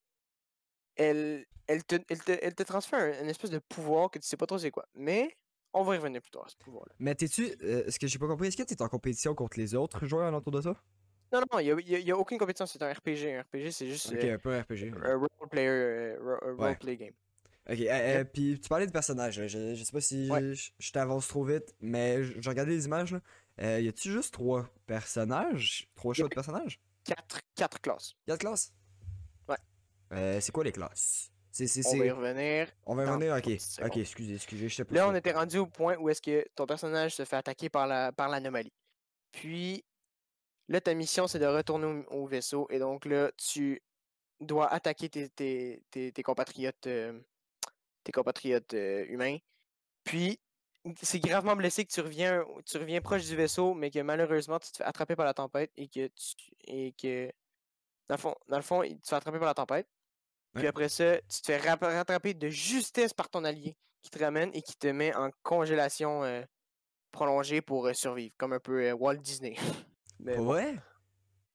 elle, 0.95 1.45
elle, 1.67 1.83
te, 1.83 1.95
elle, 2.07 2.23
te, 2.23 2.31
elle 2.41 2.55
te 2.55 2.63
transfère 2.63 2.99
un, 2.99 3.23
une 3.23 3.29
espèce 3.29 3.49
de 3.49 3.59
pouvoir 3.59 4.09
que 4.11 4.19
tu 4.19 4.27
sais 4.27 4.37
pas 4.37 4.45
trop 4.45 4.57
c'est 4.57 4.71
quoi. 4.71 4.85
Mais 4.93 5.35
on 5.73 5.83
va 5.83 5.95
y 5.95 5.97
revenir 5.97 6.21
plus 6.21 6.31
tard, 6.31 6.45
à 6.45 6.49
ce 6.49 6.55
pouvoir-là. 6.57 6.93
Mais 6.99 7.15
t'es-tu. 7.15 7.55
euh, 7.63 7.89
ce 7.89 7.99
que 7.99 8.07
j'ai 8.07 8.19
pas 8.19 8.27
compris, 8.27 8.47
est-ce 8.47 8.57
que 8.57 8.63
t'es 8.63 8.81
en 8.81 8.87
compétition 8.89 9.33
contre 9.35 9.59
les 9.59 9.75
autres 9.75 10.05
joueurs 10.05 10.25
alentour 10.27 10.51
de 10.51 10.61
ça? 10.61 10.75
Non, 11.31 11.41
non, 11.51 11.59
il 11.59 11.65
n'y 11.65 11.71
a, 11.71 11.97
a- 11.97 11.99
y 11.99 12.11
a 12.11 12.17
aucune 12.17 12.37
compétition, 12.39 12.65
c'est 12.65 12.81
un 12.81 12.91
RPG. 12.91 13.35
Un 13.35 13.41
RPG, 13.41 13.71
c'est 13.71 13.87
juste 13.87 14.07
Ok, 14.11 14.23
euh, 14.23 14.35
un 14.35 14.37
peu 14.39 14.53
un 14.53 14.61
RPG. 14.61 14.91
un 15.03 15.17
role-player, 15.17 15.67
euh, 15.67 16.17
ro- 16.21 16.47
un 16.49 16.53
Ouais. 16.55 16.67
role-play 16.69 16.97
game. 16.97 17.13
Ok, 17.69 17.79
euh, 17.81 17.87
euh, 17.91 18.23
puis 18.23 18.59
tu 18.59 18.67
parlais 18.67 18.87
de 18.87 18.91
personnages. 18.91 19.39
là, 19.39 19.47
Je, 19.47 19.75
je 19.75 19.83
sais 19.83 19.91
pas 19.91 20.01
si 20.01 20.29
Ouais. 20.29 20.53
je, 20.55 20.71
je 20.79 20.91
t'avance 20.91 21.27
trop 21.27 21.43
vite, 21.43 21.75
mais 21.79 22.23
je 22.23 22.41
je 22.41 22.49
regardais 22.49 22.71
les 22.71 22.85
images. 22.85 23.13
Là. 23.13 23.21
Euh, 23.61 23.79
y 23.81 23.87
a-tu 23.87 24.11
juste 24.11 24.33
trois 24.33 24.67
personnages? 24.87 25.87
Trois 25.95 26.13
choix 26.13 26.27
de 26.29 26.33
personnages? 26.33 26.79
Quatre, 27.03 27.39
quatre 27.55 27.79
classes. 27.81 28.15
Quatre 28.25 28.39
classes? 28.39 28.73
Ouais. 29.47 29.57
Euh, 30.13 30.39
c'est 30.41 30.51
quoi 30.51 30.63
les 30.63 30.71
classes? 30.71 31.31
On 31.59 31.97
va 31.97 32.05
y 32.05 32.11
revenir. 32.11 32.67
On 32.85 32.95
va 32.95 33.03
y 33.03 33.05
revenir, 33.07 33.33
ok. 33.35 33.41
30 33.43 33.59
secondes. 33.59 33.87
Ok, 33.89 33.97
excusez, 33.97 34.35
excusez, 34.35 34.69
je 34.69 34.83
te 34.83 34.93
Là, 34.93 35.09
on 35.09 35.15
était 35.15 35.33
rendu 35.33 35.57
au 35.57 35.65
point 35.65 35.97
où 35.97 36.07
est-ce 36.07 36.21
que 36.21 36.45
ton 36.55 36.65
personnage 36.65 37.15
se 37.15 37.25
fait 37.25 37.35
attaquer 37.35 37.69
par 37.69 37.85
la 37.85 38.11
par 38.13 38.29
l'anomalie. 38.29 38.71
Puis 39.31 39.83
là, 40.69 40.79
ta 40.79 40.93
mission, 40.93 41.27
c'est 41.27 41.39
de 41.39 41.45
retourner 41.45 41.85
au, 42.09 42.21
au 42.21 42.27
vaisseau. 42.27 42.65
Et 42.69 42.79
donc 42.79 43.03
là, 43.05 43.31
tu 43.35 43.81
dois 44.39 44.71
attaquer 44.71 45.09
tes, 45.09 45.27
tes, 45.29 45.83
tes, 45.91 46.11
tes 46.13 46.23
compatriotes 46.23 46.87
euh, 46.87 47.19
tes 48.03 48.11
compatriotes 48.11 48.73
euh, 48.73 49.05
humains. 49.07 49.37
Puis 50.03 50.39
c'est 51.01 51.19
gravement 51.19 51.55
blessé 51.55 51.85
que 51.85 51.91
tu 51.91 52.01
reviens 52.01 52.43
tu 52.65 52.77
reviens 52.77 53.01
proche 53.01 53.25
du 53.25 53.35
vaisseau, 53.35 53.73
mais 53.73 53.91
que 53.91 53.99
malheureusement 53.99 54.59
tu 54.59 54.71
te 54.71 54.77
fais 54.77 54.83
attraper 54.83 55.15
par 55.15 55.25
la 55.25 55.33
tempête 55.33 55.71
et 55.77 55.87
que 55.87 56.07
tu 56.07 56.35
et 56.65 56.93
que 56.93 57.31
dans 58.07 58.15
le 58.15 58.19
fond, 58.19 58.35
dans 58.47 58.57
le 58.57 58.63
fond, 58.63 58.81
tu 58.83 58.99
te 58.99 59.07
fais 59.09 59.15
attraper 59.15 59.37
par 59.39 59.47
la 59.47 59.53
tempête. 59.53 59.87
Puis 60.55 60.63
Ouais. 60.63 60.69
après 60.69 60.89
ça, 60.89 61.17
tu 61.21 61.41
te 61.41 61.45
fais 61.45 61.57
rap- 61.57 61.83
rattraper 61.83 62.33
de 62.33 62.49
justesse 62.49 63.13
par 63.13 63.29
ton 63.29 63.43
allié 63.43 63.77
qui 64.01 64.09
te 64.09 64.17
ramène 64.19 64.49
et 64.55 64.61
qui 64.63 64.75
te 64.75 64.87
met 64.87 65.13
en 65.15 65.29
congélation 65.43 66.23
euh, 66.23 66.41
prolongée 67.11 67.61
pour 67.61 67.85
euh, 67.87 67.93
survivre, 67.93 68.33
comme 68.37 68.53
un 68.53 68.59
peu 68.59 68.91
Walt 68.93 69.17
Disney. 69.17 69.55
Mais 70.19 70.37
bon, 70.37 70.45
vrai? 70.45 70.75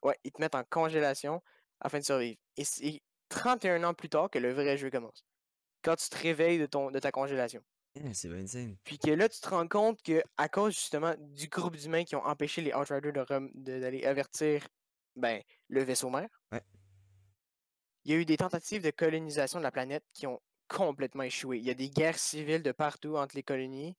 Ouais, 0.03 0.18
ils 0.24 0.30
te 0.32 0.40
mettent 0.40 0.55
en 0.55 0.64
congélation 0.64 1.42
afin 1.80 1.99
de 1.99 2.05
survivre. 2.05 2.38
Et 2.57 2.64
c'est 2.64 3.03
31 3.30 3.82
ans 3.84 3.95
plus 3.95 4.09
tard 4.11 4.30
que 4.30 4.38
le 4.38 4.53
vrai 4.53 4.76
jeu 4.76 4.90
commence. 4.90 5.24
Quand 5.85 5.97
tu 5.97 6.09
te 6.09 6.16
réveilles 6.16 6.59
de, 6.59 6.66
ton, 6.66 6.91
de 6.91 6.99
ta 6.99 7.12
congélation. 7.12 7.62
Eh, 7.97 8.12
C'est 8.14 8.28
bien 8.28 8.39
insane. 8.39 8.76
Puis 8.85 8.99
que 8.99 9.11
là, 9.11 9.28
tu 9.28 9.39
te 9.41 9.49
rends 9.49 9.68
compte 9.68 10.03
que 10.03 10.22
à 10.37 10.49
cause 10.49 10.74
justement 10.74 11.14
du 11.18 11.47
groupe 11.49 11.76
d'humains 11.76 12.05
qui 12.05 12.16
ont 12.16 12.24
empêché 12.24 12.62
les 12.62 12.72
Outriders 12.72 13.12
de 13.12 13.20
rem- 13.20 13.51
de- 13.55 13.78
d'aller 13.80 14.05
avertir 14.05 14.66
ben, 15.14 15.41
le 15.68 15.82
vaisseau 15.82 16.11
mère, 16.11 16.28
Ouais. 16.51 16.62
il 18.05 18.12
y 18.12 18.14
a 18.14 18.18
eu 18.18 18.24
des 18.24 18.37
tentatives 18.37 18.82
de 18.82 18.91
colonisation 18.91 19.59
de 19.59 19.62
la 19.62 19.70
planète 19.70 20.05
qui 20.12 20.26
ont 20.26 20.41
complètement 20.68 21.22
échoué. 21.22 21.59
Il 21.59 21.64
y 21.64 21.70
a 21.70 21.74
des 21.74 21.91
guerres 21.91 22.18
civiles 22.18 22.62
de 22.62 22.72
partout 22.72 23.16
entre 23.16 23.37
les 23.37 23.43
colonies. 23.43 23.95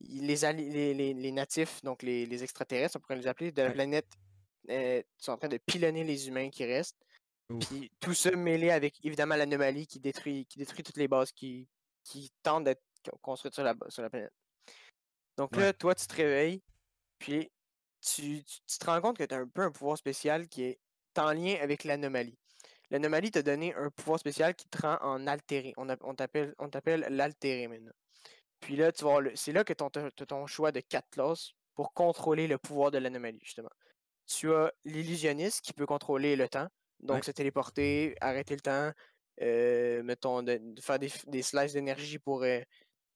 Les, 0.00 0.44
alli- 0.44 0.68
les, 0.70 0.92
les- 0.94 1.14
les 1.14 1.32
natifs, 1.32 1.82
donc 1.82 2.02
les, 2.02 2.26
les 2.26 2.42
extraterrestres, 2.42 2.96
on 2.96 3.00
pourrait 3.00 3.16
les 3.16 3.26
appeler, 3.28 3.52
de 3.52 3.62
la 3.62 3.68
Ouais. 3.68 3.74
planète, 3.74 4.08
euh, 4.70 5.02
sont 5.18 5.32
en 5.32 5.36
train 5.38 5.48
de 5.48 5.58
pilonner 5.58 6.02
les 6.04 6.28
humains 6.28 6.50
qui 6.50 6.64
restent. 6.64 6.98
Puis 7.60 7.90
tout 8.00 8.14
ça 8.14 8.30
mêlé 8.32 8.70
avec 8.70 9.04
évidemment 9.04 9.36
l'anomalie 9.36 9.86
qui 9.86 10.00
détruit, 10.00 10.46
qui 10.46 10.58
détruit 10.58 10.82
toutes 10.82 10.96
les 10.96 11.08
bases 11.08 11.32
qui, 11.32 11.68
qui 12.02 12.30
tentent 12.42 12.64
d'être 12.64 12.82
co- 13.04 13.16
construites 13.22 13.54
sur 13.54 13.62
la, 13.62 13.74
sur 13.88 14.02
la 14.02 14.10
planète. 14.10 14.32
Donc 15.36 15.52
Ouais. 15.52 15.62
là, 15.62 15.72
toi, 15.72 15.94
tu 15.94 16.06
te 16.06 16.14
réveilles, 16.14 16.62
puis 17.18 17.50
tu, 18.00 18.42
tu- 18.44 18.60
tu 18.66 18.78
te 18.78 18.86
rends 18.86 19.00
compte 19.00 19.18
que 19.18 19.24
tu 19.24 19.34
as 19.34 19.38
un 19.38 19.48
peu 19.48 19.62
un 19.62 19.70
pouvoir 19.70 19.96
spécial 19.98 20.48
qui 20.48 20.62
est 20.64 20.78
en 21.18 21.32
lien 21.32 21.56
avec 21.60 21.84
l'anomalie. 21.84 22.38
L'anomalie 22.90 23.30
t'a 23.30 23.42
donné 23.42 23.74
un 23.74 23.90
pouvoir 23.90 24.18
spécial 24.18 24.54
qui 24.54 24.68
te 24.68 24.82
rend 24.82 24.98
en 25.00 25.26
altéré. 25.26 25.72
On, 25.76 25.88
a- 25.88 25.96
on 26.02 26.14
t'appelle 26.14 27.06
l'altéré 27.10 27.68
maintenant. 27.68 27.92
Puis 28.60 28.76
là, 28.76 28.90
tu 28.92 29.04
vas 29.04 29.18
c'est 29.34 29.52
là 29.52 29.64
que 29.64 29.72
ton, 29.72 29.90
t'as 29.90 30.10
ton 30.10 30.46
choix 30.46 30.72
de 30.72 30.80
quatre 30.80 31.08
classes 31.10 31.52
pour 31.74 31.92
contrôler 31.92 32.46
le 32.48 32.58
pouvoir 32.58 32.90
de 32.90 32.98
l'anomalie, 32.98 33.40
justement. 33.42 33.70
Tu 34.26 34.52
as 34.52 34.72
l'illusionniste 34.84 35.60
qui 35.60 35.72
peut 35.72 35.86
contrôler 35.86 36.34
le 36.36 36.48
temps. 36.48 36.68
Donc 37.00 37.16
Ouais. 37.16 37.24
se 37.24 37.30
téléporter, 37.30 38.16
arrêter 38.20 38.54
le 38.54 38.60
temps, 38.60 38.92
euh, 39.42 40.02
mettons, 40.02 40.42
de, 40.42 40.58
de 40.60 40.80
faire 40.80 40.98
des, 40.98 41.10
des 41.26 41.42
slices 41.42 41.72
d'énergie 41.74 42.18
pour, 42.18 42.42
euh, 42.44 42.60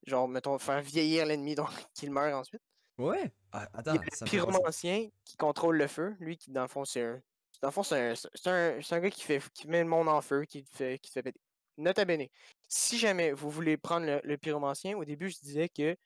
genre, 0.06 0.28
mettons, 0.28 0.58
faire 0.58 0.82
vieillir 0.82 1.26
l'ennemi, 1.26 1.54
donc 1.56 1.70
qu'il 1.94 2.10
meurt 2.12 2.34
ensuite. 2.34 2.62
Ouais. 2.98 3.32
Ah, 3.52 3.68
attends, 3.72 3.92
Il 3.92 3.96
y 3.96 3.98
a 3.98 4.02
ça 4.10 4.26
le 4.26 4.30
pyromancien 4.30 5.08
qui 5.24 5.36
contrôle 5.36 5.76
le 5.78 5.86
feu. 5.86 6.16
Lui, 6.20 6.36
qui, 6.36 6.50
dans 6.50 6.62
le 6.62 6.68
fond, 6.68 6.84
c'est 6.84 7.02
un. 7.02 7.22
Dans 7.62 7.68
le 7.68 7.72
fond, 7.72 7.82
c'est 7.82 8.10
un, 8.12 8.14
c'est 8.14 8.46
un, 8.48 8.80
c'est 8.82 8.94
un 8.94 9.00
gars 9.00 9.10
qui, 9.10 9.22
fait, 9.22 9.42
qui 9.52 9.68
met 9.68 9.80
le 9.82 9.88
monde 9.88 10.08
en 10.08 10.20
feu, 10.22 10.44
qui 10.44 10.64
fait, 10.72 10.98
qui 10.98 11.10
fait 11.10 11.22
péter. 11.22 11.40
Nota 11.76 12.04
bene. 12.04 12.26
Si 12.68 12.98
jamais 12.98 13.32
vous 13.32 13.50
voulez 13.50 13.76
prendre 13.76 14.06
le, 14.06 14.20
le 14.24 14.38
pyromancien, 14.38 14.96
au 14.96 15.04
début, 15.04 15.30
je 15.30 15.38
disais 15.40 15.68
que 15.68 15.96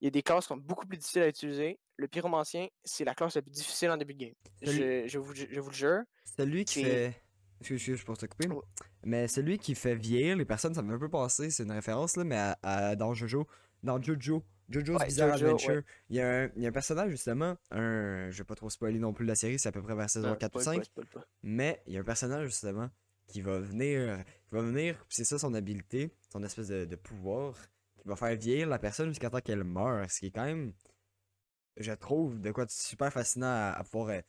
il 0.00 0.04
y 0.04 0.08
a 0.08 0.10
des 0.10 0.22
classes 0.22 0.44
qui 0.44 0.48
sont 0.48 0.56
beaucoup 0.56 0.86
plus 0.86 0.98
difficiles 0.98 1.22
à 1.22 1.28
utiliser. 1.28 1.78
Le 1.96 2.06
pyromancien, 2.08 2.68
c'est 2.84 3.04
la 3.04 3.14
classe 3.14 3.34
la 3.34 3.42
plus 3.42 3.50
difficile 3.50 3.90
en 3.90 3.96
début 3.96 4.14
de 4.14 4.18
game. 4.26 4.34
Je, 4.62 5.04
je 5.06 5.18
vous, 5.18 5.34
je 5.34 5.60
vous 5.60 5.70
le 5.70 5.74
jure. 5.74 6.00
Celui 6.36 6.64
qui 6.64 6.84
fait. 6.84 7.20
Excuse, 7.60 7.96
je 7.96 8.04
pense 8.04 8.18
te 8.18 8.26
couper. 8.26 8.48
Mais 9.04 9.26
celui 9.26 9.58
qui 9.58 9.74
fait 9.74 9.96
vieillir 9.96 10.36
les 10.36 10.44
personnes, 10.44 10.74
ça 10.74 10.82
m'a 10.82 10.94
un 10.94 10.98
peu 10.98 11.08
passé, 11.08 11.50
c'est 11.50 11.64
une 11.64 11.72
référence 11.72 12.16
là, 12.16 12.22
mais 12.22 12.36
à, 12.36 12.56
à- 12.62 12.96
dans 12.96 13.14
Jojo. 13.14 13.48
Dans 13.82 14.00
Jojo. 14.00 14.44
Jojo's 14.68 14.96
Ouais, 15.00 15.06
Bizarre 15.06 15.36
Jojo, 15.38 15.44
ouais. 15.46 15.50
Adventure. 15.54 15.82
Il, 16.10 16.16
y 16.16 16.20
a 16.20 16.42
un, 16.42 16.50
il 16.54 16.62
y 16.62 16.66
a 16.66 16.68
un 16.68 16.72
personnage 16.72 17.10
justement, 17.10 17.56
un. 17.72 18.30
Je 18.30 18.38
vais 18.38 18.44
pas 18.44 18.54
trop 18.54 18.70
spoiler 18.70 18.98
non 19.00 19.12
plus 19.12 19.24
la 19.26 19.34
série, 19.34 19.58
c'est 19.58 19.68
à 19.70 19.72
peu 19.72 19.82
près 19.82 19.94
vers 19.96 20.08
saison 20.10 20.28
Non, 20.28 20.36
4 20.36 20.54
ou 20.56 20.60
spoil 20.60 20.74
5. 20.76 20.78
pas, 20.80 20.84
spoil 20.84 21.06
pas. 21.06 21.24
Mais 21.42 21.82
il 21.86 21.94
y 21.94 21.96
a 21.96 22.00
un 22.00 22.04
personnage 22.04 22.46
justement 22.46 22.90
qui 23.26 23.40
va 23.40 23.58
venir. 23.58 24.22
Qui 24.48 24.54
va 24.54 24.62
venir, 24.62 25.04
c'est 25.08 25.24
ça 25.24 25.38
son 25.38 25.54
habilité, 25.54 26.12
son 26.32 26.44
espèce 26.44 26.68
de, 26.68 26.84
de 26.84 26.96
pouvoir, 26.96 27.54
qui 28.02 28.08
va 28.08 28.16
faire 28.16 28.34
vieillir 28.36 28.68
la 28.68 28.78
personne 28.78 29.08
jusqu'à 29.10 29.30
temps 29.30 29.40
qu'elle 29.40 29.64
meure. 29.64 30.10
Ce 30.10 30.20
qui 30.20 30.26
est 30.26 30.30
quand 30.30 30.44
même. 30.44 30.72
Je 31.76 31.92
trouve 31.92 32.40
de 32.40 32.50
quoi 32.50 32.64
de 32.66 32.70
super 32.70 33.12
fascinant 33.12 33.46
à, 33.46 33.74
à 33.78 33.84
pouvoir. 33.84 34.08
euh, 34.10 34.20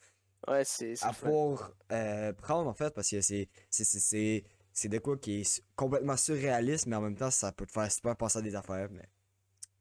Ouais, 0.47 0.63
c'est. 0.63 0.95
c'est 0.95 1.05
à 1.05 1.11
pouvoir 1.11 1.71
euh, 1.91 2.31
prendre 2.33 2.69
en 2.69 2.73
fait 2.73 2.93
parce 2.93 3.09
que 3.09 3.19
c'est 3.21 3.49
c'est- 3.69 3.83
c'est- 3.83 3.99
c'est 3.99 4.43
c'est 4.71 4.87
de 4.87 4.97
quoi 4.99 5.17
qui 5.17 5.41
est 5.41 5.63
complètement 5.75 6.15
surréaliste 6.15 6.85
mais 6.87 6.95
en 6.95 7.01
même 7.01 7.17
temps 7.17 7.29
ça 7.31 7.51
peut 7.51 7.65
te 7.65 7.71
faire 7.73 7.91
super 7.91 8.15
penser 8.15 8.39
à 8.39 8.41
des 8.41 8.55
affaires 8.55 8.87
mais 8.89 9.09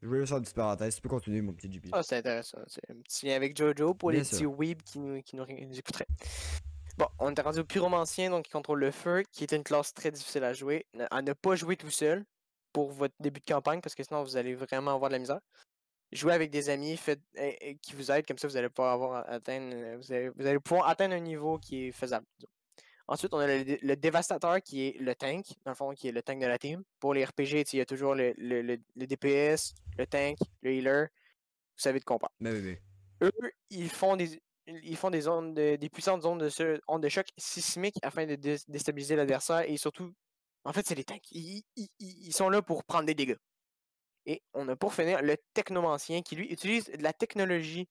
je 0.01 0.07
voulais 0.07 0.19
juste 0.19 0.29
faire 0.31 0.37
une 0.39 0.43
petite 0.43 0.55
parenthèse 0.57 0.95
tu 0.95 1.01
peux 1.01 1.07
continuer 1.07 1.41
mon 1.41 1.53
petit 1.53 1.71
JP 1.71 1.85
Ah, 1.93 2.03
c'est 2.03 2.17
intéressant. 2.17 2.57
C'est 2.67 2.81
un 2.89 2.95
petit 2.95 3.27
lien 3.27 3.35
avec 3.35 3.55
Jojo 3.55 3.93
pour 3.93 4.11
Bien 4.11 4.19
les 4.19 4.25
petits 4.25 4.45
weebs 4.45 4.81
qui 4.83 4.99
nous, 4.99 5.21
qui 5.21 5.37
nous 5.37 5.45
écouteraient. 5.79 6.07
Bon, 6.97 7.07
on 7.19 7.33
est 7.33 7.39
rendu 7.41 7.59
au 7.59 7.63
pyromancien, 7.63 8.29
donc 8.29 8.45
qui 8.45 8.51
contrôle 8.51 8.79
le 8.81 8.91
feu, 8.91 9.23
qui 9.31 9.43
est 9.45 9.53
une 9.53 9.63
classe 9.63 9.93
très 9.93 10.11
difficile 10.11 10.43
à 10.43 10.51
jouer, 10.53 10.85
à 11.11 11.21
ne 11.21 11.31
pas 11.31 11.55
jouer 11.55 11.77
tout 11.77 11.89
seul 11.91 12.25
pour 12.87 12.91
votre 12.91 13.15
début 13.19 13.39
de 13.41 13.45
campagne, 13.45 13.81
parce 13.81 13.95
que 13.95 14.03
sinon 14.03 14.23
vous 14.23 14.37
allez 14.37 14.55
vraiment 14.55 14.93
avoir 14.95 15.09
de 15.09 15.15
la 15.15 15.19
misère. 15.19 15.39
Jouez 16.11 16.33
avec 16.33 16.49
des 16.49 16.69
amis 16.69 16.97
faites, 16.97 17.21
eh, 17.35 17.55
eh, 17.61 17.75
qui 17.77 17.93
vous 17.93 18.09
aident, 18.11 18.25
comme 18.25 18.37
ça 18.37 18.47
vous 18.47 18.57
allez 18.57 18.69
pouvoir 18.69 18.93
avoir 18.93 19.13
à- 19.17 19.29
atteindre, 19.29 19.75
euh, 19.75 19.97
vous 19.97 20.11
allez, 20.11 20.29
vous 20.29 20.45
allez 20.47 20.59
pouvoir 20.59 20.87
atteindre 20.87 21.13
un 21.15 21.19
niveau 21.19 21.59
qui 21.59 21.87
est 21.87 21.91
faisable. 21.91 22.25
disons. 22.39 22.49
Ensuite, 23.07 23.33
on 23.33 23.39
a 23.39 23.47
le, 23.47 23.63
dé- 23.63 23.79
le 23.81 23.95
dévastateur 23.95 24.61
qui 24.61 24.87
est 24.87 24.99
le 24.99 25.13
tank, 25.15 25.45
dans 25.65 25.71
le 25.71 25.75
fond, 25.75 25.93
qui 25.93 26.07
est 26.07 26.11
le 26.11 26.21
tank 26.21 26.39
de 26.39 26.45
la 26.47 26.57
team. 26.59 26.83
Pour 26.99 27.13
les 27.15 27.25
RPG, 27.25 27.65
il 27.73 27.77
y 27.77 27.81
a 27.81 27.85
toujours 27.85 28.13
le, 28.15 28.33
le- 28.37 28.77
DPS, 28.95 29.73
le 29.97 30.05
tank, 30.07 30.37
le 30.61 30.71
healer. 30.73 31.07
Vous 31.75 31.81
savez 31.83 31.99
de 31.99 32.05
quoi 32.05 32.15
on 32.17 32.19
parle 32.19 32.33
mais 32.39 32.51
mais 32.51 32.79
eux, 33.23 33.31
ils 33.69 33.89
font 33.89 34.15
des 34.15 34.41
ils 34.67 34.95
font 34.97 35.09
des 35.09 35.27
ondes 35.27 35.55
de- 35.55 35.75
des 35.77 35.89
puissantes 35.89 36.23
ondes 36.25 36.41
de, 36.41 36.49
ce- 36.49 36.79
ondes 36.87 37.01
de 37.03 37.09
choc 37.09 37.25
sismiques 37.37 37.97
afin 38.03 38.25
de 38.27 38.35
dé- 38.35 38.57
déstabiliser 38.67 39.15
l'adversaire 39.15 39.61
et 39.67 39.77
surtout 39.77 40.13
en 40.69 40.73
fait 40.73 40.87
c'est 40.87 40.95
les 40.95 41.03
tanks 41.03 41.31
ils, 41.31 41.63
sont 42.31 42.49
là 42.49 42.61
pour 42.61 42.83
prendre 42.83 43.05
des 43.05 43.15
dégâts. 43.15 43.37
Et 44.25 44.43
on 44.53 44.67
a 44.69 44.75
pour 44.75 44.93
finir 44.93 45.21
le 45.23 45.37
technomancien 45.53 46.21
qui 46.21 46.35
lui 46.35 46.47
utilise 46.47 46.85
de 46.85 47.01
la 47.01 47.13
technologie 47.13 47.87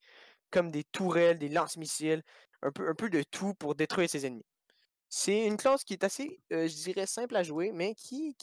comme 0.51 0.71
des 0.71 0.85
tourelles 0.85 1.37
des 1.37 1.49
lance-missiles 1.49 2.23
un 2.61 2.71
peu 2.71 3.09
de 3.09 3.23
tout 3.23 3.53
pour 3.55 3.75
détruire 3.75 4.09
ses 4.09 4.25
ennemis. 4.25 4.45
C'est 5.09 5.45
une 5.45 5.57
classe 5.57 5.83
qui 5.83 5.93
est 5.93 6.03
assez 6.03 6.39
euh, 6.53 6.67
je 6.67 6.75
dirais 6.75 7.05
simple 7.05 7.35
à 7.35 7.43
jouer 7.43 7.71
mais 7.73 7.95
qui 7.95 8.35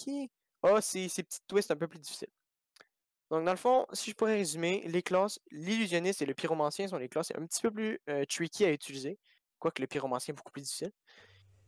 a 0.62 0.80
ses, 0.82 1.08
ses 1.08 1.22
petits 1.22 1.40
twists 1.46 1.70
un 1.70 1.76
peu 1.76 1.88
plus 1.88 1.98
difficiles. 2.00 2.28
Donc, 3.30 3.44
dans 3.44 3.52
le 3.52 3.56
fond, 3.56 3.86
si 3.92 4.10
je 4.10 4.14
pourrais 4.14 4.36
résumer, 4.36 4.84
les 4.86 5.02
classes, 5.02 5.40
l'illusionniste 5.50 6.22
et 6.22 6.26
le 6.26 6.34
pyromancien 6.34 6.86
sont 6.86 6.96
les 6.96 7.08
classes 7.08 7.32
un 7.34 7.44
petit 7.46 7.60
peu 7.62 7.72
plus 7.72 8.00
euh, 8.08 8.24
tricky 8.24 8.64
à 8.64 8.70
utiliser, 8.70 9.18
quoique 9.58 9.82
le 9.82 9.88
pyromancien 9.88 10.32
est 10.32 10.36
beaucoup 10.36 10.52
plus 10.52 10.62
difficile. 10.62 10.92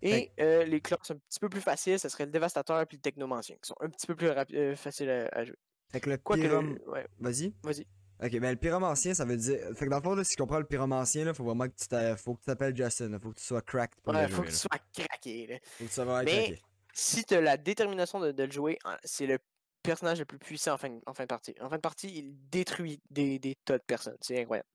Et 0.03 0.31
euh, 0.41 0.65
les 0.65 0.81
classes 0.81 1.11
un 1.11 1.17
petit 1.17 1.41
peu 1.41 1.49
plus 1.49 1.61
faciles, 1.61 1.99
ce 1.99 2.09
serait 2.09 2.27
le 2.27 2.31
dévastateur 2.33 2.81
et 2.81 2.87
le 2.91 2.99
technomancien, 2.99 3.57
qui 3.57 3.67
sont 3.69 3.77
un 3.81 3.89
petit 3.89 4.07
peu 4.07 4.15
plus 4.15 4.29
euh, 4.29 4.77
faciles 4.77 5.11
à, 5.11 5.29
à 5.33 5.45
jouer. 5.45 5.57
fait 5.91 6.01
que 6.01 6.11
le 6.11 6.19
pyrom... 6.19 6.79
ouais, 6.87 7.07
vas-y 7.19 7.53
vas-y. 7.63 7.87
ok 8.23 8.39
ben 8.41 8.51
le 8.51 8.57
pyromancien 8.57 9.15
ça 9.15 9.25
veut 9.25 9.37
dire 9.37 9.59
fait 9.75 9.87
que 9.87 9.91
dans 9.91 9.97
le 9.97 10.03
fond 10.03 10.15
là, 10.15 10.23
si 10.25 10.33
je 10.33 10.37
comprends 10.39 10.59
le 10.59 10.65
pyromancien 10.67 11.25
là 11.25 11.35
faut 11.35 11.45
vraiment 11.45 11.67
que 11.69 11.75
tu 11.75 12.23
faut 12.23 12.35
que 12.35 12.41
tu 12.41 12.47
t'appelles 12.47 12.77
Justin 12.77 13.09
là, 13.09 13.19
faut 13.19 13.31
que 13.31 13.39
tu 13.39 13.45
sois 13.45 13.63
cracked 13.63 14.01
pour 14.03 14.15
Ouais, 14.15 14.23
le 14.23 14.29
faut 14.29 14.37
jouer 14.37 14.47
que 14.47 14.51
tu 14.51 14.57
sois 14.57 14.79
craqué. 15.07 15.47
là. 15.49 15.57
faut 15.63 15.85
que 15.85 15.89
tu 15.89 15.95
sois 15.95 16.05
vraiment 16.05 16.25
Mais- 16.25 16.45
craqué. 16.47 16.63
Si 16.93 17.25
tu 17.25 17.35
as 17.35 17.41
la 17.41 17.57
détermination 17.57 18.19
de, 18.21 18.33
de 18.33 18.43
le 18.45 18.51
jouer, 18.51 18.77
hein, 18.85 18.97
c'est 19.05 19.27
le 19.27 19.39
personnage 19.85 20.19
le 20.19 20.25
plus 20.25 20.39
puissant 20.39 20.73
en 20.75 20.79
fin, 20.79 20.91
de- 20.91 21.01
en 21.07 21.15
fin 21.15 21.23
de 21.25 21.29
partie. 21.29 21.55
En 21.61 21.69
fin 21.71 21.77
de 21.77 21.81
partie, 21.81 22.09
il 22.19 22.35
détruit 22.51 23.01
des, 23.11 23.39
des 23.39 23.55
tas 23.65 23.79
de 23.79 23.85
personnes. 23.85 24.17
C'est 24.21 24.41
incroyable. 24.41 24.69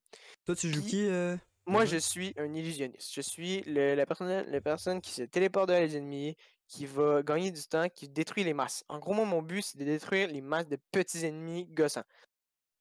toi 0.46 0.56
tu 0.56 0.72
joues 0.72 0.82
qui 0.84 1.06
euh... 1.10 1.36
Moi, 1.66 1.84
Mhm. 1.84 1.88
je 1.92 1.98
suis 1.98 2.34
un 2.38 2.54
illusionniste. 2.54 3.14
Je 3.14 3.22
suis 3.22 3.62
le- 3.62 3.96
la, 3.96 4.06
personne, 4.06 4.46
la 4.50 4.62
personne 4.62 5.02
qui 5.02 5.12
se 5.12 5.24
téléporte 5.24 5.68
derrière 5.68 5.88
les 5.88 5.98
ennemis, 5.98 6.36
qui 6.68 6.86
va 6.86 7.24
gagner 7.24 7.52
du 7.52 7.62
temps, 7.64 7.88
qui 7.90 8.10
détruit 8.10 8.44
les 8.44 8.54
masses. 8.54 8.84
En 8.90 9.00
gros, 9.00 9.14
moi, 9.14 9.26
mon 9.26 9.42
but, 9.42 9.62
c'est 9.62 9.78
de 9.78 9.86
détruire 9.86 10.28
les 10.28 10.42
masses 10.42 10.68
de 10.68 10.78
petits 10.92 11.26
ennemis 11.26 11.66
gossants. 11.68 12.04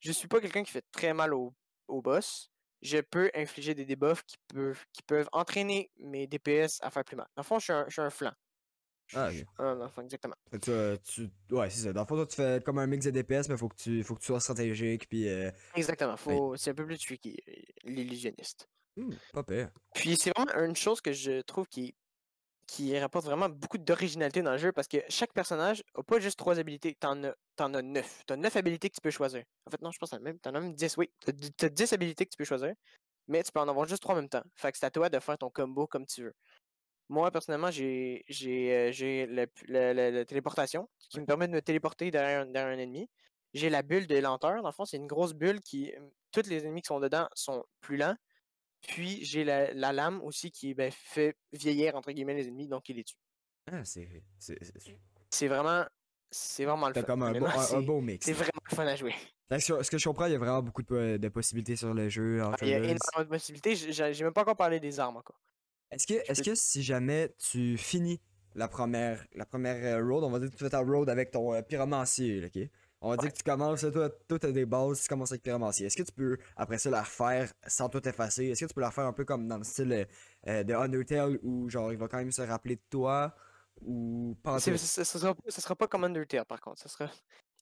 Je 0.01 0.11
suis 0.13 0.29
pas 0.29 0.41
quelqu'un 0.41 0.65
qui 0.65 0.73
fait 0.73 0.85
très 0.93 1.15
mal 1.15 1.33
au, 1.35 1.55
au 1.89 2.03
boss. 2.03 2.51
Je 2.83 2.99
peux 2.99 3.31
infliger 3.35 3.75
des 3.75 3.85
debuffs 3.85 4.25
qui 4.25 4.37
peuvent, 4.49 4.85
qui 4.93 5.03
peuvent 5.03 5.29
entraîner 5.33 5.93
mes 5.99 6.27
DPS 6.27 6.81
à 6.83 6.91
faire 6.91 7.05
plus 7.05 7.17
mal. 7.17 7.29
Dans 7.37 7.43
le 7.43 7.47
fond, 7.47 7.59
je 7.61 7.65
suis 7.65 7.73
un, 7.73 7.85
je 7.87 7.93
suis 7.93 8.01
un 8.03 8.11
flanc. 8.11 8.33
Ah, 9.15 9.31
je- 9.31 9.41
ok. 9.43 9.47
ah, 9.59 9.75
dans 9.75 9.85
le 9.85 9.89
fond, 9.91 10.03
exactement. 10.03 10.35
Fait 10.51 10.59
que 10.59 10.97
tu, 10.97 11.29
tu- 11.49 11.55
ouais 11.55 11.71
c'est 11.71 11.85
ça 11.85 11.93
dans 11.93 12.03
le 12.03 12.07
fond 12.07 12.15
toi 12.17 12.27
tu 12.27 12.37
fais 12.37 12.61
comme 12.65 12.79
un 12.79 12.87
mix 12.87 13.07
de 13.07 13.11
DPS 13.11 13.49
mais 13.49 13.57
faut 13.57 13.69
que 13.69 13.77
tu 13.77 14.03
faut 14.03 14.15
que 14.15 14.21
tu 14.21 14.27
sois 14.27 14.41
stratégique 14.41 15.09
puis 15.09 15.29
euh... 15.29 15.51
Exactement. 15.75 16.17
Faut, 16.17 16.57
c'est 16.57 16.71
un 16.71 16.75
peu 16.75 16.85
plus 16.87 16.99
tricky, 16.99 17.37
l'illusionniste. 17.85 18.69
hmm, 18.97 19.13
pas 19.33 19.43
pire 19.43 19.71
Puis 19.95 20.17
c'est 20.17 20.31
vraiment 20.37 20.53
une 20.67 20.77
chose 20.77 21.01
que 21.01 21.13
je 21.13 21.41
trouve 21.43 21.67
qui, 21.69 21.95
qui 22.67 22.99
rapporte 22.99 23.25
vraiment 23.25 23.49
beaucoup 23.49 23.79
d'originalité 23.79 24.43
dans 24.43 24.53
le 24.53 24.59
jeu 24.59 24.73
parce 24.73 24.89
que 24.89 24.99
chaque 25.09 25.33
personnage 25.33 25.83
a 25.95 26.03
pas 26.03 26.21
juste 26.21 26.39
trois 26.39 26.59
habilités, 26.59 26.95
t'en 26.95 27.23
as, 27.25 27.35
t'en 27.57 27.73
as 27.75 27.83
neuf. 27.83 28.23
T'as 28.27 28.37
neuf 28.37 28.57
habilités 28.57 28.89
que 28.91 28.95
tu 28.95 29.01
peux 29.01 29.11
choisir. 29.11 29.45
En 29.67 29.71
fait, 29.71 29.81
non, 29.83 29.91
je 29.91 29.99
pense 29.99 30.13
as 30.13 30.19
même, 30.21 30.39
t'en 30.39 30.55
as 30.55 30.61
même 30.61 30.75
10, 30.75 30.97
oui. 30.97 31.11
T'as, 31.21 31.33
d- 31.33 31.51
t'as 31.57 31.69
10 31.69 31.93
habilités 31.93 32.25
que 32.27 32.31
tu 32.31 32.37
peux 32.37 32.45
choisir, 32.45 32.75
mais 33.29 33.43
tu 33.43 33.53
peux 33.53 33.61
en 33.61 33.69
avoir 33.69 33.87
juste 33.87 34.03
trois 34.03 34.15
en 34.15 34.19
même 34.19 34.29
temps. 34.29 34.45
Fait 34.57 34.73
que 34.73 34.79
c'est 34.79 34.87
à 34.87 34.91
toi 34.91 35.09
de 35.09 35.19
faire 35.21 35.39
ton 35.39 35.51
combo 35.51 35.87
comme 35.87 36.07
tu 36.07 36.25
veux. 36.25 36.35
Moi, 37.13 37.31
personnellement, 37.31 37.71
j'ai, 37.71 38.25
j'ai, 38.27 38.91
euh, 38.91 39.47
la, 39.69 40.25
téléportation 40.25 40.89
qui 41.11 41.21
me 41.21 41.27
permet 41.27 41.47
de 41.47 41.53
me 41.53 41.61
téléporter 41.61 42.11
derrière, 42.11 42.41
un- 42.41 42.47
derrière 42.47 42.75
un 42.75 42.81
ennemi. 42.81 43.11
J'ai 43.53 43.69
la 43.69 43.83
bulle 43.83 44.07
de 44.07 44.17
lenteur. 44.17 44.63
Dans 44.63 44.69
le 44.71 44.73
fond, 44.73 44.87
c'est 44.87 44.97
une 44.97 45.07
grosse 45.07 45.35
bulle 45.35 45.61
qui. 45.61 45.93
Tous 46.31 46.49
les 46.49 46.65
ennemis 46.65 46.81
qui 46.81 46.87
sont 46.87 47.01
dedans 47.01 47.29
sont 47.35 47.67
plus 47.83 47.99
lents. 47.99 48.17
Puis 48.81 49.23
j'ai 49.27 49.45
la, 49.45 49.75
la 49.75 49.93
lame 49.93 50.23
aussi 50.23 50.51
qui 50.51 50.73
ben, 50.73 50.91
fait 50.91 51.37
vieillir 51.53 51.97
entre 51.97 52.13
guillemets 52.13 52.33
les 52.33 52.49
ennemis, 52.49 52.67
donc 52.67 52.89
il 52.89 52.97
les 52.97 53.05
tue. 53.05 53.15
ah 53.71 53.85
c'est 53.85 54.09
c'est 55.29 55.49
vraiment. 55.49 55.85
C'est 56.31 56.65
vraiment 56.65 56.89
le 56.89 56.95
fun. 56.95 57.03
comme 57.03 57.25
un, 57.25 57.33
beau, 57.33 57.45
Honnêtement, 57.45 57.61
un- 57.61 57.77
un 57.77 57.83
beau 57.83 58.01
mix 58.01 58.25
C'est 58.25 58.33
vraiment 58.33 58.63
le 58.71 58.75
fun 58.75 58.87
à 58.87 58.97
jouer. 58.97 59.15
Ce 59.51 59.91
que 59.91 59.99
je 59.99 60.09
comprends, 60.09 60.25
il 60.25 60.33
y 60.33 60.35
a 60.35 60.39
vraiment 60.39 60.63
beaucoup 60.63 60.81
de, 60.81 60.87
po- 60.87 61.19
de 61.19 61.29
possibilités 61.29 61.77
sur 61.77 61.93
le 61.93 62.09
jeu. 62.09 62.43
en 62.43 62.55
Il 62.63 62.69
y 62.69 62.73
a 62.73 62.79
énormément 62.79 63.19
de 63.19 63.25
possibilités. 63.25 63.77
J'ai 63.77 64.25
même 64.25 64.33
pas 64.33 64.41
encore 64.41 64.57
parlé 64.57 64.81
des 64.81 64.99
armes 64.99 65.19
encore. 65.19 65.39
Est-ce 65.93 66.07
que, 66.07 66.15
est-ce 66.15 66.43
que 66.43 66.55
si 66.55 66.83
jamais 66.83 67.35
tu 67.39 67.77
finis 67.77 68.21
la 68.55 68.67
première, 68.67 69.25
la 69.35 69.47
première 69.47 69.99
euh, 69.99 70.05
road, 70.05 70.25
on 70.25 70.31
va 70.31 70.39
dire 70.39 70.51
que 70.51 70.57
tu 70.57 70.65
fais 70.65 70.71
ta 70.71 70.81
road 70.81 71.09
avec 71.09 71.31
ton 71.31 71.55
euh, 71.55 71.63
pyromancier, 71.63 72.45
ok? 72.45 72.69
On 73.05 73.11
va 73.11 73.17
dire 73.17 73.33
que 73.33 73.37
tu 73.37 73.43
commences, 73.43 73.81
toi, 73.81 74.11
toi 74.29 74.39
t'as 74.39 74.53
des 74.53 74.65
bases, 74.65 75.03
tu 75.03 75.09
commences 75.09 75.33
avec 75.33 75.43
pyromancier. 75.43 75.87
Est-ce 75.87 75.97
que 75.97 76.05
tu 76.05 76.13
peux, 76.13 76.39
après 76.57 76.79
ça, 76.79 76.89
la 76.89 77.03
refaire 77.03 77.53
sans 77.67 77.89
tout 77.89 78.07
effacer? 78.09 78.47
Est-ce 78.47 78.61
que 78.61 78.69
tu 78.69 78.75
peux 78.75 78.81
la 78.81 78.91
refaire 78.91 79.07
un 79.07 79.13
peu 79.13 79.25
comme 79.25 79.49
dans 79.49 79.59
le 79.59 79.65
style 79.65 79.93
euh, 79.93 80.05
euh, 80.47 80.63
de 80.63 80.73
Undertale 80.73 81.39
où, 81.43 81.69
genre, 81.69 81.93
il 81.93 81.99
va 81.99 82.07
quand 82.07 82.19
même 82.19 82.31
se 82.31 82.43
rappeler 82.43 82.77
de 82.77 82.83
toi? 82.89 83.35
Ou 83.81 84.37
pas 84.43 84.61
ce 84.61 84.77
sera, 84.77 85.35
ce 85.49 85.61
sera 85.61 85.75
pas 85.75 85.89
comme 85.89 86.05
Undertale 86.05 86.45
par 86.45 86.61
contre. 86.61 86.81
Ce 86.81 86.89
sera... 86.89 87.11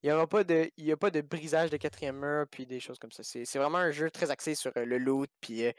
Il 0.02 0.06
n'y 0.08 0.12
aura 0.12 0.26
pas 0.26 0.44
de, 0.44 0.70
il 0.78 0.86
y 0.86 0.92
a 0.92 0.96
pas 0.96 1.10
de 1.10 1.20
brisage 1.20 1.70
de 1.70 1.76
quatrième 1.76 2.18
mur 2.18 2.46
puis 2.50 2.66
des 2.66 2.80
choses 2.80 2.98
comme 2.98 3.12
ça. 3.12 3.22
C'est 3.22 3.44
c'est 3.44 3.58
vraiment 3.58 3.78
un 3.78 3.90
jeu 3.90 4.10
très 4.10 4.30
axé 4.30 4.54
sur 4.54 4.72
le 4.74 4.98
loot 4.98 5.30
puis 5.40 5.66
euh, 5.66 5.72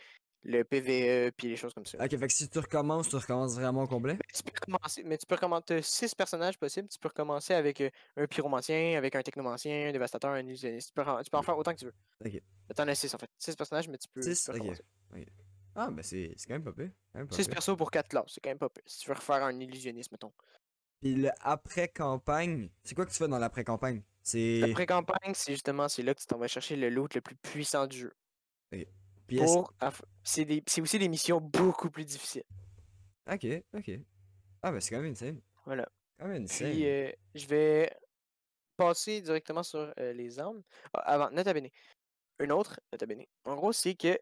le 0.44 0.64
PVE 0.64 1.32
puis 1.32 1.48
les 1.50 1.56
choses 1.56 1.74
comme 1.74 1.86
ça. 1.86 1.98
Ok, 2.04 2.10
fait 2.18 2.28
que 2.28 2.34
si 2.34 2.50
tu 2.50 2.60
recommences, 2.60 3.10
tu 3.10 3.16
recommences 3.16 3.56
vraiment 3.56 3.84
au 3.84 3.88
complet? 3.88 4.14
Mais 4.14 4.20
tu 4.34 4.44
peux 4.44 4.52
recommencer, 4.60 5.04
mais 5.04 5.18
tu 5.18 5.26
peux 5.26 5.36
recommencer, 5.36 5.64
t'as 5.68 5.82
six 5.82 6.16
personnages 6.16 6.58
possibles. 6.58 6.88
Tu 6.88 6.98
peux 7.00 7.10
recommencer 7.10 7.54
avec 7.54 7.82
euh, 7.82 7.90
un 8.18 8.26
pyromancien, 8.28 8.98
avec 8.98 9.16
un 9.16 9.22
technomancien, 9.22 9.90
un 9.90 9.92
dévastateur, 9.92 10.32
un 10.32 10.40
illusionniste. 10.40 10.90
Tu 10.90 10.94
peux, 10.94 11.10
en- 11.10 11.22
tu 11.24 11.30
peux 11.30 11.38
en 11.38 11.44
faire 11.44 11.58
autant 11.58 11.74
que 11.74 11.80
tu 11.80 11.86
veux. 11.86 11.94
Ok. 12.26 12.34
Mais 12.70 12.76
T'en 12.76 12.88
as 12.88 12.96
six 12.96 13.14
en 13.14 13.18
fait. 13.18 13.30
Six 13.38 13.56
personnages, 13.56 13.88
mais 13.88 13.98
tu 13.98 14.08
peux. 14.08 14.22
Six? 14.22 14.46
tu 14.46 14.60
peux 14.60 14.70
Ok. 14.70 15.26
Ah, 15.74 15.90
ben 15.90 16.04
c'est 16.04 16.36
quand 16.48 16.54
même 16.56 16.64
pas 16.66 16.74
pire. 16.74 16.92
quand 17.14 17.20
même 17.20 17.28
pas 17.30 17.36
6 17.36 17.44
pire. 17.46 17.54
persos 17.54 17.78
pour 17.78 17.92
4 17.92 18.10
classes, 18.10 18.26
c'est 18.34 18.42
quand 18.42 18.50
même 18.50 18.58
pas 18.60 18.68
pire. 18.68 18.84
Si 18.86 19.00
tu 19.00 19.08
veux 19.10 19.16
refaire 19.16 19.42
un 19.44 19.58
illusionniste, 19.58 20.12
mettons. 20.12 20.34
Puis 21.00 21.16
le 21.16 21.30
après-campagne, 21.40 22.70
c'est 22.84 22.94
quoi 22.94 23.06
que 23.06 23.12
tu 23.12 23.18
fais 23.18 23.28
dans 23.28 23.40
l'après-campagne? 23.40 24.02
C'est. 24.22 24.60
La 24.60 24.68
pré-campagne, 24.68 25.34
c'est 25.34 25.54
justement 25.54 25.88
c'est 25.88 26.04
là 26.04 26.14
que 26.14 26.20
tu 26.20 26.28
t'en 26.28 26.38
vas 26.38 26.48
chercher 26.48 26.76
le 26.76 26.90
loot 26.90 27.16
le 27.16 27.22
plus 27.22 27.36
puissant 27.36 27.88
du 27.88 28.00
jeu. 28.00 28.14
Est-ce- 28.72 28.86
Pour 29.38 29.74
C'est 30.24 30.46
des- 30.46 30.64
aussi 30.80 31.00
des 31.00 31.10
missions 31.10 31.40
beaucoup 31.42 31.90
plus 31.90 32.06
difficiles. 32.06 32.44
Ok, 33.32 33.46
ok. 33.74 33.92
Ah, 34.64 34.72
ben 34.72 34.80
c'est 34.80 34.94
quand 34.96 35.02
même 35.02 35.12
insane. 35.12 35.42
Voilà. 35.66 35.88
Quand 36.20 36.28
même 36.28 36.44
insane. 36.44 36.70
Puis 36.70 36.88
euh, 36.88 37.12
je 37.36 37.46
vais 37.48 37.92
passer 38.78 39.22
directement 39.22 39.64
sur 39.64 39.94
euh, 40.00 40.14
les 40.14 40.40
armes. 40.40 40.62
Ah, 40.94 41.00
avant, 41.14 41.32
nota 41.32 41.54
bene. 41.54 41.70
Une 42.40 42.52
autre, 42.52 42.80
nota 42.92 43.06
bene. 43.06 43.26
En 43.46 43.56
gros, 43.56 43.72
c'est 43.74 43.96
que 43.96 44.20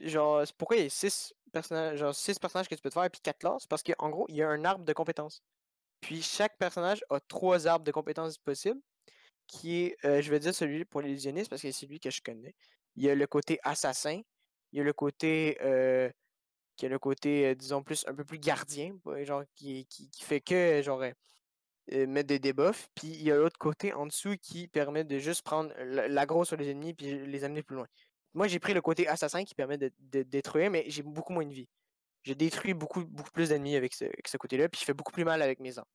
genre 0.00 0.42
pourquoi 0.58 0.76
il 0.76 0.82
y 0.84 0.86
a 0.86 0.90
6 0.90 1.32
personnages, 1.52 1.98
genre 1.98 2.14
six 2.14 2.38
personnages 2.38 2.68
que 2.68 2.74
tu 2.74 2.82
peux 2.82 2.90
te 2.90 2.94
faire 2.94 3.10
puis 3.10 3.20
4 3.20 3.38
classes? 3.38 3.66
Parce 3.66 3.82
qu'en 3.82 4.10
gros, 4.10 4.26
il 4.28 4.36
y 4.36 4.42
a 4.42 4.48
un 4.48 4.64
arbre 4.64 4.84
de 4.84 4.92
compétences. 4.92 5.42
Puis 6.00 6.20
chaque 6.22 6.58
personnage 6.58 7.04
a 7.10 7.20
trois 7.20 7.66
arbres 7.68 7.84
de 7.84 7.92
compétences 7.92 8.38
possibles 8.38 8.80
qui 9.46 9.82
est 9.84 9.96
euh, 10.04 10.20
je 10.22 10.30
vais 10.30 10.40
dire 10.40 10.54
celui 10.54 10.84
pour 10.84 11.00
l'illusionniste 11.00 11.48
parce 11.50 11.62
que 11.62 11.70
c'est 11.70 11.86
celui 11.86 12.00
que 12.00 12.10
je 12.10 12.20
connais. 12.22 12.54
Il 12.96 13.04
y 13.04 13.10
a 13.10 13.14
le 13.14 13.26
côté 13.26 13.58
assassin, 13.62 14.20
il 14.72 14.78
y 14.78 14.80
a 14.80 14.84
le 14.84 14.92
côté 14.92 15.58
euh, 15.62 16.10
qui 16.76 16.86
a 16.86 16.88
le 16.88 16.98
côté, 16.98 17.46
euh, 17.48 17.54
disons, 17.54 17.82
plus 17.82 18.04
un 18.08 18.14
peu 18.14 18.24
plus 18.24 18.38
gardien, 18.38 18.96
genre 19.22 19.44
qui, 19.54 19.86
qui, 19.86 20.08
qui 20.10 20.24
fait 20.24 20.40
que 20.40 20.80
genre 20.82 21.02
euh, 21.92 22.06
mettre 22.06 22.28
des 22.28 22.38
debuffs. 22.38 22.88
Puis 22.94 23.08
il 23.08 23.22
y 23.22 23.30
a 23.30 23.36
l'autre 23.36 23.58
côté 23.58 23.92
en 23.92 24.06
dessous 24.06 24.36
qui 24.40 24.68
permet 24.68 25.04
de 25.04 25.18
juste 25.18 25.42
prendre 25.42 25.72
la- 25.78 26.08
l'aggro 26.08 26.44
sur 26.44 26.56
les 26.56 26.70
ennemis 26.70 26.94
puis 26.94 27.26
les 27.26 27.44
amener 27.44 27.62
plus 27.62 27.76
loin. 27.76 27.86
Moi 28.34 28.48
j'ai 28.48 28.58
pris 28.58 28.72
le 28.72 28.80
côté 28.80 29.06
assassin 29.08 29.44
qui 29.44 29.54
permet 29.54 29.76
de, 29.78 29.90
de 29.98 30.22
détruire, 30.22 30.70
mais 30.70 30.84
j'ai 30.88 31.02
beaucoup 31.02 31.32
moins 31.34 31.44
de 31.46 31.52
vie. 31.52 31.68
J'ai 32.24 32.34
détruit 32.36 32.72
beaucoup, 32.72 33.04
beaucoup 33.04 33.32
plus 33.32 33.48
d'ennemis 33.50 33.74
avec 33.76 33.92
ce, 33.94 34.04
avec 34.04 34.28
ce 34.28 34.36
côté-là, 34.36 34.68
puis 34.68 34.80
je 34.80 34.84
fais 34.86 34.94
beaucoup 34.94 35.12
plus 35.12 35.24
mal 35.24 35.42
avec 35.42 35.58
mes 35.60 35.76
armes. 35.76 35.88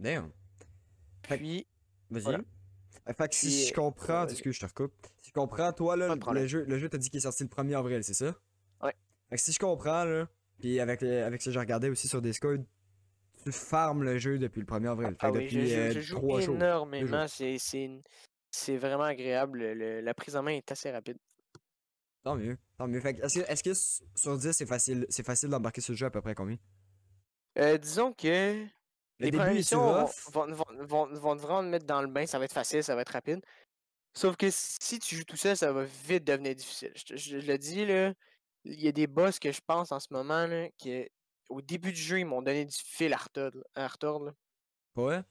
Damn. 0.00 0.32
Fait 1.26 1.36
que- 1.36 1.42
Puis, 1.42 1.66
Vas-y. 2.10 2.22
Voilà. 2.22 2.38
Euh, 3.08 3.12
Fait 3.14 3.28
que 3.28 3.34
si 3.34 3.66
je 3.66 3.72
euh, 3.72 3.74
comprends, 3.74 4.24
vas-y. 4.24 4.32
excuse, 4.32 4.54
je 4.54 4.60
te 4.60 4.66
recoupe. 4.66 4.92
Si 5.22 5.28
je 5.30 5.32
comprends, 5.32 5.72
toi, 5.72 5.96
là, 5.96 6.14
le- 6.14 6.46
jeu, 6.46 6.64
le 6.66 6.78
jeu 6.78 6.88
t'a 6.88 6.98
dit 6.98 7.10
qu'il 7.10 7.18
est 7.18 7.22
sorti 7.22 7.42
le 7.42 7.48
1er 7.48 7.74
avril, 7.74 8.02
c'est 8.04 8.14
ça? 8.14 8.34
Ouais. 8.82 8.94
Fait 9.30 9.36
que 9.36 9.42
si 9.42 9.52
je 9.52 9.58
comprends, 9.58 10.04
là, 10.04 10.28
puis 10.58 10.78
avec, 10.80 11.00
le- 11.02 11.24
avec 11.24 11.40
ce 11.40 11.46
que 11.46 11.52
j'ai 11.52 11.58
regardé 11.58 11.88
aussi 11.88 12.08
sur 12.08 12.22
Discord, 12.22 12.64
tu 13.42 13.50
farmes 13.52 14.04
le 14.04 14.18
jeu 14.18 14.38
depuis 14.38 14.60
le 14.60 14.66
1er 14.66 14.88
avril. 14.88 15.08
Fait 15.10 15.16
ah 15.20 15.30
que 15.32 15.38
oui, 15.38 15.44
depuis 15.44 15.68
je- 15.68 15.76
euh, 15.78 15.90
je 15.90 16.00
joue 16.00 16.16
trois 16.16 16.40
jours. 16.40 16.54
énormément. 16.54 17.26
C'est 18.54 18.76
vraiment 18.76 19.04
agréable. 19.04 19.58
le- 19.72 20.00
la 20.00 20.14
prise 20.14 20.36
en 20.36 20.42
main 20.42 20.52
est 20.52 20.70
assez 20.70 20.90
rapide. 20.90 21.16
Tant 22.22 22.36
mieux, 22.36 22.56
tant 22.78 22.86
mieux. 22.86 23.00
Fait 23.00 23.14
que 23.14 23.22
est-ce 23.24 23.40
que, 23.40 23.50
est-ce 23.50 23.62
que 23.64 23.74
sur 24.20 24.38
10, 24.38 24.52
c'est 24.52 24.66
facile, 24.66 25.06
c'est 25.08 25.26
facile 25.26 25.48
d'embarquer 25.48 25.80
sur 25.80 25.92
le 25.92 25.96
jeu 25.96 26.06
à 26.06 26.10
peu 26.10 26.20
près 26.20 26.34
combien? 26.36 26.56
Euh, 27.58 27.78
disons 27.78 28.12
que 28.12 28.64
les 29.26 29.30
début 29.30 29.50
missions 29.50 30.06
vont, 30.32 30.52
vont, 30.52 31.06
vont, 31.14 31.36
vraiment 31.36 31.62
te 31.62 31.68
mettre 31.68 31.86
dans 31.86 32.02
le 32.02 32.08
bain, 32.08 32.26
ça 32.26 32.38
va 32.38 32.44
être 32.44 32.52
facile, 32.52 32.82
ça 32.82 32.94
va 32.94 33.02
être 33.02 33.12
rapide. 33.12 33.40
Sauf 34.14 34.36
que 34.36 34.48
si 34.50 34.98
tu 34.98 35.16
joues 35.16 35.24
tout 35.24 35.36
seul, 35.36 35.56
ça 35.56 35.72
va 35.72 35.84
vite 35.84 36.24
devenir 36.24 36.54
difficile. 36.54 36.92
Je, 37.14 37.36
le 37.36 37.56
dis, 37.56 37.86
là, 37.86 38.12
il 38.64 38.80
y 38.80 38.88
a 38.88 38.92
des 38.92 39.06
boss 39.06 39.38
que 39.38 39.50
je 39.50 39.60
pense 39.66 39.90
en 39.90 40.00
ce 40.00 40.08
moment, 40.10 40.46
là, 40.46 40.68
qui 40.76 41.08
au 41.48 41.60
début 41.60 41.92
du 41.92 42.00
jeu, 42.00 42.18
ils 42.18 42.24
m'ont 42.24 42.42
donné 42.42 42.64
du 42.64 42.76
fil 42.76 43.12
à 43.12 43.16
retordre. 43.16 43.62
à 43.74 43.88
vrai? 44.96 45.24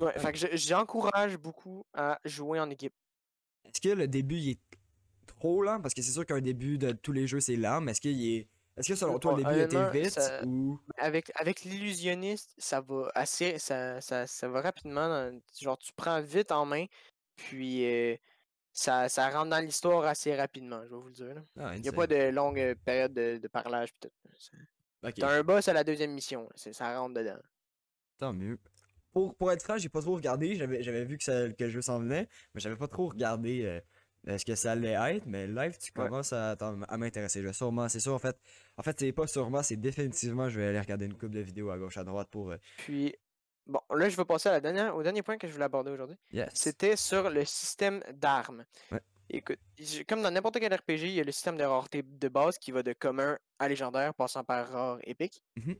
Ouais, 0.00 0.18
fait 0.18 0.32
que 0.32 0.38
je- 0.38 0.56
j'encourage 0.56 1.36
beaucoup 1.36 1.84
à 1.92 2.18
jouer 2.24 2.58
en 2.58 2.70
équipe. 2.70 2.94
Est-ce 3.64 3.80
que 3.80 3.88
le 3.90 4.08
début, 4.08 4.36
il 4.36 4.50
est 4.50 4.60
trop 5.26 5.62
lent? 5.62 5.80
Parce 5.80 5.94
que 5.94 6.02
c'est 6.02 6.12
sûr 6.12 6.24
qu'un 6.24 6.40
début 6.40 6.78
de 6.78 6.92
tous 6.92 7.12
les 7.12 7.26
jeux, 7.26 7.40
c'est 7.40 7.56
lent, 7.56 7.80
mais 7.80 7.92
est-ce 7.92 8.00
qu'il 8.00 8.34
est... 8.34 8.48
Est-ce 8.76 8.88
que 8.88 8.94
selon 8.94 9.18
toi, 9.18 9.36
le 9.36 9.44
début 9.44 9.60
était 9.60 9.90
vite 9.90 10.10
ça- 10.10 10.42
ou... 10.44 10.78
Avec, 10.96 11.30
avec 11.34 11.62
l'illusionniste, 11.64 12.54
ça 12.58 12.80
va 12.80 13.10
assez. 13.14 13.58
Ça, 13.58 14.00
ça, 14.00 14.26
ça 14.26 14.48
va 14.48 14.60
rapidement. 14.62 15.08
dans- 15.08 15.40
genre, 15.60 15.78
tu 15.78 15.92
prends 15.92 16.20
vite 16.22 16.50
en 16.52 16.64
main, 16.64 16.86
puis 17.36 17.84
euh, 17.84 18.16
ça, 18.72 19.08
ça 19.08 19.28
rentre 19.30 19.50
dans 19.50 19.58
l'histoire 19.58 20.04
assez 20.04 20.34
rapidement, 20.34 20.80
je 20.84 20.88
vais 20.94 21.00
vous 21.00 21.08
le 21.08 21.12
dire. 21.12 21.44
Ah, 21.58 21.74
Il 21.76 21.82
n'y 21.82 21.88
a 21.88 21.92
pas 21.92 22.06
de 22.06 22.30
longue 22.30 22.58
euh, 22.60 22.74
période 22.84 23.12
de, 23.12 23.38
de 23.38 23.48
parlage. 23.48 23.92
pis 23.94 24.08
tout. 24.08 24.30
C'est- 24.38 24.56
Ok, 25.02 25.14
T'as 25.16 25.30
un 25.38 25.42
boss 25.42 25.66
à 25.66 25.72
la 25.72 25.82
deuxième 25.82 26.12
mission, 26.12 26.46
ça 26.54 26.98
rentre 26.98 27.14
dedans. 27.14 27.38
tant 28.18 28.34
mieux. 28.34 28.58
Pour, 29.12 29.34
pour 29.34 29.50
être 29.50 29.62
franc, 29.62 29.78
j'ai 29.78 29.88
pas 29.88 30.02
trop 30.02 30.14
regardé. 30.14 30.54
J'avais 30.56 31.04
vu 31.06 31.16
que, 31.18 31.24
ça- 31.24 31.48
que 31.50 31.64
le 31.64 31.70
jeu 31.70 31.80
s'en 31.82 31.98
venait, 32.00 32.28
mais 32.54 32.60
j'avais 32.60 32.76
pas 32.76 32.86
trop 32.86 33.08
regardé 33.08 33.62
euh, 33.64 33.68
euh, 33.78 33.80
ce 34.26 34.44
que 34.44 34.54
ça 34.54 34.72
allait 34.72 34.92
être. 35.16 35.26
Mais 35.26 35.46
live, 35.46 35.76
tu 35.78 35.92
Ouais. 35.96 36.04
commences 36.06 36.32
à, 36.32 36.56
m'intéresser. 36.98 37.40
Je 37.42 37.46
vais 37.46 37.52
sûrement, 37.52 37.88
c'est 37.88 38.00
sûr, 38.00 38.14
en 38.14 38.18
fait. 38.18 38.36
En 38.76 38.82
fait, 38.82 38.98
c'est 38.98 39.12
pas 39.12 39.26
sûrement, 39.26 39.62
c'est 39.62 39.76
définitivement, 39.76 40.48
je 40.48 40.60
vais 40.60 40.66
aller 40.68 40.80
regarder 40.80 41.06
une 41.06 41.14
couple 41.14 41.30
de 41.34 41.40
vidéos 41.40 41.70
à 41.70 41.78
gauche, 41.78 41.96
à 41.96 42.04
droite 42.04 42.28
pour. 42.30 42.50
euh, 42.50 42.56
Puis, 42.78 43.14
bon, 43.66 43.80
là, 43.94 44.08
je 44.08 44.16
vais 44.16 44.24
passer 44.24 44.48
à 44.48 44.52
la 44.52 44.60
dernière, 44.60 44.94
au 44.96 45.02
dernier 45.02 45.22
point 45.22 45.36
que 45.38 45.46
je 45.46 45.52
voulais 45.52 45.64
aborder 45.64 45.90
aujourd'hui. 45.90 46.16
yes. 46.32 46.48
C'était 46.54 46.96
sur 46.96 47.30
le 47.30 47.44
système 47.44 48.02
d'armes. 48.14 48.64
Ouais. 48.92 49.00
Écoute, 49.32 49.58
comme 50.08 50.22
dans 50.22 50.30
n'importe 50.32 50.58
quel 50.58 50.74
RPG, 50.74 51.04
il 51.04 51.12
y 51.12 51.20
a 51.20 51.24
le 51.24 51.30
système 51.30 51.56
de 51.56 51.62
rareté 51.62 52.02
de 52.02 52.28
base 52.28 52.58
qui 52.58 52.72
va 52.72 52.82
de 52.82 52.92
commun 52.92 53.38
à 53.60 53.68
légendaire, 53.68 54.12
passant 54.12 54.42
par 54.42 54.68
rare 54.68 54.98
épique. 55.04 55.40
Mhm. 55.56 55.76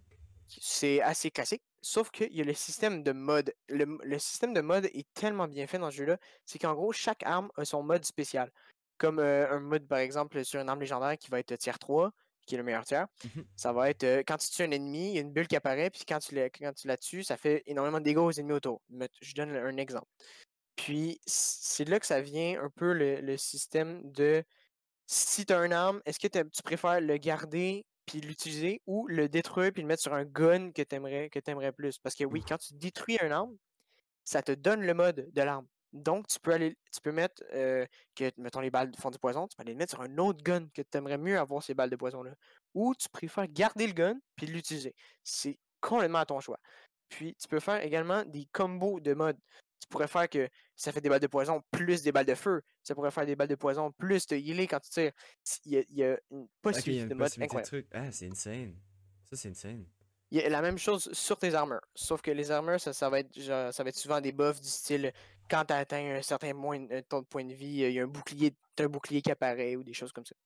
C'est 0.60 1.00
assez 1.00 1.30
classique. 1.30 1.62
Sauf 1.82 2.10
qu'il 2.10 2.32
y 2.34 2.40
a 2.40 2.44
le 2.44 2.54
système 2.54 3.02
de 3.02 3.12
mode. 3.12 3.54
Le, 3.68 4.18
système 4.18 4.52
de 4.52 4.60
mode 4.60 4.86
est 4.86 5.06
tellement 5.14 5.48
bien 5.48 5.66
fait 5.66 5.78
dans 5.78 5.90
ce 5.90 5.96
jeu-là, 5.96 6.18
c'est 6.44 6.58
qu'en 6.58 6.74
gros, 6.74 6.92
chaque 6.92 7.22
arme 7.24 7.50
a 7.56 7.64
son 7.64 7.82
mode 7.82 8.04
spécial. 8.04 8.50
Comme 8.98 9.18
euh, 9.18 9.50
un 9.50 9.60
mode, 9.60 9.86
par 9.86 9.98
exemple, 9.98 10.44
sur 10.44 10.60
une 10.60 10.68
arme 10.68 10.80
légendaire 10.80 11.16
qui 11.16 11.30
va 11.30 11.38
être 11.38 11.56
tiers 11.56 11.78
3, 11.78 12.12
qui 12.46 12.54
est 12.54 12.58
le 12.58 12.64
meilleur 12.64 12.84
tiers. 12.84 13.06
Mhm. 13.24 13.44
Ça 13.56 13.72
va 13.72 13.90
être 13.90 14.04
euh, 14.04 14.22
quand 14.26 14.36
tu 14.36 14.50
tues 14.50 14.62
un 14.62 14.70
ennemi, 14.70 15.10
il 15.10 15.14
y 15.14 15.18
a 15.18 15.22
une 15.22 15.32
bulle 15.32 15.48
qui 15.48 15.56
apparaît, 15.56 15.90
puis 15.90 16.02
quand 16.06 16.18
tu, 16.18 16.34
la, 16.34 16.50
quand 16.50 16.72
tu 16.74 16.88
la 16.88 16.96
tues, 16.96 17.22
ça 17.22 17.36
fait 17.36 17.62
énormément 17.66 17.98
de 17.98 18.04
dégâts 18.04 18.18
aux 18.18 18.32
ennemis 18.32 18.54
autour. 18.54 18.82
Je 19.22 19.34
donne 19.34 19.56
un 19.56 19.76
exemple. 19.76 20.08
Puis 20.76 21.20
c'est 21.26 21.88
là 21.88 22.00
que 22.00 22.06
ça 22.06 22.20
vient 22.20 22.62
un 22.62 22.70
peu 22.70 22.92
le, 22.92 23.20
le 23.20 23.36
système 23.36 24.00
de 24.12 24.44
si 25.06 25.44
tu 25.44 25.52
as 25.52 25.64
une 25.64 25.72
arme, 25.72 26.00
est-ce 26.04 26.20
que 26.20 26.28
tu 26.28 26.62
préfères 26.62 27.00
le 27.00 27.16
garder 27.16 27.84
puis 28.06 28.20
l'utiliser 28.20 28.82
ou 28.86 29.06
le 29.08 29.28
détruire 29.28 29.72
puis 29.72 29.82
le 29.82 29.88
mettre 29.88 30.02
sur 30.02 30.14
un 30.14 30.24
gun 30.24 30.72
que 30.72 30.82
tu 30.82 30.94
aimerais, 30.94 31.30
que 31.30 31.38
t'aimerais 31.38 31.72
plus? 31.72 31.98
Parce 31.98 32.14
que 32.14 32.24
oui, 32.24 32.42
quand 32.46 32.58
tu 32.58 32.74
détruis 32.74 33.18
un 33.20 33.30
arme, 33.30 33.56
ça 34.24 34.42
te 34.42 34.52
donne 34.52 34.82
le 34.82 34.94
mode 34.94 35.28
de 35.32 35.42
l'arme. 35.42 35.66
Donc, 35.92 36.28
tu 36.28 36.38
peux 36.38 36.52
aller, 36.52 36.76
tu 36.92 37.00
peux 37.02 37.10
mettre, 37.10 37.42
euh, 37.52 37.84
que, 38.14 38.30
mettons, 38.36 38.60
les 38.60 38.70
balles 38.70 38.92
font 38.96 39.10
du 39.10 39.18
poison, 39.18 39.48
tu 39.48 39.56
peux 39.56 39.62
aller 39.62 39.72
le 39.72 39.78
mettre 39.78 39.90
sur 39.92 40.02
un 40.02 40.18
autre 40.18 40.42
gun 40.42 40.68
que 40.72 40.82
tu 40.82 40.98
aimerais 40.98 41.18
mieux 41.18 41.38
avoir 41.38 41.62
ces 41.62 41.74
balles 41.74 41.90
de 41.90 41.96
poison-là. 41.96 42.32
Ou 42.74 42.94
tu 42.94 43.08
préfères 43.08 43.48
garder 43.48 43.88
le 43.88 43.92
gun 43.92 44.16
puis 44.36 44.46
l'utiliser. 44.46 44.94
C'est 45.24 45.58
complètement 45.80 46.18
à 46.18 46.26
ton 46.26 46.38
choix. 46.40 46.60
Puis, 47.08 47.34
tu 47.34 47.48
peux 47.48 47.58
faire 47.58 47.82
également 47.82 48.24
des 48.24 48.46
combos 48.52 49.00
de 49.00 49.14
mode. 49.14 49.38
Tu 49.80 49.88
pourrais 49.88 50.08
faire 50.08 50.28
que 50.28 50.48
ça 50.76 50.92
fait 50.92 51.00
des 51.00 51.08
balles 51.08 51.20
de 51.20 51.26
poison 51.26 51.62
plus 51.70 52.02
des 52.02 52.12
balles 52.12 52.26
de 52.26 52.34
feu. 52.34 52.62
Ça 52.82 52.94
pourrait 52.94 53.10
faire 53.10 53.26
des 53.26 53.34
balles 53.34 53.48
de 53.48 53.54
poison 53.54 53.90
plus 53.92 54.26
de 54.26 54.36
healer 54.36 54.66
quand 54.66 54.80
tu 54.80 54.90
tires. 54.90 55.12
Il 55.64 55.72
y 55.72 55.78
a, 55.78 55.80
il 55.88 55.96
y 55.96 56.04
a 56.04 56.18
une 56.30 56.42
Ok, 56.42 56.50
il 56.86 56.96
y 56.96 57.00
a 57.00 57.02
possibilité 57.02 57.02
une 57.02 57.08
de 57.08 57.14
mode 57.14 57.24
possibilité 57.24 57.38
de 57.40 57.44
incroyable. 57.60 57.66
truc. 57.66 57.86
Ah, 57.92 58.12
c'est 58.12 58.26
insane. 58.28 58.74
Ça, 59.24 59.36
c'est 59.36 59.48
insane. 59.48 59.86
Il 60.30 60.40
y 60.40 60.42
a 60.42 60.48
la 60.48 60.62
même 60.62 60.78
chose 60.78 61.12
sur 61.12 61.38
tes 61.38 61.54
armures. 61.54 61.80
Sauf 61.94 62.20
que 62.22 62.30
les 62.30 62.50
armures, 62.50 62.80
ça, 62.80 62.92
ça 62.92 63.08
va 63.10 63.20
être 63.20 63.36
genre- 63.40 63.72
ça 63.74 63.82
va 63.82 63.88
être 63.88 63.96
souvent 63.96 64.20
des 64.20 64.30
buffs 64.32 64.60
du 64.60 64.68
style 64.68 65.12
quand 65.48 65.64
tu 65.64 65.72
atteint 65.72 66.16
un 66.18 66.22
certain 66.22 66.54
moins, 66.54 66.78
de 66.78 67.00
points 67.28 67.44
de 67.44 67.54
vie, 67.54 67.66
il 67.80 67.90
y 67.92 67.98
a 67.98 68.04
un 68.04 68.06
bouclier, 68.06 68.54
un 68.78 68.86
bouclier 68.88 69.20
qui 69.22 69.32
apparaît 69.32 69.74
ou 69.74 69.82
des 69.82 69.92
choses 69.92 70.12
comme 70.12 70.24
ça. 70.24 70.36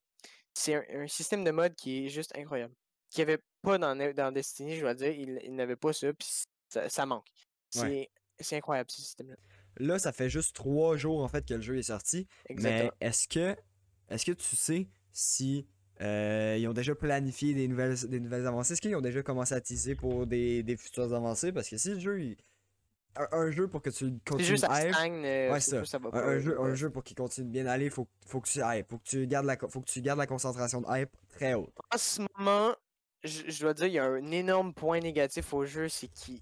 C'est 0.54 0.74
un, 0.74 1.02
un 1.02 1.06
système 1.08 1.44
de 1.44 1.50
mode 1.50 1.74
qui 1.74 2.06
est 2.06 2.08
juste 2.08 2.34
incroyable. 2.38 2.74
Qu'il 3.10 3.26
n'y 3.26 3.32
avait 3.32 3.42
pas 3.60 3.76
dans, 3.76 3.94
dans 4.14 4.32
Destiny, 4.32 4.76
je 4.76 4.80
dois 4.80 4.94
dire, 4.94 5.10
il, 5.10 5.38
il 5.42 5.54
n'avait 5.54 5.76
pas 5.76 5.92
ça, 5.92 6.12
puis 6.14 6.28
ça, 6.68 6.88
ça 6.88 7.04
manque. 7.04 7.26
C'est 7.68 7.82
Ouais. 7.82 8.10
C'est 8.40 8.56
incroyable 8.56 8.90
ce 8.90 9.00
système-là. 9.00 9.36
Là, 9.78 9.98
ça 9.98 10.12
fait 10.12 10.28
juste 10.30 10.54
trois 10.54 10.96
jours 10.96 11.22
en 11.22 11.28
fait 11.28 11.44
que 11.46 11.54
le 11.54 11.60
jeu 11.60 11.76
est 11.78 11.82
sorti. 11.84 12.26
Exactement. 12.48 12.90
Mais 13.00 13.06
est-ce 13.06 13.26
que 13.28 13.56
est-ce 14.08 14.24
que 14.24 14.32
tu 14.32 14.54
sais 14.56 14.88
si 15.12 15.66
euh, 16.00 16.56
ils 16.58 16.66
ont 16.68 16.72
déjà 16.72 16.94
planifié 16.94 17.54
des 17.54 17.66
nouvelles, 17.68 17.96
des 18.08 18.20
nouvelles 18.20 18.46
avancées? 18.46 18.72
Est-ce 18.74 18.80
qu'ils 18.80 18.94
ont 18.96 19.00
déjà 19.00 19.22
commencé 19.22 19.54
à 19.54 19.60
teaser 19.60 19.94
pour 19.94 20.26
des, 20.26 20.62
des 20.62 20.76
futures 20.76 21.12
avancées? 21.12 21.52
Parce 21.52 21.68
que 21.68 21.76
si 21.76 21.90
le 21.90 21.98
jeu 22.00 22.22
il- 22.22 22.36
un, 23.16 23.28
un 23.30 23.50
jeu 23.52 23.68
pour 23.68 23.80
que 23.80 23.90
tu 23.90 24.12
continues 24.26 24.44
juste 24.44 24.64
à 24.64 24.92
stagne, 24.92 25.24
euh, 25.24 25.52
Ouais, 25.52 25.60
ça. 25.60 25.78
sûr, 25.78 25.86
ça 25.86 25.98
va 25.98 26.08
un, 26.08 26.10
pas. 26.10 26.24
un 26.26 26.38
jeu, 26.40 26.60
un 26.60 26.74
jeu 26.74 26.90
pour 26.90 27.04
qu'il 27.04 27.16
continue 27.16 27.46
de 27.46 27.52
bien 27.52 27.66
aller, 27.66 27.88
faut, 27.88 28.08
faut 28.26 28.40
que 28.40 28.48
tu 28.48 28.58
hype, 28.60 28.90
faut 28.90 28.98
que 28.98 29.04
tu 29.08 29.26
gardes 29.28 29.46
la 29.46 29.56
faut 29.56 29.80
que 29.80 29.88
tu 29.90 30.00
gardes 30.02 30.18
la 30.18 30.26
concentration 30.26 30.80
de 30.80 30.86
hype 30.88 31.10
très 31.28 31.54
haute. 31.54 31.72
En 31.92 31.96
ce 31.98 32.22
moment, 32.36 32.74
je, 33.22 33.42
je 33.48 33.60
dois 33.60 33.72
dire, 33.74 33.86
il 33.86 33.92
y 33.92 33.98
a 34.00 34.04
un 34.04 34.30
énorme 34.32 34.74
point 34.74 34.98
négatif 34.98 35.52
au 35.54 35.64
jeu, 35.64 35.88
c'est 35.88 36.08
qu'il 36.08 36.40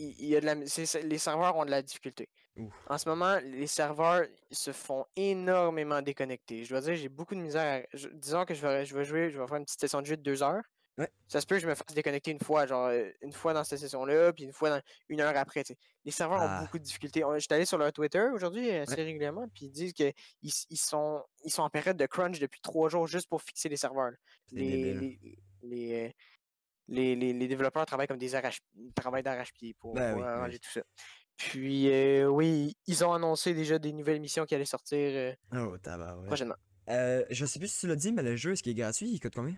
il, 0.00 0.26
y 0.26 0.36
a 0.36 0.40
de 0.40 0.46
la, 0.46 0.54
les 0.54 1.18
serveurs 1.18 1.56
ont 1.56 1.64
de 1.64 1.70
la 1.70 1.82
difficulté. 1.82 2.28
Ouf. 2.56 2.72
En 2.88 2.98
ce 2.98 3.08
moment, 3.08 3.38
les 3.42 3.66
serveurs 3.66 4.26
se 4.50 4.72
font 4.72 5.04
énormément 5.16 6.02
déconnecter. 6.02 6.64
Je 6.64 6.70
dois 6.70 6.80
dire, 6.80 6.94
j'ai 6.96 7.08
beaucoup 7.08 7.34
de 7.34 7.40
misère. 7.40 7.82
à- 7.82 7.86
je- 7.96 8.08
disons 8.08 8.44
que 8.44 8.54
je 8.54 8.62
vais, 8.66 8.84
je 8.84 8.94
vais 8.96 9.04
jouer, 9.04 9.30
je 9.30 9.40
vais 9.40 9.46
faire 9.46 9.56
une 9.56 9.64
petite 9.64 9.80
session 9.80 10.00
de 10.00 10.06
jeu 10.06 10.16
de 10.16 10.22
deux 10.22 10.42
heures. 10.42 10.62
Ouais. 10.98 11.08
Ça 11.28 11.40
se 11.40 11.46
peut 11.46 11.54
que 11.54 11.62
je 11.62 11.68
me 11.68 11.76
fasse 11.76 11.94
déconnecter 11.94 12.32
une 12.32 12.40
fois, 12.40 12.66
genre 12.66 12.86
euh, 12.88 13.08
une 13.22 13.32
fois 13.32 13.54
dans 13.54 13.62
cette 13.62 13.78
session-là, 13.78 14.32
puis 14.32 14.42
une 14.42 14.52
fois 14.52 14.70
dans 14.70 14.80
une 15.08 15.20
heure 15.20 15.36
après. 15.36 15.62
Les 16.04 16.10
serveurs 16.10 16.40
Ah. 16.40 16.58
ont 16.58 16.64
beaucoup 16.64 16.78
de 16.80 16.82
difficultés. 16.82 17.22
On- 17.24 17.38
J'étais 17.38 17.54
allé 17.54 17.66
sur 17.66 17.78
leur 17.78 17.92
Twitter 17.92 18.26
aujourd'hui 18.34 18.68
assez 18.72 18.96
régulièrement, 18.96 19.46
puis 19.54 19.66
ils 19.66 19.70
disent 19.70 19.92
qu'ils 19.92 20.12
ils 20.42 20.76
sont, 20.76 21.22
ils 21.44 21.52
sont 21.52 21.62
en 21.62 21.70
période 21.70 21.96
de 21.96 22.06
crunch 22.06 22.40
depuis 22.40 22.60
trois 22.60 22.88
jours 22.88 23.06
juste 23.06 23.28
pour 23.28 23.40
fixer 23.42 23.68
les 23.68 23.76
serveurs. 23.76 24.10
les, 24.50 24.94
euh, 26.08 26.10
les, 26.88 27.14
les- 27.16 27.32
les 27.32 27.48
développeurs 27.48 27.86
travaillent 27.86 28.06
comme 28.08 28.18
des 28.18 28.34
arrache 28.34 28.60
travaillent 28.94 29.22
d'arrache-pied 29.22 29.74
pour, 29.74 29.94
Ben 29.94 30.12
pour 30.12 30.20
oui, 30.22 30.26
oui. 30.26 30.32
arranger 30.34 30.58
tout 30.58 30.70
ça. 30.70 30.80
Puis 31.36 31.88
euh, 31.92 32.26
oui, 32.26 32.76
ils 32.86 33.04
ont 33.04 33.12
annoncé 33.12 33.54
déjà 33.54 33.78
des 33.78 33.92
nouvelles 33.92 34.20
missions 34.20 34.44
qui 34.44 34.54
allaient 34.54 34.64
sortir 34.64 34.98
euh, 34.98 35.32
Oh, 35.54 35.78
tabarouette. 35.78 36.26
prochainement. 36.26 36.56
Euh, 36.88 37.24
je 37.30 37.44
sais 37.46 37.58
plus 37.58 37.68
si 37.68 37.80
tu 37.80 37.86
l'as 37.86 37.96
dit, 37.96 38.12
mais 38.12 38.22
le 38.22 38.34
jeu, 38.36 38.52
est-ce 38.52 38.62
qu'il 38.62 38.72
est 38.72 38.74
gratuit? 38.80 39.08
Il 39.10 39.20
coûte 39.20 39.34
combien? 39.34 39.56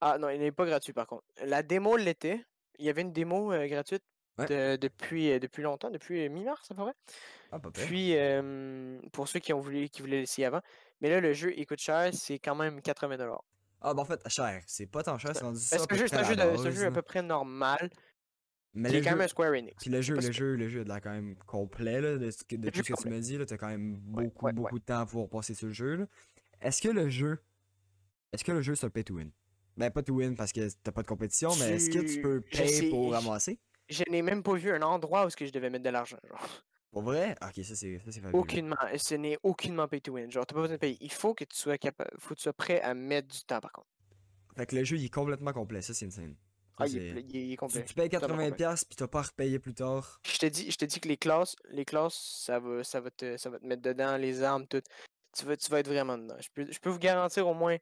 Ah 0.00 0.16
non, 0.18 0.28
il 0.30 0.38
n'est 0.38 0.52
pas 0.52 0.64
gratuit 0.66 0.92
par 0.92 1.06
contre. 1.06 1.24
La 1.44 1.62
démo 1.62 1.96
l'était. 1.96 2.42
Il 2.78 2.84
y 2.86 2.88
avait 2.88 3.02
une 3.02 3.12
démo 3.12 3.52
euh, 3.52 3.66
gratuite 3.66 4.02
Ouais. 4.38 4.46
de- 4.46 4.76
depuis, 4.76 5.32
euh, 5.32 5.40
depuis 5.40 5.64
longtemps, 5.64 5.90
depuis 5.90 6.28
mi-mars 6.28 6.70
à 6.70 6.74
peu 6.74 6.82
près. 6.84 6.92
Ah, 7.50 7.58
pas. 7.58 7.70
Puis 7.72 8.14
pour 9.12 9.26
ceux 9.26 9.40
qui 9.40 9.52
ont 9.52 9.58
voulu 9.58 9.88
qui 9.88 10.00
voulaient 10.00 10.20
l'essayer 10.20 10.46
avant. 10.46 10.60
Mais 11.00 11.10
là, 11.10 11.20
le 11.20 11.32
jeu 11.32 11.52
il 11.56 11.66
coûte 11.66 11.80
cher, 11.80 12.10
c'est 12.14 12.38
quand 12.38 12.54
même 12.54 12.78
80$. 12.80 13.36
Ah, 13.80 13.94
ben 13.94 14.02
en 14.02 14.04
fait, 14.04 14.20
cher. 14.28 14.62
C'est 14.66 14.86
pas 14.86 15.02
tant 15.02 15.18
cher, 15.18 15.30
c'est 15.34 15.44
rendu 15.44 15.60
ça. 15.60 15.76
jeu, 15.78 15.86
près 15.86 16.08
c'est 16.08 16.16
un 16.16 16.22
jeu, 16.24 16.34
de- 16.36 16.70
jeu 16.70 16.82
à 16.82 16.84
là. 16.84 16.90
peu 16.90 17.02
près 17.02 17.22
normal. 17.22 17.90
Mais 18.74 18.90
le 18.90 18.96
est 18.98 19.02
quand 19.02 19.10
même 19.12 19.22
un 19.22 19.28
Square 19.28 19.52
Enix. 19.54 19.74
puis 19.80 19.90
le 19.90 20.00
jeu, 20.02 20.14
le 20.14 20.30
jeu, 20.32 20.54
le 20.54 20.68
jeu 20.68 20.80
a 20.80 20.84
de 20.84 20.88
l'air 20.88 21.00
quand 21.00 21.10
même 21.10 21.36
complet, 21.46 22.00
là, 22.00 22.16
de, 22.18 22.30
ce 22.30 22.44
que- 22.44 22.56
tout 22.56 22.84
ce 22.84 22.92
que 22.92 23.02
tu 23.08 23.20
dit, 23.20 23.38
là, 23.38 23.46
t'as 23.46 23.56
quand 23.56 23.68
même 23.68 23.96
beaucoup, 23.98 24.46
ouais, 24.46 24.50
ouais. 24.50 24.52
beaucoup 24.52 24.78
de 24.78 24.84
temps 24.84 25.06
pour 25.06 25.28
passer 25.28 25.54
sur 25.54 25.68
le 25.68 25.72
jeu, 25.72 25.96
là. 25.96 26.06
Est-ce 26.60 26.82
que 26.82 26.88
le 26.88 27.08
jeu, 27.08 27.38
est-ce 28.32 28.44
que 28.44 28.52
le 28.52 28.60
jeu, 28.60 28.74
c'est 28.74 28.86
un 28.86 28.90
pay 28.90 29.04
to 29.04 29.14
win? 29.14 29.30
Ben, 29.76 29.90
pas 29.90 30.02
to 30.02 30.14
win 30.14 30.34
parce 30.36 30.52
que 30.52 30.68
t'as 30.82 30.92
pas 30.92 31.02
de 31.02 31.06
compétition, 31.06 31.50
mais 31.56 31.76
est-ce 31.76 31.88
que 31.90 32.00
tu 32.00 32.20
peux 32.20 32.40
payer 32.40 32.90
pour 32.90 33.12
ramasser? 33.12 33.58
Je 33.88 34.04
n'ai 34.10 34.22
même 34.22 34.42
pas 34.42 34.54
vu 34.54 34.70
un 34.70 34.82
endroit 34.82 35.24
où 35.24 35.28
est-ce 35.28 35.36
que 35.36 35.46
je 35.46 35.52
devais 35.52 35.70
mettre 35.70 35.84
de 35.84 35.90
l'argent. 35.90 36.18
genre. 36.28 36.48
Pour 36.92 37.02
vrai? 37.02 37.34
Ah, 37.40 37.48
Ok, 37.56 37.64
ça 37.64 37.74
c'est 37.76 37.98
fabuleux. 37.98 38.30
Aucunement. 38.38 38.76
Ce 38.96 39.14
n'est 39.14 39.38
aucunement 39.42 39.88
pay 39.88 40.00
to 40.00 40.12
win. 40.12 40.30
Genre, 40.30 40.46
t'as 40.46 40.54
pas 40.54 40.62
besoin 40.62 40.76
de 40.76 40.80
payer. 40.80 40.96
Il 41.00 41.12
faut 41.12 41.34
que 41.34 41.44
tu 41.44 41.56
sois 41.56 41.78
capable. 41.78 42.10
faut 42.18 42.30
que 42.30 42.38
tu 42.38 42.42
sois 42.44 42.52
prêt 42.52 42.80
à 42.80 42.94
mettre 42.94 43.28
du 43.28 43.40
temps 43.42 43.60
par 43.60 43.72
contre. 43.72 43.88
Fait 44.56 44.66
que 44.66 44.74
le 44.76 44.84
jeu, 44.84 44.96
il 44.96 45.04
est 45.04 45.08
complètement 45.14 45.52
complet, 45.52 45.82
ça 45.82 45.94
c'est 45.94 46.06
insane. 46.06 46.34
Ça, 46.78 46.84
Ah, 46.84 46.86
il 46.86 46.96
est, 46.96 47.00
c'est- 47.00 47.10
pla- 47.12 47.20
il 47.20 47.36
est- 47.36 47.40
il 47.46 47.52
est 47.52 47.54
Tu, 47.54 47.56
complet. 47.58 47.84
tu 47.84 47.94
payes 47.94 48.08
totalement 48.08 48.34
80$ 48.36 48.50
complet. 48.50 48.56
piastres, 48.56 48.86
puis 48.88 48.96
t'as 48.96 49.06
pas 49.08 49.18
à 49.20 49.22
repayer 49.22 49.58
plus 49.58 49.74
tard. 49.74 50.20
Je 50.26 50.38
te 50.38 50.46
dis, 50.46 50.70
je 50.70 50.76
te 50.76 50.84
dis 50.84 51.00
que 51.00 51.08
les 51.08 51.16
classes, 51.16 51.54
les 51.70 51.84
classes, 51.84 52.14
ça 52.46 52.58
va, 52.58 52.82
ça 52.84 53.00
va 53.00 53.10
te, 53.10 53.36
ça 53.36 53.50
va 53.50 53.58
te 53.58 53.66
mettre 53.66 53.82
dedans, 53.82 54.16
les 54.16 54.42
armes, 54.42 54.66
tout. 54.66 54.82
Tu 55.36 55.44
vas, 55.44 55.56
tu 55.56 55.70
vas 55.70 55.80
être 55.80 55.88
vraiment 55.88 56.16
dedans. 56.18 56.36
Je 56.40 56.48
peux, 56.52 56.70
je 56.72 56.78
peux 56.80 56.90
vous 56.90 56.98
garantir 56.98 57.46
au 57.46 57.54
moins 57.54 57.76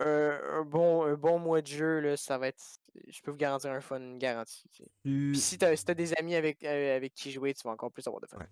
un, 0.00 0.40
un 0.60 0.62
bon, 0.64 1.04
un 1.04 1.14
bon 1.14 1.38
mois 1.38 1.60
de 1.62 1.66
jeu, 1.66 2.00
là, 2.00 2.16
ça 2.16 2.38
va 2.38 2.48
être. 2.48 2.62
Je 3.08 3.20
peux 3.22 3.30
vous 3.30 3.36
garantir 3.36 3.70
un 3.70 3.80
fun 3.80 4.16
garanti. 4.16 4.62
tu 4.70 4.82
Puis 5.02 5.38
si 5.38 5.58
t'as 5.58 5.74
si 5.76 5.84
des 5.94 6.12
amis 6.18 6.34
avec, 6.34 6.62
euh, 6.64 6.96
avec 6.96 7.14
qui 7.14 7.30
jouer, 7.30 7.54
tu 7.54 7.62
vas 7.66 7.70
encore 7.72 7.90
plus 7.92 8.06
avoir 8.06 8.20
de 8.20 8.26
fun. 8.26 8.38
Ouais. 8.38 8.46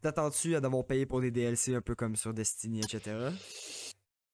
t'attends-tu 0.00 0.56
à 0.56 0.60
devoir 0.60 0.84
payer 0.84 1.06
pour 1.06 1.20
des 1.20 1.30
DLC 1.30 1.74
un 1.74 1.80
peu 1.80 1.94
comme 1.94 2.16
sur 2.16 2.34
Destiny, 2.34 2.80
etc. 2.80 3.30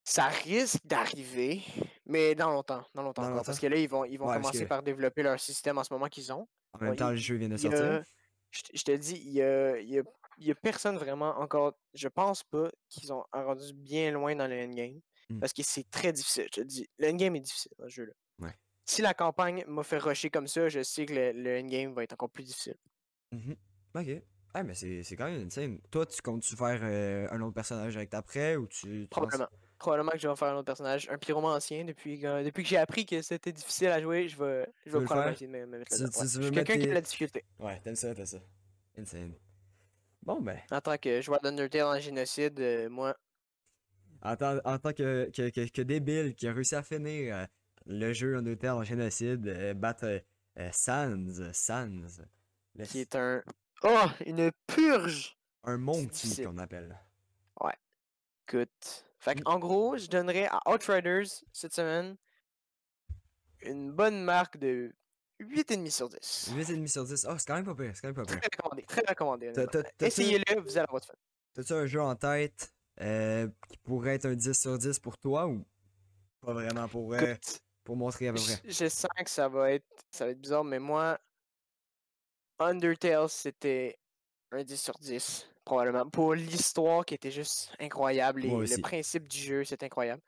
Ça 0.04 0.28
risque 0.28 0.80
d'arriver, 0.86 1.62
mais 2.06 2.34
dans 2.34 2.50
longtemps, 2.50 2.82
dans 2.94 3.02
longtemps 3.02 3.22
Dans 3.22 3.28
encore. 3.32 3.44
Parce 3.44 3.58
que 3.60 3.66
là, 3.66 3.76
ils 3.76 3.88
vont, 3.88 4.04
ils 4.06 4.16
vont 4.18 4.28
Ouais, 4.28 4.36
commencer 4.36 4.64
que- 4.64 4.68
par 4.68 4.82
développer 4.82 5.22
leur 5.22 5.38
système 5.38 5.76
en 5.76 5.84
ce 5.84 5.92
moment 5.92 6.06
qu'ils 6.08 6.32
ont. 6.32 6.48
En 6.72 6.78
même 6.78 6.90
Ouais, 6.90 6.96
temps, 6.96 7.08
il- 7.10 7.12
le 7.12 7.16
jeu 7.18 7.36
vient 7.36 7.48
de 7.50 7.54
a- 7.54 7.58
sortir. 7.58 8.02
je, 8.50 8.62
te- 8.62 8.70
je 8.76 8.82
te 8.84 8.92
dis, 8.92 9.16
il 9.26 9.32
y 9.32 9.42
a, 9.42 9.78
il 9.78 9.88
y 9.90 9.98
a- 9.98 10.02
il 10.38 10.46
y 10.46 10.50
a 10.50 10.54
personne 10.54 10.96
vraiment 10.96 11.36
encore. 11.38 11.74
Je 11.92 12.08
pense 12.08 12.42
pas 12.44 12.70
qu'ils 12.88 13.12
ont 13.12 13.24
rendu 13.32 13.74
bien 13.74 14.10
loin 14.12 14.34
dans 14.34 14.46
le 14.46 14.56
endgame. 14.62 15.00
Hmm. 15.30 15.40
Parce 15.40 15.52
que 15.52 15.62
c'est 15.62 15.88
très 15.90 16.12
difficile. 16.12 16.44
Je 16.54 16.60
te 16.60 16.66
dis, 16.66 16.88
le 16.98 17.08
endgame 17.08 17.36
est 17.36 17.40
difficile 17.40 17.72
dans 17.78 17.84
ce 17.88 17.94
jeu-là. 17.94 18.12
Ouais. 18.40 18.54
Si 18.86 19.02
la 19.02 19.12
campagne 19.14 19.62
m'a 19.66 19.82
fait 19.82 19.98
rusher 19.98 20.30
comme 20.30 20.46
ça, 20.46 20.68
je 20.70 20.82
sais 20.82 21.04
que 21.06 21.12
le, 21.12 21.32
le 21.32 21.58
endgame 21.60 21.92
va 21.92 22.02
être 22.04 22.14
encore 22.14 22.30
plus 22.30 22.44
difficile. 22.44 22.76
Mhm. 23.32 23.54
Ok. 23.94 24.22
Ah, 24.54 24.62
mais 24.62 24.74
c'est 24.74 25.04
quand 25.16 25.26
même 25.26 25.46
insane. 25.46 25.78
Toi, 25.90 26.06
tu 26.06 26.22
comptes-tu 26.22 26.56
faire 26.56 26.80
euh, 26.82 27.28
un 27.30 27.40
autre 27.42 27.52
personnage 27.54 27.96
avec 27.96 28.14
après 28.14 28.56
ou 28.56 28.66
tu. 28.66 28.80
tu 28.80 29.06
penses- 29.08 29.10
Probablement. 29.10 29.48
Probablement 29.78 30.10
que 30.12 30.18
je 30.18 30.26
vais 30.26 30.34
faire 30.34 30.48
un 30.48 30.54
autre 30.56 30.64
personnage, 30.64 31.08
un 31.08 31.18
pyromancien. 31.18 31.84
Depuis, 31.84 32.18
que- 32.18 32.42
depuis 32.42 32.62
que 32.64 32.68
j'ai 32.70 32.78
appris 32.78 33.06
que 33.06 33.22
c'était 33.22 33.52
difficile 33.52 33.88
à 33.88 34.00
jouer, 34.00 34.26
je 34.28 34.36
vais, 34.42 34.66
je 34.86 34.96
vais 34.98 35.04
essayer 35.04 35.46
de 35.46 35.52
me, 35.52 35.66
me 35.66 35.78
mettre 35.78 35.94
tu- 35.94 36.02
ouais. 36.02 36.08
Je 36.10 36.40
suis 36.42 36.50
quelqu'un 36.50 36.74
qui 36.78 36.82
a 36.82 36.86
de 36.86 36.92
la 36.92 37.00
difficulté. 37.02 37.44
Ouais, 37.60 37.78
t'aimes 37.80 37.94
ça, 37.94 38.12
t'aimes 38.14 38.26
ça. 38.26 38.38
Insane. 38.96 39.34
Bon, 40.22 40.40
ben. 40.40 40.58
En 40.72 40.80
tant 40.80 40.96
que 40.98 41.20
joueur 41.20 41.40
d'Undertale 41.40 41.82
en 41.84 42.00
génocide, 42.00 42.58
euh, 42.58 42.88
moi, 42.88 43.16
En 44.22 44.36
tant, 44.36 44.58
en 44.64 44.78
tant 44.78 44.92
que, 44.92 45.30
que, 45.34 45.50
que, 45.50 45.68
que 45.68 45.82
débile 45.82 46.34
qui 46.34 46.48
a 46.48 46.52
réussi 46.52 46.74
à 46.74 46.82
finir 46.82 47.36
euh, 47.36 47.46
le 47.86 48.12
jeu 48.12 48.36
Undertale 48.36 48.70
en 48.72 48.82
génocide, 48.82 49.46
euh, 49.46 49.74
battre 49.74 50.20
euh, 50.58 50.70
Sans, 50.72 51.52
Sans, 51.52 51.86
le- 52.74 52.84
qui 52.84 53.00
est 53.00 53.14
un. 53.14 53.42
Oh, 53.84 54.06
une 54.26 54.50
purge! 54.66 55.36
un 55.64 55.76
monkey 55.78 56.44
qu'on 56.44 56.58
appelle. 56.58 56.98
Écoute. 58.50 59.04
Fait 59.20 59.36
en 59.44 59.58
gros, 59.58 59.98
je 59.98 60.06
donnerais 60.08 60.46
à 60.50 60.60
Outriders 60.72 61.26
cette 61.52 61.74
semaine 61.74 62.16
une 63.60 63.90
bonne 63.92 64.22
marque 64.24 64.56
de 64.56 64.94
8,5 65.40 65.90
sur 65.90 66.08
10. 66.08 66.52
8,5 66.56 66.86
sur 66.88 67.04
10. 67.04 67.26
Oh, 67.28 67.34
c'est 67.36 67.46
quand 67.46 67.56
même 67.56 67.64
pas 67.66 67.74
pire, 67.74 67.90
c'est 67.94 68.00
quand 68.00 68.08
même 68.08 68.14
pas 68.14 68.24
Très 68.24 68.40
pire. 68.40 68.48
recommandé, 68.56 68.82
très 68.84 69.02
recommandé. 69.06 69.52
T'as- 69.52 69.66
t'as-tu- 69.66 70.04
Essayez-le, 70.06 70.60
vous 70.62 70.70
allez 70.78 70.86
avoir 70.86 71.00
du 71.02 71.08
fun. 71.08 71.14
T'as-tu 71.52 71.72
un 71.74 71.86
jeu 71.86 72.00
en 72.00 72.14
tête 72.16 72.72
euh, 73.00 73.48
qui 73.68 73.76
pourrait 73.78 74.14
être 74.14 74.26
un 74.26 74.34
10 74.34 74.52
sur 74.58 74.78
10 74.78 74.98
pour 74.98 75.18
toi 75.18 75.46
ou 75.46 75.64
pas 76.40 76.52
vraiment 76.52 76.88
pour, 76.88 77.14
euh, 77.14 77.34
pour 77.84 77.96
montrer 77.96 78.28
à 78.28 78.32
peu 78.32 78.40
près? 78.40 78.60
je, 78.64 78.88
sens 78.88 79.10
que 79.16 79.30
ça 79.30 79.48
va 79.48 79.72
être 79.72 79.86
ça 80.10 80.24
va 80.24 80.32
être 80.32 80.40
bizarre, 80.40 80.64
mais 80.64 80.78
moi, 80.78 81.18
Undertale, 82.58 83.28
c'était 83.28 83.98
un 84.50 84.64
10 84.64 84.80
sur 84.80 84.98
10, 84.98 85.48
probablement. 85.64 86.08
Pour 86.10 86.34
l'histoire 86.34 87.04
qui 87.04 87.14
était 87.14 87.30
juste 87.30 87.72
incroyable, 87.78 88.44
et 88.44 88.48
le 88.48 88.80
principe 88.80 89.28
du 89.28 89.38
jeu, 89.38 89.64
c'est 89.64 89.82
incroyable. 89.82 90.22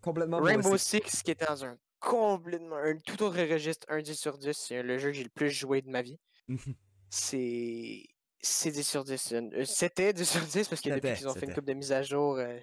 Complètement 0.00 0.38
Rainbow. 0.40 0.76
Six, 0.76 1.22
qui 1.22 1.30
était 1.30 1.46
dans 1.46 1.64
un 1.64 1.76
complètement, 2.00 2.76
un 2.76 2.96
tout 2.98 3.22
autre 3.22 3.40
registre, 3.40 3.86
un 3.88 4.02
10 4.02 4.14
sur 4.14 4.36
10, 4.38 4.52
c'est 4.52 4.82
le 4.82 4.98
jeu 4.98 5.08
que 5.08 5.14
j'ai 5.14 5.24
le 5.24 5.30
plus 5.30 5.50
joué 5.50 5.82
de 5.82 5.90
ma 5.90 6.02
vie. 6.02 6.18
c'est 7.10 8.04
c'est 8.42 8.70
10 8.72 8.82
sur 8.82 9.04
10. 9.04 9.32
euh, 9.32 9.64
C'était 9.64 10.12
10 10.12 10.24
sur 10.28 10.40
10 10.42 10.68
parce 10.68 10.80
que 10.80 10.90
depuis 10.90 11.14
qu'ils 11.14 11.28
ont 11.28 11.34
fait 11.34 11.46
une 11.46 11.54
coupe 11.54 11.64
de 11.64 11.72
mise 11.74 11.92
à 11.92 12.02
jour, 12.02 12.36
euh, 12.36 12.58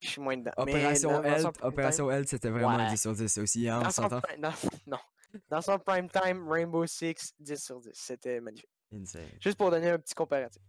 je 0.00 0.08
suis 0.08 0.20
moins 0.20 0.36
dedans. 0.36 0.50
Opération 0.56 1.20
prime 1.20 1.50
Opération 1.62 2.08
c'était 2.26 2.48
vraiment 2.50 2.70
un 2.70 2.84
Ouais. 2.86 2.90
10 2.90 3.00
sur 3.00 3.12
10 3.14 3.38
aussi, 3.38 3.68
hein, 3.68 3.80
dans 3.82 3.90
s'entend? 3.90 4.20
non. 4.86 4.98
Dans 5.50 5.60
son 5.60 5.78
prime 5.78 6.08
time, 6.08 6.48
Rainbow 6.48 6.86
Six, 6.86 7.34
10 7.38 7.62
sur 7.62 7.80
10. 7.80 7.90
C'était 7.92 8.40
magnifique. 8.40 8.70
Insane. 8.94 9.22
Juste 9.40 9.58
pour 9.58 9.70
donner 9.70 9.90
un 9.90 9.98
petit 9.98 10.14
comparatif. 10.14 10.62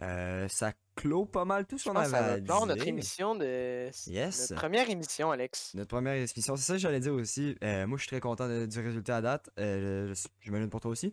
Euh, 0.00 0.46
ça 0.46 0.72
clôt 0.94 1.26
pas 1.26 1.44
mal 1.44 1.66
tout 1.66 1.76
ce 1.76 1.82
Je 1.84 1.88
qu'on 1.90 1.96
avait 1.96 2.16
à 2.16 2.38
notre 2.66 2.86
émission 2.86 3.34
de. 3.34 3.90
Yes. 4.06 4.50
Notre 4.50 4.54
première 4.62 4.88
émission, 4.88 5.32
Alex. 5.32 5.74
Notre 5.74 5.88
première 5.88 6.14
émission, 6.14 6.54
c'est 6.54 6.62
ça 6.62 6.72
que 6.74 6.78
j'allais 6.78 7.00
dire 7.00 7.14
aussi. 7.14 7.56
Moi, 7.60 7.96
je 7.96 8.02
suis 8.02 8.06
très 8.08 8.20
content 8.20 8.46
de- 8.48 8.66
du 8.66 8.78
résultat 8.80 9.16
à 9.16 9.20
date. 9.20 9.50
Euh, 9.58 10.14
je- 10.14 10.28
J'imagine 10.40 10.70
pour 10.70 10.80
toi 10.80 10.92
aussi. 10.92 11.12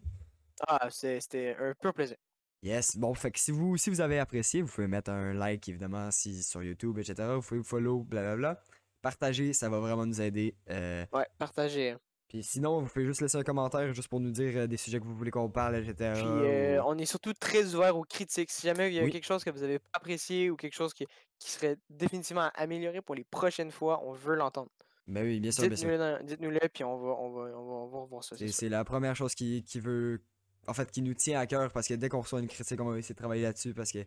Ah, 0.68 0.88
c'était 0.90 1.56
un 1.60 1.74
pur 1.74 1.94
plaisir. 1.94 2.18
Yes. 2.64 2.98
Bon, 2.98 3.14
fait 3.14 3.32
que 3.32 3.40
si 3.40 3.52
vous, 3.52 3.78
si 3.78 3.90
vous 3.90 4.02
avez 4.02 4.18
apprécié, 4.20 4.62
vous 4.62 4.72
pouvez 4.72 4.88
mettre 4.88 5.12
un 5.12 5.34
like, 5.34 5.68
évidemment, 5.70 6.10
si 6.12 6.42
sur 6.44 6.64
YouTube, 6.64 6.98
etc. 6.98 7.16
Vous 7.36 7.42
pouvez 7.42 7.60
vous 7.60 7.64
follow, 7.66 8.00
blablabla. 8.04 8.60
Partagez, 9.02 9.54
ça 9.54 9.70
va 9.70 9.80
vraiment 9.80 10.06
nous 10.06 10.20
aider. 10.22 10.56
Euh, 10.70 11.06
Ouais, 11.14 11.28
partagez. 11.38 11.92
hein. 11.92 12.00
Puis 12.28 12.42
sinon, 12.42 12.82
vous 12.82 12.88
pouvez 12.88 13.06
juste 13.06 13.22
laisser 13.22 13.38
un 13.38 13.44
commentaire 13.44 13.94
juste 13.94 14.08
pour 14.08 14.20
nous 14.20 14.32
dire 14.32 14.52
euh, 14.58 14.68
des 14.68 14.78
sujets 14.78 15.00
que 15.00 15.06
vous 15.06 15.16
voulez 15.16 15.30
qu'on 15.30 15.48
parle, 15.52 15.76
etc. 15.76 16.14
Puis 16.16 16.24
euh, 16.26 16.82
ou- 16.82 16.86
on 16.88 16.98
est 16.98 17.06
surtout 17.06 17.34
très 17.34 17.76
ouvert 17.76 17.96
aux 17.96 18.04
critiques. 18.04 18.50
Si 18.50 18.66
jamais 18.66 18.90
il 18.90 18.96
y 18.96 19.00
a 19.00 19.04
Oui. 19.04 19.12
quelque 19.12 19.26
chose 19.26 19.44
que 19.44 19.52
vous 19.52 19.62
avez 19.62 19.78
pas 19.78 19.90
apprécié 19.94 20.50
ou 20.50 20.56
quelque 20.56 20.74
chose 20.74 20.92
qui, 20.96 21.06
qui 21.38 21.52
serait 21.52 21.78
définitivement 21.92 22.50
amélioré 22.56 23.04
pour 23.04 23.14
les 23.14 23.24
prochaines 23.26 23.70
fois, 23.72 24.02
on 24.04 24.14
veut 24.14 24.34
l'entendre. 24.36 24.72
Ben 25.08 25.24
oui, 25.24 25.40
bien 25.40 25.52
sûr, 25.52 25.68
bien 25.68 25.76
sûr. 25.78 26.24
Dites-nous-le, 26.24 26.60
puis 26.74 26.84
on 26.84 26.98
va, 26.98 27.10
on, 27.12 27.30
va, 27.30 27.42
on, 27.56 27.66
va, 27.68 27.74
on 27.74 27.88
va 27.90 27.98
revoir 28.00 28.24
ça. 28.24 28.36
c'est 28.36 28.70
la 28.70 28.84
première 28.84 29.16
chose 29.16 29.36
qui, 29.36 29.64
qui 29.64 29.80
veut. 29.80 30.24
En 30.68 30.74
fait, 30.74 30.90
qui 30.92 31.02
nous 31.02 31.14
tient 31.14 31.40
à 31.40 31.46
cœur 31.46 31.72
parce 31.72 31.88
que 31.88 31.94
dès 31.94 32.10
qu'on 32.10 32.22
reçoit 32.22 32.40
une 32.40 32.48
critique, 32.48 32.80
on 32.82 32.86
va 32.92 32.98
essayer 32.98 33.14
de 33.14 33.20
travailler 33.20 33.44
là-dessus 33.44 33.74
parce 33.74 33.92
que. 33.92 34.00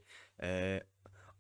euh, 0.43 0.81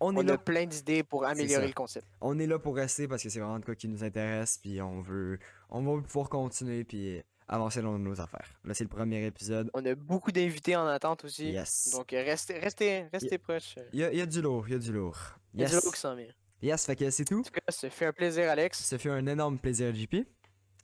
on, 0.00 0.14
est 0.14 0.18
On 0.18 0.22
là, 0.22 0.34
a 0.34 0.38
plein 0.38 0.64
d'idées 0.64 1.02
pour 1.02 1.24
améliorer 1.24 1.66
le 1.66 1.72
concept. 1.72 2.06
on 2.20 2.38
est 2.38 2.46
là 2.46 2.58
pour 2.60 2.76
rester 2.76 3.08
parce 3.08 3.22
que 3.22 3.28
c'est 3.28 3.40
vraiment 3.40 3.58
de 3.58 3.64
quoi 3.64 3.74
qui 3.74 3.88
nous 3.88 4.04
intéresse. 4.04 4.58
Puis 4.58 4.80
on 4.80 5.00
veut. 5.00 5.38
On 5.70 5.82
va 5.82 6.00
pouvoir 6.02 6.28
continuer 6.28 6.84
puis 6.84 7.20
avancer 7.48 7.82
dans 7.82 7.98
nos 7.98 8.20
affaires. 8.20 8.48
Là, 8.64 8.74
c'est 8.74 8.84
le 8.84 8.90
premier 8.90 9.24
épisode. 9.26 9.70
On 9.74 9.84
a 9.84 9.94
beaucoup 9.96 10.30
d'invités 10.30 10.76
en 10.76 10.86
attente 10.86 11.24
aussi. 11.24 11.50
Yes. 11.50 11.90
Donc 11.92 12.10
restez, 12.12 12.58
restez, 12.58 13.06
restez 13.12 13.38
proches. 13.38 13.74
Il 13.92 14.00
y 14.00 14.04
a, 14.04 14.12
y 14.12 14.20
a 14.20 14.26
du 14.26 14.40
lourd, 14.42 14.68
il 14.68 14.72
y 14.72 14.76
a 14.76 14.78
du 14.78 14.92
lourd. 14.92 15.18
Il 15.54 15.60
y 15.60 15.64
a 15.64 15.66
Yes. 15.68 15.78
du 15.80 15.84
lot 15.86 15.92
qui 15.92 16.00
s'en 16.00 16.14
vient. 16.14 16.26
Yes, 16.62 16.84
fait 16.86 16.94
que 16.96 17.10
c'est 17.10 17.24
tout. 17.24 17.40
En 17.40 17.42
tout 17.42 17.50
cas, 17.50 17.60
ça 17.68 17.88
fait 17.90 18.06
un 18.06 18.12
plaisir, 18.12 18.50
Alex. 18.50 18.78
Ça 18.84 18.98
fait 18.98 19.10
un 19.10 19.26
énorme 19.26 19.58
plaisir, 19.58 19.94
JP. 19.94 20.26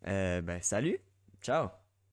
Euh, 0.07 0.41
ben, 0.43 0.61
salut. 0.63 0.99
Ciao. 1.43 1.69